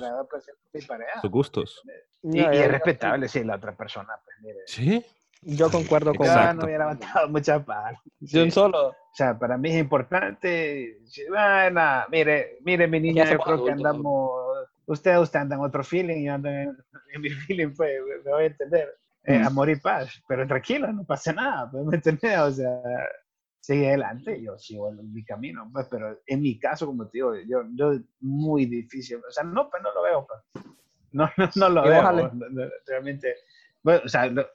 gustos. 1.24 1.82
Y, 2.22 2.42
No, 2.42 2.52
es 2.52 2.72
respetable 2.72 3.28
si 3.28 3.44
la 3.44 3.56
otra 3.56 3.76
persona, 3.76 4.14
pues 4.24 4.38
mire. 4.42 4.60
Sí. 4.66 5.06
Yo 5.42 5.70
concuerdo 5.70 6.14
con 6.14 6.26
Yo 6.26 6.32
Exacto. 6.32 6.62
no 6.62 6.66
hubiera 6.66 6.84
aguantado 6.86 7.30
muchas 7.30 7.64
palas. 7.64 8.00
De 8.20 8.44
un 8.44 8.52
solo. 8.52 8.90
O 8.90 8.96
sea, 9.14 9.38
para 9.38 9.58
mí 9.58 9.70
es 9.70 9.80
importante. 9.80 11.00
Bueno, 11.30 12.06
mire, 12.12 12.58
mire, 12.64 12.88
mi 12.88 13.00
niña, 13.00 13.30
yo 13.30 13.40
creo 13.40 13.66
que 13.66 13.72
andamos. 13.72 14.32
Usted, 14.86 15.18
usted 15.18 15.40
anda 15.40 15.56
en 15.56 15.62
otro 15.64 15.84
feeling, 15.84 16.24
yo 16.24 16.34
ando 16.34 16.50
en, 16.50 16.78
en 17.14 17.22
mi 17.22 17.30
feeling, 17.48 17.74
pues, 17.76 18.00
me 18.24 18.32
voy 18.32 18.44
a 18.44 18.48
entender. 18.48 18.96
Eh, 19.30 19.40
Mm. 19.40 19.46
amor 19.48 19.70
y 19.70 19.76
paz, 19.76 20.22
pero 20.26 20.48
tranquilo, 20.48 20.92
no 20.94 21.04
pasa 21.04 21.34
nada, 21.34 21.70
pues, 21.70 21.86
¿me 21.86 21.96
entiendes? 21.98 22.40
O 22.40 22.50
sea, 22.52 22.82
sigue 23.60 23.90
adelante, 23.90 24.42
yo 24.42 24.58
sigo 24.58 24.90
en 24.90 25.12
mi 25.14 25.26
camino, 25.26 25.70
pues, 25.74 25.86
pero 25.92 26.18
en 26.26 26.42
mi 26.42 26.58
caso, 26.58 26.86
como 26.86 27.06
te 27.10 27.18
digo, 27.18 27.36
yo, 27.46 27.64
yo 27.76 27.92
muy 28.22 28.66
difícil, 28.68 29.18
o 29.18 29.30
sea, 29.32 29.44
no, 29.44 29.70
pues 29.70 29.84
no 29.84 29.94
lo 29.94 30.02
veo, 30.04 30.26
pues. 30.26 30.66
No, 31.12 31.30
no, 31.38 31.50
no 31.56 31.70
lo 31.70 31.82
veo, 31.84 32.00
ojalá. 32.00 32.32
no, 32.34 32.50
no, 32.50 32.62
realmente. 32.86 33.36
Bueno, 33.84 34.02
o 34.06 34.08
sea, 34.10 34.28
lo- 34.28 34.46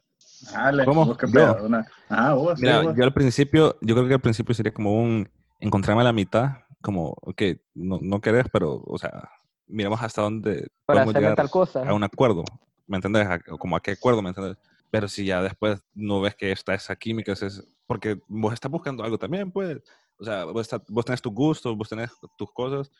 Dale, 0.52 0.84
¿Cómo? 0.86 1.04
vos 1.04 1.18
pedo, 1.18 1.64
una- 1.66 1.86
Ajá, 2.08 2.32
vos. 2.34 2.58
sí, 2.58 2.64
Mira, 2.64 2.80
vos. 2.80 2.96
yo 2.96 3.04
al 3.04 3.12
principio, 3.12 3.76
yo 3.82 3.94
creo 3.94 4.08
que 4.08 4.14
al 4.14 4.20
principio 4.20 4.54
sería 4.54 4.72
como 4.72 4.94
un 5.02 5.28
encontrarme 5.60 6.00
a 6.00 6.04
la 6.04 6.12
mitad, 6.12 6.48
como, 6.80 7.14
ok, 7.20 7.42
no, 7.74 7.98
no 8.00 8.20
querés, 8.20 8.46
pero, 8.52 8.82
o 8.86 8.96
sea, 8.98 9.28
miremos 9.66 10.00
hasta 10.02 10.22
dónde 10.22 10.68
Para 10.86 11.04
podemos 11.04 11.14
llegar 11.14 11.34
tal 11.36 11.50
cosa. 11.50 11.82
a 11.82 11.92
un 11.94 12.02
acuerdo, 12.04 12.44
¿me 12.92 12.98
entendés? 12.98 13.26
Como 13.58 13.74
a 13.74 13.80
qué 13.80 13.92
acuerdo, 13.92 14.20
¿me 14.20 14.28
entendés? 14.28 14.58
Pero 14.90 15.08
si 15.08 15.24
ya 15.24 15.40
después 15.40 15.82
no 15.94 16.20
ves 16.20 16.34
que 16.36 16.52
está 16.52 16.74
esa 16.74 16.94
química, 16.94 17.32
es 17.32 17.66
porque 17.86 18.20
vos 18.28 18.52
estás 18.52 18.70
buscando 18.70 19.02
algo 19.02 19.18
también, 19.18 19.50
pues, 19.50 19.78
o 20.18 20.24
sea, 20.24 20.44
vos, 20.44 20.60
estás- 20.60 20.82
vos 20.88 21.04
tenés 21.04 21.22
tus 21.22 21.32
gustos, 21.32 21.74
vos 21.74 21.88
tenés 21.88 22.10
tus 22.36 22.52
cosas, 22.52 22.90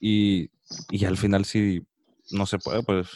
y, 0.00 0.50
y 0.90 1.04
al 1.04 1.16
final 1.16 1.44
si 1.44 1.86
no 2.32 2.44
se 2.44 2.58
puede, 2.58 2.82
pues, 2.82 3.08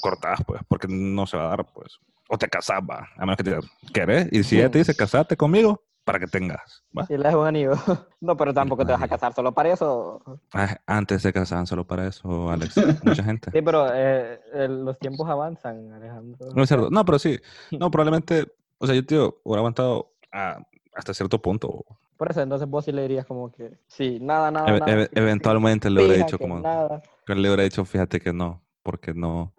cortás, 0.00 0.40
pues, 0.46 0.62
porque 0.66 0.88
no 0.88 1.26
se 1.26 1.36
va 1.36 1.44
a 1.44 1.48
dar, 1.48 1.66
pues, 1.74 1.98
o 2.28 2.38
te 2.38 2.48
casás, 2.48 2.80
va, 2.80 3.06
a 3.16 3.20
menos 3.20 3.36
que 3.36 3.44
te 3.44 3.58
¿querés? 3.92 4.28
Y 4.32 4.42
si 4.42 4.56
ella 4.56 4.70
te 4.70 4.78
dice, 4.78 4.96
casate 4.96 5.36
conmigo, 5.36 5.84
para 6.06 6.20
que 6.20 6.26
tengas, 6.28 6.84
¿va? 6.96 7.04
Y 7.10 7.16
le 7.18 7.24
das 7.24 7.34
un 7.34 7.46
anillo. 7.46 7.72
No, 8.20 8.36
pero 8.36 8.54
tampoco 8.54 8.86
te 8.86 8.92
vas 8.92 9.02
a 9.02 9.08
casar 9.08 9.34
solo 9.34 9.52
para 9.52 9.72
eso. 9.72 10.22
Ah, 10.54 10.78
Antes 10.86 11.20
se 11.20 11.32
casaban 11.32 11.66
solo 11.66 11.84
para 11.86 12.06
eso, 12.06 12.48
Alex, 12.48 12.76
mucha 13.04 13.22
gente. 13.24 13.50
Sí, 13.52 13.60
pero 13.60 13.88
eh, 13.92 14.40
los 14.68 14.98
tiempos 14.98 15.28
avanzan, 15.28 15.92
Alejandro. 15.92 16.52
No 16.54 16.62
es 16.62 16.68
cierto. 16.68 16.88
No, 16.90 17.04
pero 17.04 17.18
sí. 17.18 17.38
No, 17.78 17.90
probablemente, 17.90 18.46
o 18.78 18.86
sea, 18.86 18.94
yo, 18.94 19.04
tío, 19.04 19.40
hubiera 19.44 19.58
aguantado 19.60 20.14
a- 20.32 20.58
hasta 20.94 21.12
cierto 21.12 21.42
punto. 21.42 21.84
Por 22.16 22.30
eso, 22.30 22.40
entonces 22.40 22.66
vos 22.68 22.84
sí 22.84 22.92
le 22.92 23.02
dirías 23.02 23.26
como 23.26 23.50
que, 23.52 23.78
sí, 23.88 24.18
nada, 24.20 24.50
nada, 24.50 24.68
Eve- 24.70 24.78
nada. 24.80 24.92
eve- 24.92 25.10
eventualmente 25.12 25.90
le 25.90 26.00
hubiera 26.06 26.24
dicho 26.24 26.38
como, 26.38 26.60
Nada, 26.60 27.02
que 27.26 27.34
le 27.34 27.48
hubiera 27.48 27.64
dicho, 27.64 27.84
fíjate 27.84 28.20
que 28.20 28.32
no, 28.32 28.62
porque 28.82 29.12
no, 29.12 29.52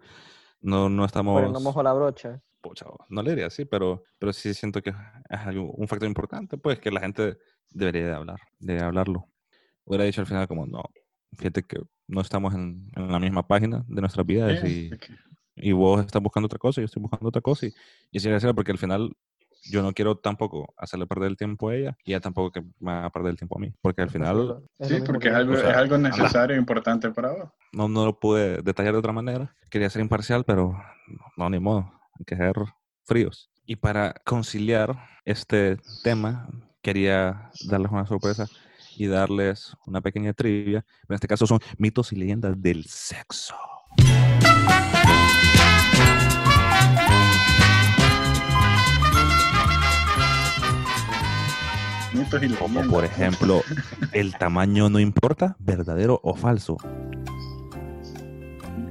no, 0.60 0.88
no 0.88 1.04
estamos, 1.04 1.36
pero 1.38 1.52
no 1.52 1.60
mojo 1.60 1.82
la 1.84 1.92
brocha. 1.92 2.40
Pucha, 2.60 2.86
no 3.08 3.22
le 3.22 3.30
diría 3.30 3.46
así, 3.46 3.64
pero, 3.64 4.02
pero 4.18 4.32
sí 4.32 4.54
siento 4.54 4.82
que 4.82 4.90
es 4.90 5.38
algo, 5.40 5.72
un 5.72 5.88
factor 5.88 6.08
importante, 6.08 6.58
pues, 6.58 6.78
que 6.78 6.90
la 6.90 7.00
gente 7.00 7.38
debería 7.70 8.06
de 8.06 8.14
hablar, 8.14 8.40
de 8.58 8.80
hablarlo. 8.80 9.26
Hubiera 9.84 10.04
dicho 10.04 10.20
al 10.20 10.26
final 10.26 10.46
como, 10.48 10.66
no, 10.66 10.82
fíjate 11.36 11.62
que 11.62 11.80
no 12.06 12.20
estamos 12.20 12.54
en, 12.54 12.90
en 12.94 13.12
la 13.12 13.18
misma 13.18 13.46
página 13.46 13.84
de 13.86 14.00
nuestras 14.00 14.26
vidas 14.26 14.62
y, 14.64 14.90
ok. 14.92 15.04
y 15.56 15.72
vos 15.72 16.04
estás 16.04 16.22
buscando 16.22 16.46
otra 16.46 16.58
cosa, 16.58 16.80
yo 16.80 16.86
estoy 16.86 17.02
buscando 17.02 17.28
otra 17.28 17.42
cosa 17.42 17.66
y, 17.66 17.72
y 18.10 18.18
así 18.18 18.28
decirlo 18.28 18.54
porque 18.54 18.72
al 18.72 18.78
final 18.78 19.12
yo 19.70 19.82
no 19.82 19.92
quiero 19.92 20.16
tampoco 20.16 20.72
hacerle 20.76 21.06
perder 21.06 21.30
el 21.30 21.36
tiempo 21.36 21.68
a 21.68 21.74
ella 21.74 21.96
y 22.04 22.12
ella 22.12 22.20
tampoco 22.20 22.52
que 22.52 22.62
me 22.78 22.92
haga 22.92 23.10
perder 23.10 23.30
el 23.30 23.36
tiempo 23.36 23.58
a 23.58 23.60
mí, 23.60 23.72
porque 23.82 24.02
al 24.02 24.10
final 24.10 24.62
Es 24.78 24.88
Sí, 24.88 24.96
porque 25.04 25.24
que 25.24 25.28
es 25.28 25.34
algo, 25.34 25.54
o 25.54 25.56
sea, 25.56 25.70
es 25.70 25.76
algo 25.76 25.98
necesario 25.98 26.56
e 26.56 26.58
importante 26.58 27.10
para 27.10 27.32
vos. 27.32 27.50
no, 27.72 27.88
no 27.88 28.06
lo 28.06 28.18
pude 28.18 28.62
detallar 28.62 28.92
de 28.92 28.98
otra 28.98 29.12
manera. 29.12 29.54
Quería 29.70 29.90
ser 29.90 30.02
imparcial, 30.02 30.44
pero 30.44 30.80
no, 31.36 31.50
ni 31.50 31.58
modo, 31.58 31.90
hay 32.18 32.24
que 32.24 32.36
ser 32.36 32.54
fríos. 33.04 33.50
Y 33.66 33.76
para 33.76 34.14
conciliar 34.24 34.96
este 35.24 35.76
tema, 36.02 36.48
quería 36.82 37.50
darles 37.66 37.92
una 37.92 38.06
sorpresa 38.06 38.46
y 38.96 39.06
darles 39.06 39.76
una 39.86 40.00
pequeña 40.00 40.32
trivia. 40.32 40.84
En 41.08 41.14
este 41.14 41.28
caso 41.28 41.46
son 41.46 41.60
mitos 41.76 42.12
y 42.12 42.16
leyendas 42.16 42.60
del 42.60 42.84
sexo. 42.86 43.54
Mitos 52.14 52.42
y 52.42 52.48
Como 52.54 52.82
por 52.88 53.04
ejemplo, 53.04 53.62
el 54.12 54.34
tamaño 54.36 54.88
no 54.88 54.98
importa, 54.98 55.56
verdadero 55.58 56.20
o 56.22 56.34
falso. 56.34 56.76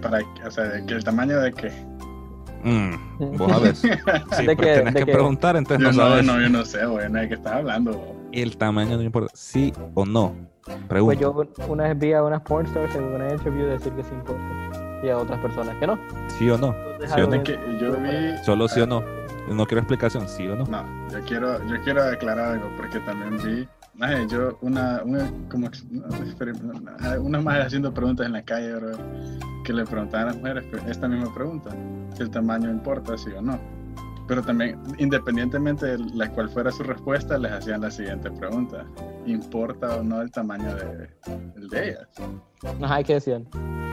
Para, 0.02 0.20
o 0.46 0.52
sea, 0.52 0.66
¿de 0.66 0.86
qué- 0.86 0.94
¿el 0.94 1.04
tamaño 1.04 1.40
de 1.42 1.52
qué? 1.52 1.72
Mm, 2.64 3.38
vos 3.38 3.52
sabes. 3.52 3.80
Sí, 4.32 4.46
¿De 4.46 4.56
pues 4.56 4.68
qué? 4.68 4.74
tenés 4.80 4.94
¿De 4.94 5.00
que 5.02 5.06
qué? 5.06 5.12
preguntar, 5.14 5.56
entonces 5.56 5.86
Yo 5.86 5.92
no 5.92 6.04
no, 6.04 6.10
sabes. 6.10 6.26
no, 6.26 6.42
yo 6.42 6.50
no 6.50 6.66
sé, 6.66 6.86
güey, 6.86 7.10
no 7.10 7.20
de 7.20 7.28
qué 7.30 7.34
estás 7.36 7.54
hablando. 7.54 8.16
El 8.32 8.58
tamaño 8.58 8.98
no 8.98 9.04
importa. 9.04 9.32
¿Sí 9.34 9.74
o 9.94 10.06
no? 10.06 10.34
Pues 10.66 10.78
Pregunta. 10.90 11.20
yo 11.22 11.46
una 11.70 11.86
vez 11.86 11.98
vi 12.00 12.14
a 12.14 12.24
unas 12.24 12.42
pornstars 12.42 12.94
en 12.96 13.04
una 13.06 13.30
interview 13.32 13.68
decir 13.68 13.94
que 13.94 14.04
sí 14.04 14.10
importa. 14.14 14.44
Y 15.04 15.10
a 15.10 15.18
otras 15.18 15.40
personas 15.40 15.76
que 15.78 15.88
no. 15.88 15.98
¿Sí 16.38 16.50
o 16.50 16.58
no? 16.58 16.76
Entonces, 16.76 17.10
¿Sí 17.12 17.14
o 17.22 17.24
algo 17.24 17.36
no? 17.36 17.42
bien- 17.44 17.44
Que 17.44 17.80
yo 17.80 17.92
vi. 17.94 18.44
Solo 18.44 18.68
sí 18.68 18.82
o 18.82 18.88
no. 18.88 19.04
No 19.48 19.66
quiero 19.66 19.80
explicación. 19.80 20.28
¿Sí 20.28 20.46
o 20.48 20.56
no? 20.58 20.66
No, 20.66 20.84
yo 21.10 21.20
quiero, 21.26 21.66
yo 21.68 21.82
quiero 21.84 22.04
aclarar 22.04 22.54
algo 22.56 22.70
porque 22.76 23.00
también 23.00 23.38
vi. 23.38 23.68
Ay, 24.00 24.28
yo, 24.28 24.58
una, 24.62 25.02
una, 25.04 25.32
como, 25.50 25.70
una, 27.20 27.42
más 27.42 27.66
haciendo 27.66 27.94
preguntas 27.94 28.28
en 28.28 28.34
la 28.34 28.44
calle, 28.44 28.76
bro, 28.76 28.92
que 29.64 29.74
le 29.74 29.86
preguntaban 29.86 30.28
a 30.28 30.32
las 30.32 30.38
mujeres 30.38 30.66
esta 30.88 31.08
misma 31.08 31.34
pregunta: 31.34 31.72
si 32.16 32.24
el 32.24 32.30
tamaño 32.30 32.70
importa, 32.70 33.18
sí 33.18 33.32
o 33.32 33.42
no. 33.42 33.60
Pero 34.28 34.44
también, 34.44 34.80
independientemente 34.98 35.86
de 35.86 36.00
la 36.14 36.30
cual 36.30 36.50
fuera 36.50 36.72
su 36.72 36.84
respuesta, 36.84 37.38
les 37.38 37.52
hacían 37.52 37.82
la 37.82 37.90
siguiente 37.90 38.30
pregunta: 38.32 38.86
¿importa 39.26 39.96
o 39.96 40.04
no 40.04 40.22
el 40.22 40.32
tamaño 40.32 40.76
de, 40.76 41.10
el 41.56 41.68
de 41.68 41.90
ellas? 41.90 42.08
Ajá, 42.82 43.02
¿y 43.02 43.04
qué 43.04 43.14
decían? 43.16 43.48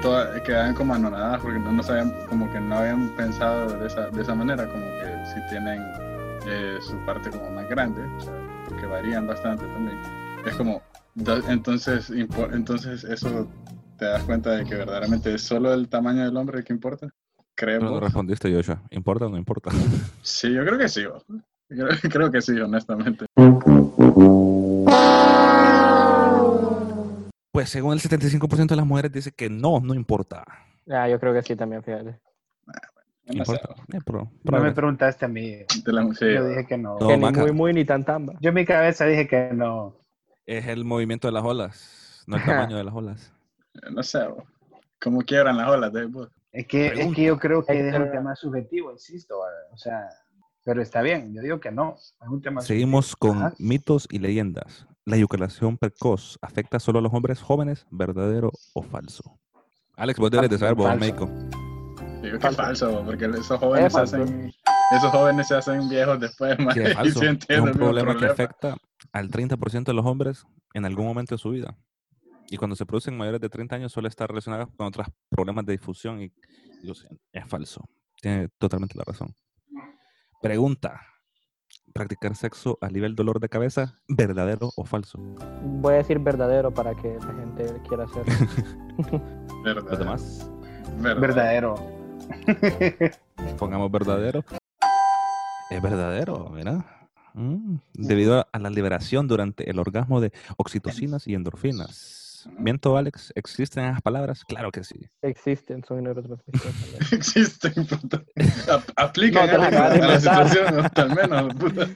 todas 0.05 0.39
quedaban 0.43 0.75
como 0.75 0.95
anonadadas 0.95 1.41
porque 1.41 1.59
no, 1.59 1.73
no 1.73 1.83
sabían, 1.83 2.13
como 2.29 2.51
que 2.53 2.61
no 2.61 2.77
habían 2.77 3.09
pensado 3.17 3.69
de 3.79 3.87
esa, 3.87 4.11
de 4.11 4.21
esa 4.21 4.35
manera, 4.35 4.69
como 4.69 4.85
que 4.85 5.27
si 5.33 5.49
tienen 5.49 5.83
eh, 6.47 6.77
su 6.83 6.95
parte 7.07 7.31
como 7.31 7.51
más 7.53 7.67
grande, 7.71 8.03
o 8.19 8.21
sea, 8.21 8.35
porque 8.75 8.87
varían 8.87 9.27
bastante 9.27 9.65
también. 9.67 9.99
Es 10.45 10.55
como, 10.57 10.83
entonces, 11.49 12.11
entonces 12.11 13.05
eso 13.05 13.49
te 13.99 14.05
das 14.05 14.23
cuenta 14.25 14.51
de 14.51 14.65
que 14.65 14.75
verdaderamente 14.75 15.35
es 15.35 15.43
solo 15.43 15.73
el 15.73 15.89
tamaño 15.89 16.25
del 16.25 16.37
hombre 16.37 16.59
el 16.59 16.65
que 16.65 16.73
importa. 16.73 17.07
Pero 17.57 17.73
no 17.73 17.79
Creemos. 17.87 18.01
respondiste, 18.01 18.53
Joshua. 18.53 18.83
¿Importa 18.91 19.27
o 19.27 19.29
no 19.29 19.39
importa? 19.39 19.71
Sí, 20.23 20.53
yo 20.53 20.65
creo 20.65 20.77
que 20.79 20.89
sí. 20.89 21.05
bo. 21.07 21.23
Creo, 21.69 21.89
creo 22.11 22.31
que 22.33 22.43
sí, 22.43 22.59
honestamente. 22.59 23.27
Pues 27.53 27.69
según 27.71 27.93
el 27.93 28.01
75% 28.01 28.67
de 28.67 28.77
las 28.77 28.87
mujeres 28.87 29.13
dice 29.13 29.31
que 29.31 29.49
no, 29.49 29.79
no 29.79 29.95
importa. 29.95 30.45
Ah, 30.91 31.09
yo 31.09 31.21
creo 31.21 31.33
que 31.33 31.43
sí 31.43 31.55
también, 31.55 31.83
fíjate. 31.85 32.19
No 33.27 33.35
Importa. 33.35 33.69
Eh, 33.93 33.99
pero- 34.05 34.19
No 34.21 34.31
pero- 34.45 34.63
me 34.63 34.73
preguntaste 34.73 35.25
a 35.25 35.29
mí. 35.29 35.51
de 35.51 35.93
la- 35.93 36.03
sí, 36.15 36.27
Yo 36.35 36.47
dije 36.49 36.67
que 36.67 36.77
no. 36.77 36.99
No, 36.99 37.09
que 37.09 37.17
ni 37.17 37.31
muy, 37.33 37.53
muy, 37.53 37.73
ni 37.73 37.85
tan 37.85 38.05
tamba. 38.05 38.35
Yo 38.41 38.51
en 38.51 38.55
mi 38.55 38.65
cabeza 38.65 39.07
dije 39.07 39.27
que 39.27 39.51
no. 39.53 39.97
Es 40.47 40.67
el 40.67 40.85
movimiento 40.85 41.27
de 41.29 41.33
las 41.33 41.43
olas, 41.45 42.23
no 42.27 42.37
el 42.37 42.45
tamaño 42.45 42.77
de 42.77 42.85
las 42.85 42.95
olas. 42.95 43.33
no 43.91 44.03
sé, 44.03 44.27
bo. 44.29 44.45
cómo 45.01 45.21
quiebran 45.23 45.57
las 45.57 45.69
olas 45.69 45.93
de. 45.93 46.09
Es 46.53 46.67
que, 46.67 46.87
es 46.87 47.15
que 47.15 47.25
yo 47.25 47.39
creo 47.39 47.65
que 47.65 47.89
es 47.89 47.95
un 47.99 48.11
tema 48.11 48.37
subjetivo, 48.37 48.93
insisto. 48.93 49.37
¿verdad? 49.41 49.73
O 49.73 49.77
sea, 49.79 50.09
pero 50.63 50.83
está 50.83 51.01
bien. 51.03 51.33
Yo 51.35 51.41
digo 51.43 51.61
que 51.61 51.71
no. 51.73 51.95
Es 51.97 52.15
un 52.29 52.41
tema 52.43 52.61
Seguimos 52.61 53.17
con 53.17 53.39
Ajá. 53.39 53.55
mitos 53.59 54.07
y 54.11 54.19
leyendas. 54.19 54.87
¿La 55.07 55.17
eyaculación 55.17 55.77
precoz 55.79 56.39
afecta 56.43 56.79
solo 56.79 56.99
a 56.99 57.03
los 57.03 57.13
hombres 57.13 57.41
jóvenes? 57.43 57.87
¿Verdadero 57.91 58.53
o 58.75 58.83
falso? 58.83 59.39
Alex, 59.97 60.19
vos 60.19 60.31
debes 60.31 60.49
de 60.51 60.59
saber, 60.59 60.75
vos, 60.75 60.87
Falso. 60.87 61.01
médico. 61.01 61.29
Digo 62.25 62.39
que 62.39 62.47
es 62.49 62.57
falso, 62.57 63.03
porque 63.05 63.27
esos 63.27 63.59
jóvenes, 63.61 63.87
Es 63.87 63.93
falso. 63.93 64.17
hacen, 64.23 64.53
esos 64.97 65.11
jóvenes 65.11 65.47
se 65.49 65.55
hacen 65.57 65.89
viejos 65.89 66.19
después, 66.21 66.59
man, 66.59 66.79
es 66.79 66.91
y 66.91 66.95
falso. 66.95 67.23
Es 67.49 67.61
un 67.61 67.69
el 67.69 67.75
problema 67.75 68.17
que 68.17 68.27
afecta 68.27 68.77
al 69.13 69.31
30% 69.31 69.85
de 69.85 69.93
los 69.95 70.07
hombres 70.07 70.45
en 70.73 70.85
algún 70.87 71.05
momento 71.07 71.35
de 71.35 71.39
su 71.39 71.51
vida. 71.51 71.77
Y 72.49 72.57
cuando 72.57 72.77
se 72.77 72.87
producen 72.87 73.17
mayores 73.17 73.41
de 73.41 73.49
30 73.49 73.77
años 73.77 73.93
suele 73.93 74.09
estar 74.09 74.29
relacionada 74.29 74.67
con 74.67 74.87
otros 74.87 75.07
problemas 75.29 75.65
de 75.67 75.73
difusión 75.73 76.23
y, 76.23 76.33
es 77.33 77.47
falso. 77.47 77.83
Tiene 78.21 78.49
totalmente 78.59 78.97
la 78.97 79.05
razón. 79.05 79.35
Pregunta. 80.43 81.01
¿Practicar 81.93 82.35
sexo 82.37 82.79
a 82.81 82.89
nivel 82.89 83.15
dolor 83.15 83.41
de 83.41 83.49
cabeza? 83.49 83.99
¿Verdadero 84.09 84.71
o 84.77 84.85
falso? 84.85 85.19
Voy 85.63 85.95
a 85.95 85.97
decir 85.99 86.19
verdadero 86.19 86.73
para 86.73 86.95
que 86.95 87.19
la 87.19 87.35
gente 87.35 87.83
quiera 87.89 88.05
hacer. 88.05 88.25
Verdad, 89.65 89.91
Los 89.91 89.99
demás, 89.99 90.51
verdad. 90.99 91.21
verdadero. 91.21 91.75
pongamos 93.59 93.91
verdadero. 93.91 94.45
Es 95.71 95.83
verdadero, 95.83 96.51
mira. 96.51 96.85
Mm, 97.35 97.77
Debido 97.95 98.47
a- 98.53 98.59
la 98.59 98.71
liberación 98.71 99.27
durante 99.27 99.69
el 99.69 99.79
orgasmo 99.79 100.21
de 100.21 100.33
oxitocinas 100.57 101.27
y 101.27 101.35
endorfinas. 101.35 102.49
¿Miento, 102.59 102.97
Alex? 102.99 103.33
¿Existen 103.35 103.87
esas 103.87 104.03
palabras? 104.03 104.45
Claro 104.45 104.71
que 104.71 104.85
sí. 104.85 105.01
Existen, 105.23 105.83
son 105.83 106.05
neurotransmisores. 106.05 107.13
Existen, 107.13 107.87
puta. 107.87 108.23
Ap- 108.71 108.91
Aplican 108.97 109.47
No, 109.47 109.51
te 109.51 109.57
a, 109.57 109.71
las 109.71 110.05
la, 110.05 110.15
a 110.15 110.21
situación, 110.21 110.91
al 110.95 111.15
menos, 111.15 111.55
puta. 111.55 111.89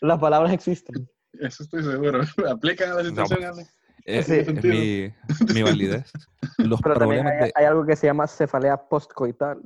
Las 0.00 0.18
palabras 0.18 0.52
existen. 0.52 1.08
Eso 1.38 1.62
estoy 1.62 1.84
seguro. 1.84 2.22
Aplican 2.50 2.90
a 2.90 2.94
la 2.96 3.04
situación, 3.04 3.38
pues, 3.40 3.50
Ale. 3.52 3.66
Es, 4.08 4.26
Sí. 4.26 4.34
es 4.34 4.48
mi, 4.64 5.12
mi 5.52 5.62
validez. 5.62 6.10
Los 6.58 6.80
Pero 6.80 6.94
también 6.98 7.22
problemas 7.24 7.32
hay, 7.32 7.38
de... 7.48 7.52
hay 7.56 7.64
algo 7.66 7.84
que 7.84 7.96
se 7.96 8.06
llama 8.06 8.26
cefalea 8.26 8.76
postcoital, 8.88 9.60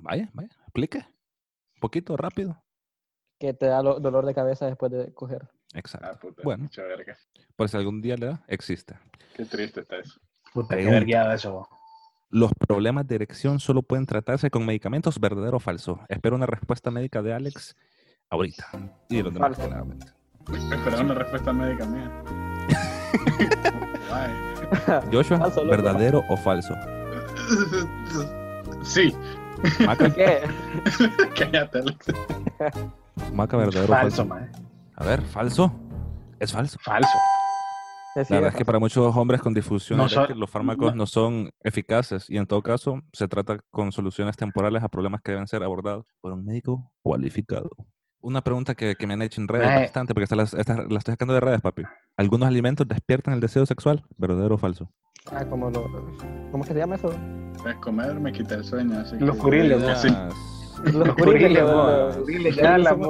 Vaya, 0.00 0.30
vaya, 0.32 0.48
explique. 0.62 0.98
Un 0.98 1.80
poquito, 1.80 2.16
rápido. 2.16 2.62
que 3.38 3.52
te 3.52 3.66
da 3.66 3.82
lo- 3.82 3.98
dolor 4.00 4.24
de 4.24 4.34
cabeza 4.34 4.66
después 4.66 4.90
de 4.92 5.12
coger. 5.12 5.48
Exacto. 5.74 6.08
Ah, 6.10 6.18
puta. 6.18 6.42
Bueno. 6.44 6.62
mucha 6.64 6.82
verga. 6.82 7.16
Por 7.56 7.68
si 7.68 7.76
algún 7.76 8.00
día 8.00 8.16
le 8.16 8.26
da, 8.26 8.44
existe. 8.46 8.94
Qué 9.34 9.44
triste 9.44 9.80
está 9.80 9.96
eso. 9.96 10.20
Puta, 10.54 10.68
qué 10.68 10.74
Pregunta. 10.76 10.94
vergueado 11.00 11.32
eso. 11.32 11.68
¿Los 12.30 12.52
problemas 12.54 13.06
de 13.08 13.16
erección 13.16 13.58
solo 13.60 13.82
pueden 13.82 14.06
tratarse 14.06 14.48
con 14.50 14.64
medicamentos? 14.64 15.18
¿Verdadero 15.20 15.56
o 15.56 15.60
falso? 15.60 16.00
Espero 16.08 16.36
una 16.36 16.46
respuesta 16.46 16.90
médica 16.90 17.20
de 17.20 17.34
Alex 17.34 17.76
ahorita. 18.30 18.68
Y 19.10 19.16
de 19.16 19.22
los 19.24 19.34
demás, 19.34 19.56
claramente. 19.58 20.06
Una 20.48 21.14
respuesta 21.14 21.52
médica 21.52 21.84
mía. 21.84 22.22
Joshua, 25.12 25.38
Falso. 25.38 25.66
¿verdadero 25.66 26.24
o 26.28 26.36
falso? 26.36 26.74
Sí. 28.82 29.14
Maca, 29.86 30.12
¿Qué? 30.12 30.40
Cállate, 31.38 31.78
Alex. 31.78 32.06
Maca, 33.32 33.56
¿verdadero 33.56 33.84
o 33.84 33.86
Falso, 33.86 34.16
falso? 34.16 34.26
man. 34.26 34.50
A 34.96 35.04
ver, 35.04 35.22
¿falso? 35.22 35.72
Es 36.40 36.52
falso. 36.52 36.78
Falso. 36.82 37.08
Es 38.16 38.28
La 38.28 38.36
verdad 38.38 38.50
es 38.52 38.56
que 38.58 38.64
para 38.64 38.80
muchos 38.80 39.14
hombres 39.16 39.40
con 39.40 39.54
difusión 39.54 39.98
No 39.98 40.08
son- 40.08 40.24
eréctil, 40.24 40.40
los 40.40 40.50
fármacos 40.50 40.96
no 40.96 41.06
son 41.06 41.50
eficaces 41.62 42.28
y 42.28 42.38
en 42.38 42.46
todo 42.46 42.60
caso 42.62 43.00
se 43.12 43.28
trata 43.28 43.58
con 43.70 43.92
soluciones 43.92 44.36
temporales 44.36 44.82
a 44.82 44.88
problemas 44.88 45.22
que 45.22 45.30
deben 45.32 45.46
ser 45.46 45.62
abordados 45.62 46.06
por 46.20 46.32
un 46.32 46.44
médico 46.44 46.90
cualificado. 47.02 47.70
Una 48.20 48.42
pregunta 48.42 48.74
que, 48.74 48.96
que 48.96 49.06
me 49.06 49.14
han 49.14 49.22
hecho 49.22 49.40
en 49.40 49.46
redes 49.48 49.68
bastante, 49.68 50.12
porque 50.12 50.24
esta 50.24 50.36
la, 50.36 50.42
esta 50.42 50.74
la 50.76 50.98
estoy 50.98 51.12
sacando 51.12 51.34
de 51.34 51.40
redes, 51.40 51.60
papi. 51.60 51.82
¿Algunos 52.16 52.46
alimentos 52.48 52.86
despiertan 52.86 53.34
el 53.34 53.40
deseo 53.40 53.64
sexual? 53.66 54.04
¿Verdadero 54.18 54.54
o 54.54 54.58
falso? 54.58 54.88
Ah, 55.32 55.44
como 55.48 55.70
lo, 55.70 55.84
¿Cómo 56.50 56.64
que 56.64 56.72
se 56.72 56.78
llama 56.78 56.96
eso? 56.96 57.12
Pues 57.62 57.74
comer 57.76 58.14
me 58.20 58.32
quita 58.32 58.56
el 58.56 58.64
sueño. 58.64 58.98
Así 59.00 59.16
Los 59.18 59.36
que- 59.36 59.42
curiles, 59.42 59.82
Sí. 60.00 60.08
Los 60.92 61.14
curiles, 61.14 61.52
los 61.62 62.16
curiles 62.16 62.56
de 62.56 62.66
Alan. 62.66 63.00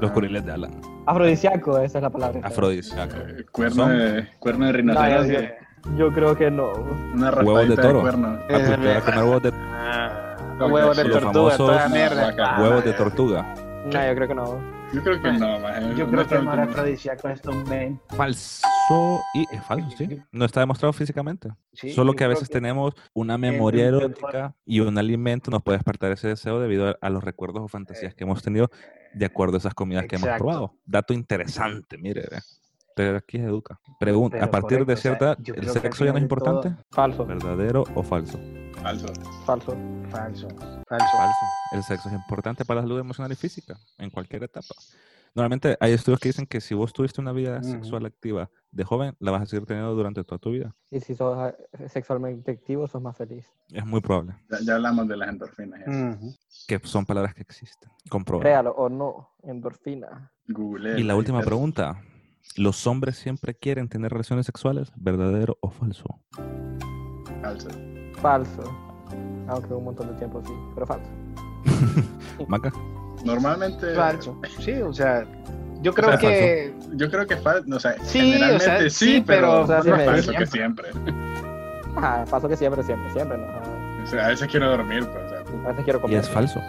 Los 0.00 0.10
Ah. 0.10 0.14
curiles 0.14 0.44
de 0.44 0.52
Alan. 0.52 0.80
Afrodisíaco, 1.06 1.78
esa 1.78 1.98
es 1.98 2.02
la 2.02 2.10
palabra. 2.10 2.40
Afrodisíaco. 2.44 3.16
Eh, 3.16 3.44
Cuerno 3.52 3.88
de, 3.88 4.28
cuerno 4.38 4.66
de 4.66 4.82
No, 4.82 4.92
yo, 4.94 5.00
rinoceronte. 5.02 5.54
yo- 5.84 5.96
yo 5.96 6.12
creo 6.12 6.36
que 6.36 6.50
no. 6.50 6.72
Una 7.14 7.30
Huevos 7.30 7.68
de 7.68 7.76
toro. 7.76 8.00
cuerno. 8.00 8.38
Ah, 8.40 8.46
pues 8.48 9.02
comer 9.04 9.18
huevos 9.24 9.42
de, 9.42 9.50
Huevos 10.60 10.96
de 10.96 11.04
Los 11.04 11.12
tortuga, 11.20 11.32
famosos 11.32 11.56
toda 11.58 11.88
mierda. 11.88 12.60
huevos 12.60 12.84
de 12.84 12.90
Ah, 12.90 12.96
tortuga. 12.96 13.54
No, 13.86 13.90
yo 14.06 14.14
creo 14.14 14.28
que 14.28 14.34
no. 14.34 14.79
Yo 14.92 15.02
creo 15.04 15.22
que 15.22 15.32
no, 15.32 15.60
maje. 15.60 15.94
Yo 15.96 16.08
creo 16.10 16.26
que 16.26 16.34
no 16.34 16.40
era 16.52 16.62
Honestamente, 16.64 16.70
afrodisíaco 16.72 17.28
esto, 17.28 17.52
man. 17.52 18.00
Falso 18.08 18.66
y 19.34 19.46
es 19.54 19.62
falso, 19.64 19.88
sí. 19.96 20.20
No 20.32 20.44
está 20.44 20.60
demostrado 20.60 20.92
físicamente. 20.92 21.48
Sí, 21.72 21.92
Solo 21.92 22.14
que 22.14 22.24
a 22.24 22.28
veces 22.28 22.48
tenemos 22.50 22.94
una 23.14 23.34
el- 23.34 23.40
memoria 23.40 23.86
el- 23.88 23.94
erótica 23.94 24.54
y 24.64 24.80
un 24.80 24.98
alimento 24.98 25.50
nos 25.52 25.62
puede 25.62 25.78
despertar 25.78 26.10
ese 26.10 26.26
deseo 26.28 26.58
debido 26.58 26.96
a- 27.00 27.10
los 27.10 27.22
recuerdos 27.22 27.62
o 27.62 27.68
fantasías 27.68 28.14
que 28.14 28.24
hemos 28.24 28.42
tenido 28.42 28.68
de 29.14 29.26
acuerdo 29.26 29.54
a 29.56 29.58
esas 29.58 29.74
comidas 29.74 30.06
que 30.06 30.16
hemos 30.16 30.28
probado. 30.36 30.74
Dato 30.84 31.14
interesante, 31.14 31.96
mire. 31.96 32.24
Usted 32.88 33.14
aquí 33.14 33.36
es 33.38 33.44
educa. 33.44 33.78
Pregunta, 34.00 34.38
¿a 34.38 34.40
Pero 34.40 34.50
partir 34.50 34.78
de 34.78 34.84
correcto, 34.84 34.92
o 34.92 34.96
sea, 34.96 35.36
cierta 35.36 35.60
el 35.60 35.68
sexo 35.68 36.04
ya 36.04 36.12
no 36.12 36.18
es 36.18 36.26
todo- 36.28 36.50
importante? 36.50 36.82
Falso. 36.90 37.24
¿Verdadero 37.24 37.84
o 37.94 38.02
falso? 38.02 38.40
Falso. 38.82 39.06
Falso. 39.44 39.76
Falso. 40.08 40.48
Falso. 40.48 40.48
Falso. 40.88 41.46
El 41.72 41.82
sexo 41.82 42.08
es 42.08 42.14
importante 42.14 42.64
para 42.64 42.80
la 42.80 42.86
salud 42.86 42.98
emocional 42.98 43.30
y 43.30 43.36
física, 43.36 43.78
en 43.98 44.08
cualquier 44.08 44.44
etapa. 44.44 44.74
Normalmente 45.34 45.76
hay 45.80 45.92
estudios 45.92 46.18
que 46.18 46.30
dicen 46.30 46.46
que 46.46 46.60
si 46.60 46.74
vos 46.74 46.92
tuviste 46.92 47.20
una 47.20 47.32
vida 47.32 47.62
sexual 47.62 48.06
activa 48.06 48.50
de 48.72 48.82
joven, 48.82 49.14
la 49.20 49.30
vas 49.30 49.42
a 49.42 49.46
seguir 49.46 49.66
teniendo 49.66 49.94
durante 49.94 50.24
toda 50.24 50.38
tu 50.38 50.50
vida. 50.50 50.74
Y 50.90 51.00
si 51.00 51.14
sos 51.14 51.52
eh, 51.78 51.88
sexualmente 51.88 52.50
activo, 52.50 52.88
sos 52.88 53.00
más 53.02 53.16
feliz. 53.16 53.46
Es 53.70 53.84
muy 53.84 54.00
probable. 54.00 54.34
Ya, 54.50 54.58
ya 54.64 54.74
hablamos 54.76 55.06
de 55.06 55.16
las 55.16 55.28
endorfinas. 55.28 55.80
Que 56.66 56.80
son 56.82 57.04
palabras 57.06 57.34
que 57.34 57.42
existen. 57.42 57.90
Comprobado. 58.08 58.42
Créalo 58.42 58.70
o 58.72 58.88
no, 58.88 59.30
endorfina. 59.42 60.32
Google. 60.48 60.98
Y 60.98 61.04
la 61.04 61.16
última 61.16 61.42
pregunta. 61.42 62.02
¿Los 62.56 62.86
hombres 62.86 63.16
siempre 63.16 63.54
quieren 63.54 63.88
tener 63.88 64.10
relaciones 64.10 64.46
sexuales? 64.46 64.90
¿Verdadero 64.96 65.58
o 65.60 65.70
falso? 65.70 66.20
Falso. 67.42 67.68
Falso. 68.20 68.62
Aunque 69.48 69.74
un 69.74 69.84
montón 69.84 70.08
de 70.08 70.14
tiempo 70.14 70.42
sí, 70.46 70.52
pero 70.74 70.86
falso. 70.86 71.10
Maca, 72.48 72.72
Normalmente. 73.24 73.94
Falso. 73.94 74.40
Sí, 74.60 74.72
o 74.82 74.92
sea, 74.92 75.24
Yo 75.82 75.92
creo 75.94 76.08
O 76.08 76.12
sea, 76.12 76.18
que 76.18 76.74
Yo 76.94 77.10
creo 77.10 77.26
que 77.26 77.36
falta, 77.36 77.74
o 77.76 77.80
sea, 77.80 77.94
Sí, 78.04 78.18
generalmente 78.32 78.56
o 78.56 78.60
sea, 78.60 78.80
sí, 78.82 78.90
sí, 78.90 79.24
pero, 79.26 79.40
pero- 79.40 79.62
o 79.62 79.66
sea, 79.66 79.76
no 79.78 79.82
sí 79.84 79.90
es 79.90 79.96
me- 79.96 80.04
falso 80.04 80.32
que 80.32 80.46
siempre. 80.46 80.88
Ajá, 81.96 82.24
paso 82.30 82.48
que 82.48 82.56
siempre, 82.56 82.82
siempre, 82.82 83.10
siempre, 83.12 83.36
¿no? 83.38 83.44
Ajá. 83.44 83.62
O 84.04 84.06
sea, 84.06 84.26
a 84.26 84.28
veces 84.28 84.48
quiero 84.48 84.70
dormir, 84.70 85.06
pues, 85.06 85.32
A 85.32 85.68
veces 85.68 85.84
quiero 85.84 85.98
Y 85.98 86.02
comer. 86.02 86.18
es 86.18 86.28
falso. 86.30 86.60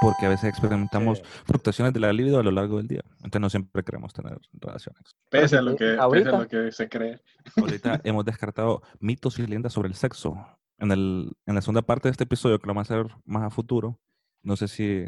Porque 0.00 0.26
a 0.26 0.28
veces 0.28 0.44
experimentamos 0.50 1.18
Sí. 1.18 1.24
fluctuaciones 1.44 1.92
de 1.94 2.00
la 2.00 2.12
libido 2.12 2.38
a 2.38 2.42
lo 2.42 2.50
largo 2.50 2.76
del 2.78 2.86
día. 2.88 3.00
Entonces 3.16 3.40
no 3.40 3.50
siempre 3.50 3.82
queremos 3.82 4.12
tener 4.12 4.38
relaciones. 4.52 5.02
pese 5.30 5.56
a 5.56 5.62
lo 5.62 5.74
que, 5.76 5.96
pese 6.12 6.28
a 6.28 6.38
lo 6.38 6.46
que 6.48 6.70
se 6.72 6.88
cree. 6.88 7.20
Ahorita 7.56 8.00
hemos 8.04 8.24
descartado 8.24 8.82
mitos 9.00 9.38
y 9.38 9.42
leyendas 9.42 9.72
sobre 9.72 9.88
el 9.88 9.94
sexo. 9.94 10.36
En, 10.78 10.92
el, 10.92 11.32
en 11.46 11.54
la 11.54 11.62
segunda 11.62 11.82
parte 11.82 12.08
de 12.08 12.12
este 12.12 12.24
episodio, 12.24 12.58
que 12.58 12.66
lo 12.66 12.74
vamos 12.74 12.90
a 12.90 12.94
hacer 12.94 13.12
más 13.24 13.42
a 13.44 13.50
futuro, 13.50 13.98
no 14.42 14.56
sé 14.56 14.68
si 14.68 15.04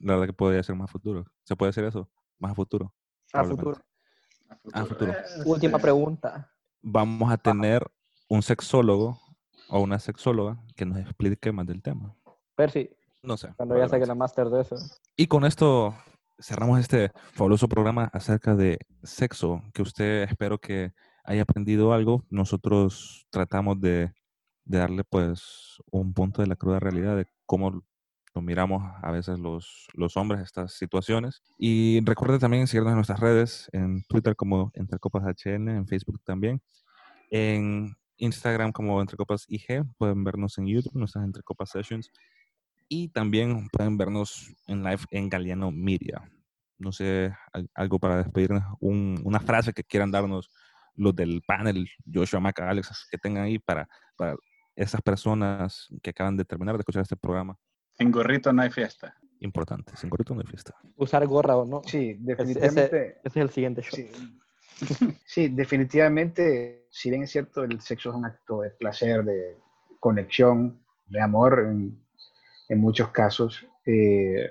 la 0.00 0.14
verdad 0.14 0.26
que 0.26 0.32
podría 0.32 0.62
ser 0.62 0.74
más 0.74 0.88
a 0.90 0.92
futuro. 0.92 1.24
¿Se 1.44 1.54
puede 1.56 1.70
hacer 1.70 1.84
eso? 1.84 2.10
Más 2.38 2.52
a 2.52 2.54
futuro. 2.54 2.92
A 3.32 3.44
futuro. 3.44 3.76
A 4.72 4.80
Ah, 4.80 4.84
futuro. 4.84 5.12
Eh, 5.12 5.16
Última 5.46 5.78
sí. 5.78 5.82
pregunta. 5.82 6.52
Vamos 6.82 7.32
a 7.32 7.38
tener 7.38 7.90
un 8.28 8.42
sexólogo 8.42 9.18
o 9.68 9.80
una 9.80 9.98
sexóloga 9.98 10.58
que 10.76 10.84
nos 10.84 10.98
explique 10.98 11.52
más 11.52 11.66
del 11.66 11.80
tema. 11.82 12.14
Percy, 12.54 12.90
No 13.22 13.36
sé. 13.36 13.54
cuando 13.56 13.78
ya 13.78 13.88
saque 13.88 14.04
la 14.06 14.14
máster 14.14 14.48
de 14.48 14.60
eso. 14.62 14.76
Y 15.16 15.26
con 15.28 15.44
esto 15.44 15.94
cerramos 16.38 16.80
este 16.80 17.12
fabuloso 17.32 17.68
programa 17.68 18.10
acerca 18.12 18.54
de 18.56 18.78
sexo, 19.04 19.62
que 19.72 19.82
usted 19.82 20.24
espero 20.24 20.58
que 20.58 20.92
haya 21.24 21.42
aprendido 21.42 21.92
algo. 21.92 22.24
Nosotros 22.28 23.26
tratamos 23.30 23.80
de, 23.80 24.12
de 24.64 24.78
darle 24.78 25.04
pues 25.04 25.78
un 25.90 26.12
punto 26.14 26.42
de 26.42 26.48
la 26.48 26.56
cruda 26.56 26.80
realidad 26.80 27.16
de 27.16 27.26
cómo 27.46 27.82
lo 28.34 28.40
miramos 28.40 28.82
a 29.02 29.10
veces 29.10 29.38
los, 29.38 29.88
los 29.92 30.16
hombres 30.16 30.40
estas 30.40 30.72
situaciones. 30.74 31.42
Y 31.58 32.00
recuerde 32.04 32.38
también 32.38 32.66
seguirnos 32.66 32.92
en 32.92 32.96
nuestras 32.96 33.20
redes, 33.20 33.68
en 33.72 34.02
Twitter 34.04 34.34
como 34.36 34.70
Entre 34.74 34.98
Copas 34.98 35.24
HN, 35.24 35.68
en 35.68 35.86
Facebook 35.86 36.20
también, 36.24 36.62
en 37.30 37.94
Instagram 38.16 38.72
como 38.72 39.00
Entre 39.00 39.16
Copas 39.16 39.44
IG, 39.48 39.84
pueden 39.98 40.24
vernos 40.24 40.56
en 40.58 40.66
YouTube, 40.66 40.94
nuestras 40.94 41.24
Entre 41.24 41.42
Copas 41.42 41.70
Sessions, 41.70 42.10
y 42.88 43.08
también 43.08 43.68
pueden 43.70 43.96
vernos 43.98 44.50
en 44.66 44.82
live 44.82 45.00
en 45.10 45.28
Galeano 45.28 45.70
Media. 45.70 46.22
No 46.78 46.90
sé, 46.92 47.34
al- 47.52 47.70
algo 47.74 47.98
para 47.98 48.16
despedirnos, 48.16 48.62
un- 48.80 49.20
una 49.24 49.40
frase 49.40 49.72
que 49.72 49.84
quieran 49.84 50.10
darnos 50.10 50.50
los 50.94 51.14
del 51.14 51.42
panel, 51.46 51.88
Joshua, 52.12 52.40
Maca, 52.40 52.68
Alex, 52.68 53.08
que 53.10 53.18
tengan 53.18 53.44
ahí 53.44 53.58
para, 53.58 53.88
para 54.16 54.36
esas 54.76 55.02
personas 55.02 55.88
que 56.02 56.10
acaban 56.10 56.36
de 56.36 56.44
terminar 56.44 56.76
de 56.76 56.80
escuchar 56.80 57.02
este 57.02 57.16
programa. 57.16 57.58
Sin 57.92 58.10
gorrito 58.10 58.52
no 58.52 58.62
hay 58.62 58.70
fiesta. 58.70 59.14
Importante, 59.40 59.96
sin 59.96 60.08
gorrito 60.08 60.34
no 60.34 60.40
hay 60.40 60.46
fiesta. 60.46 60.74
Usar 60.96 61.26
gorra 61.26 61.56
o 61.56 61.64
no. 61.64 61.82
sí, 61.84 62.10
Ese, 62.10 62.18
definitivamente. 62.22 63.08
ese 63.18 63.20
es 63.24 63.36
el 63.36 63.50
siguiente 63.50 63.82
show. 63.82 63.96
Sí. 63.96 64.10
Sí, 65.24 65.48
definitivamente, 65.48 66.86
si 66.90 67.10
bien 67.10 67.22
es 67.22 67.30
cierto, 67.30 67.62
el 67.62 67.80
sexo 67.80 68.10
es 68.10 68.16
un 68.16 68.24
acto 68.24 68.62
de 68.62 68.70
placer, 68.70 69.22
de 69.22 69.56
conexión, 70.00 70.82
de 71.06 71.20
amor 71.20 71.66
en, 71.68 72.02
en 72.68 72.78
muchos 72.80 73.10
casos, 73.10 73.64
eh, 73.86 74.50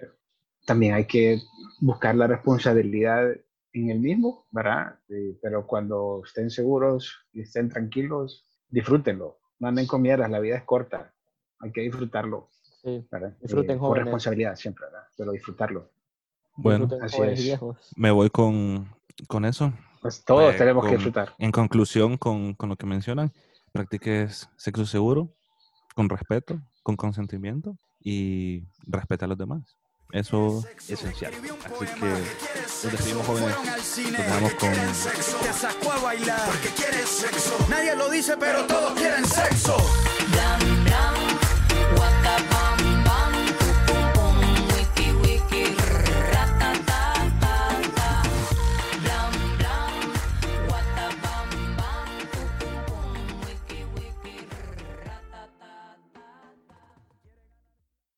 también 0.65 0.93
hay 0.93 1.05
que 1.05 1.41
buscar 1.81 2.15
la 2.15 2.27
responsabilidad 2.27 3.29
en 3.73 3.89
el 3.89 3.99
mismo, 3.99 4.45
¿verdad? 4.51 4.99
Eh, 5.09 5.37
pero 5.41 5.65
cuando 5.65 6.21
estén 6.25 6.49
seguros 6.49 7.25
y 7.33 7.41
estén 7.41 7.67
tranquilos, 7.67 8.45
disfrútenlo, 8.69 9.39
no 9.61 9.67
anden 9.67 9.87
con 9.87 10.01
mierdas, 10.01 10.29
la 10.29 10.39
vida 10.39 10.57
es 10.57 10.63
corta, 10.63 11.13
hay 11.59 11.71
que 11.71 11.81
disfrutarlo, 11.81 12.49
Sí. 12.81 13.07
¿verdad? 13.11 13.37
Disfruten, 13.39 13.77
Eh, 13.77 13.79
con 13.79 13.95
responsabilidad 13.95 14.55
siempre, 14.55 14.85
¿verdad? 14.87 15.03
Pero 15.15 15.31
disfrutarlo. 15.31 15.91
Bueno, 16.55 16.85
Disfruten, 16.87 17.05
así 17.05 17.21
es. 17.33 17.43
viejos. 17.43 17.77
me 17.95 18.09
voy 18.11 18.29
con, 18.31 18.89
con 19.27 19.45
eso. 19.45 19.71
Pues 20.01 20.25
todos 20.25 20.57
tenemos 20.57 20.83
que 20.85 20.93
disfrutar. 20.93 21.33
En 21.37 21.51
conclusión, 21.51 22.17
con, 22.17 22.55
con 22.55 22.69
lo 22.69 22.75
que 22.75 22.87
mencionan, 22.87 23.31
practiques 23.71 24.49
sexo 24.57 24.85
seguro, 24.87 25.31
con 25.95 26.09
respeto, 26.09 26.59
con 26.81 26.95
consentimiento 26.95 27.77
y 27.99 28.63
respeta 28.87 29.25
a 29.25 29.27
los 29.29 29.37
demás. 29.37 29.77
Eso 30.11 30.63
es 30.77 30.89
esencial. 30.89 31.33
Así 31.33 31.85
que 31.99 32.05
nos 32.05 32.91
despedimos 32.91 33.25
jóvenes. 33.25 33.55
Nos 34.41 34.53
con 34.55 34.71
Te 34.71 35.53
sacó 35.53 35.91
a 35.91 35.99
bailar 35.99 36.41
porque 36.47 36.69
quieres 36.69 37.09
sexo. 37.09 37.57
Nadie 37.69 37.95
lo 37.95 38.09
dice, 38.09 38.35
pero 38.37 38.65
todos 38.65 38.93
quieren 38.99 39.25
sexo. 39.25 39.77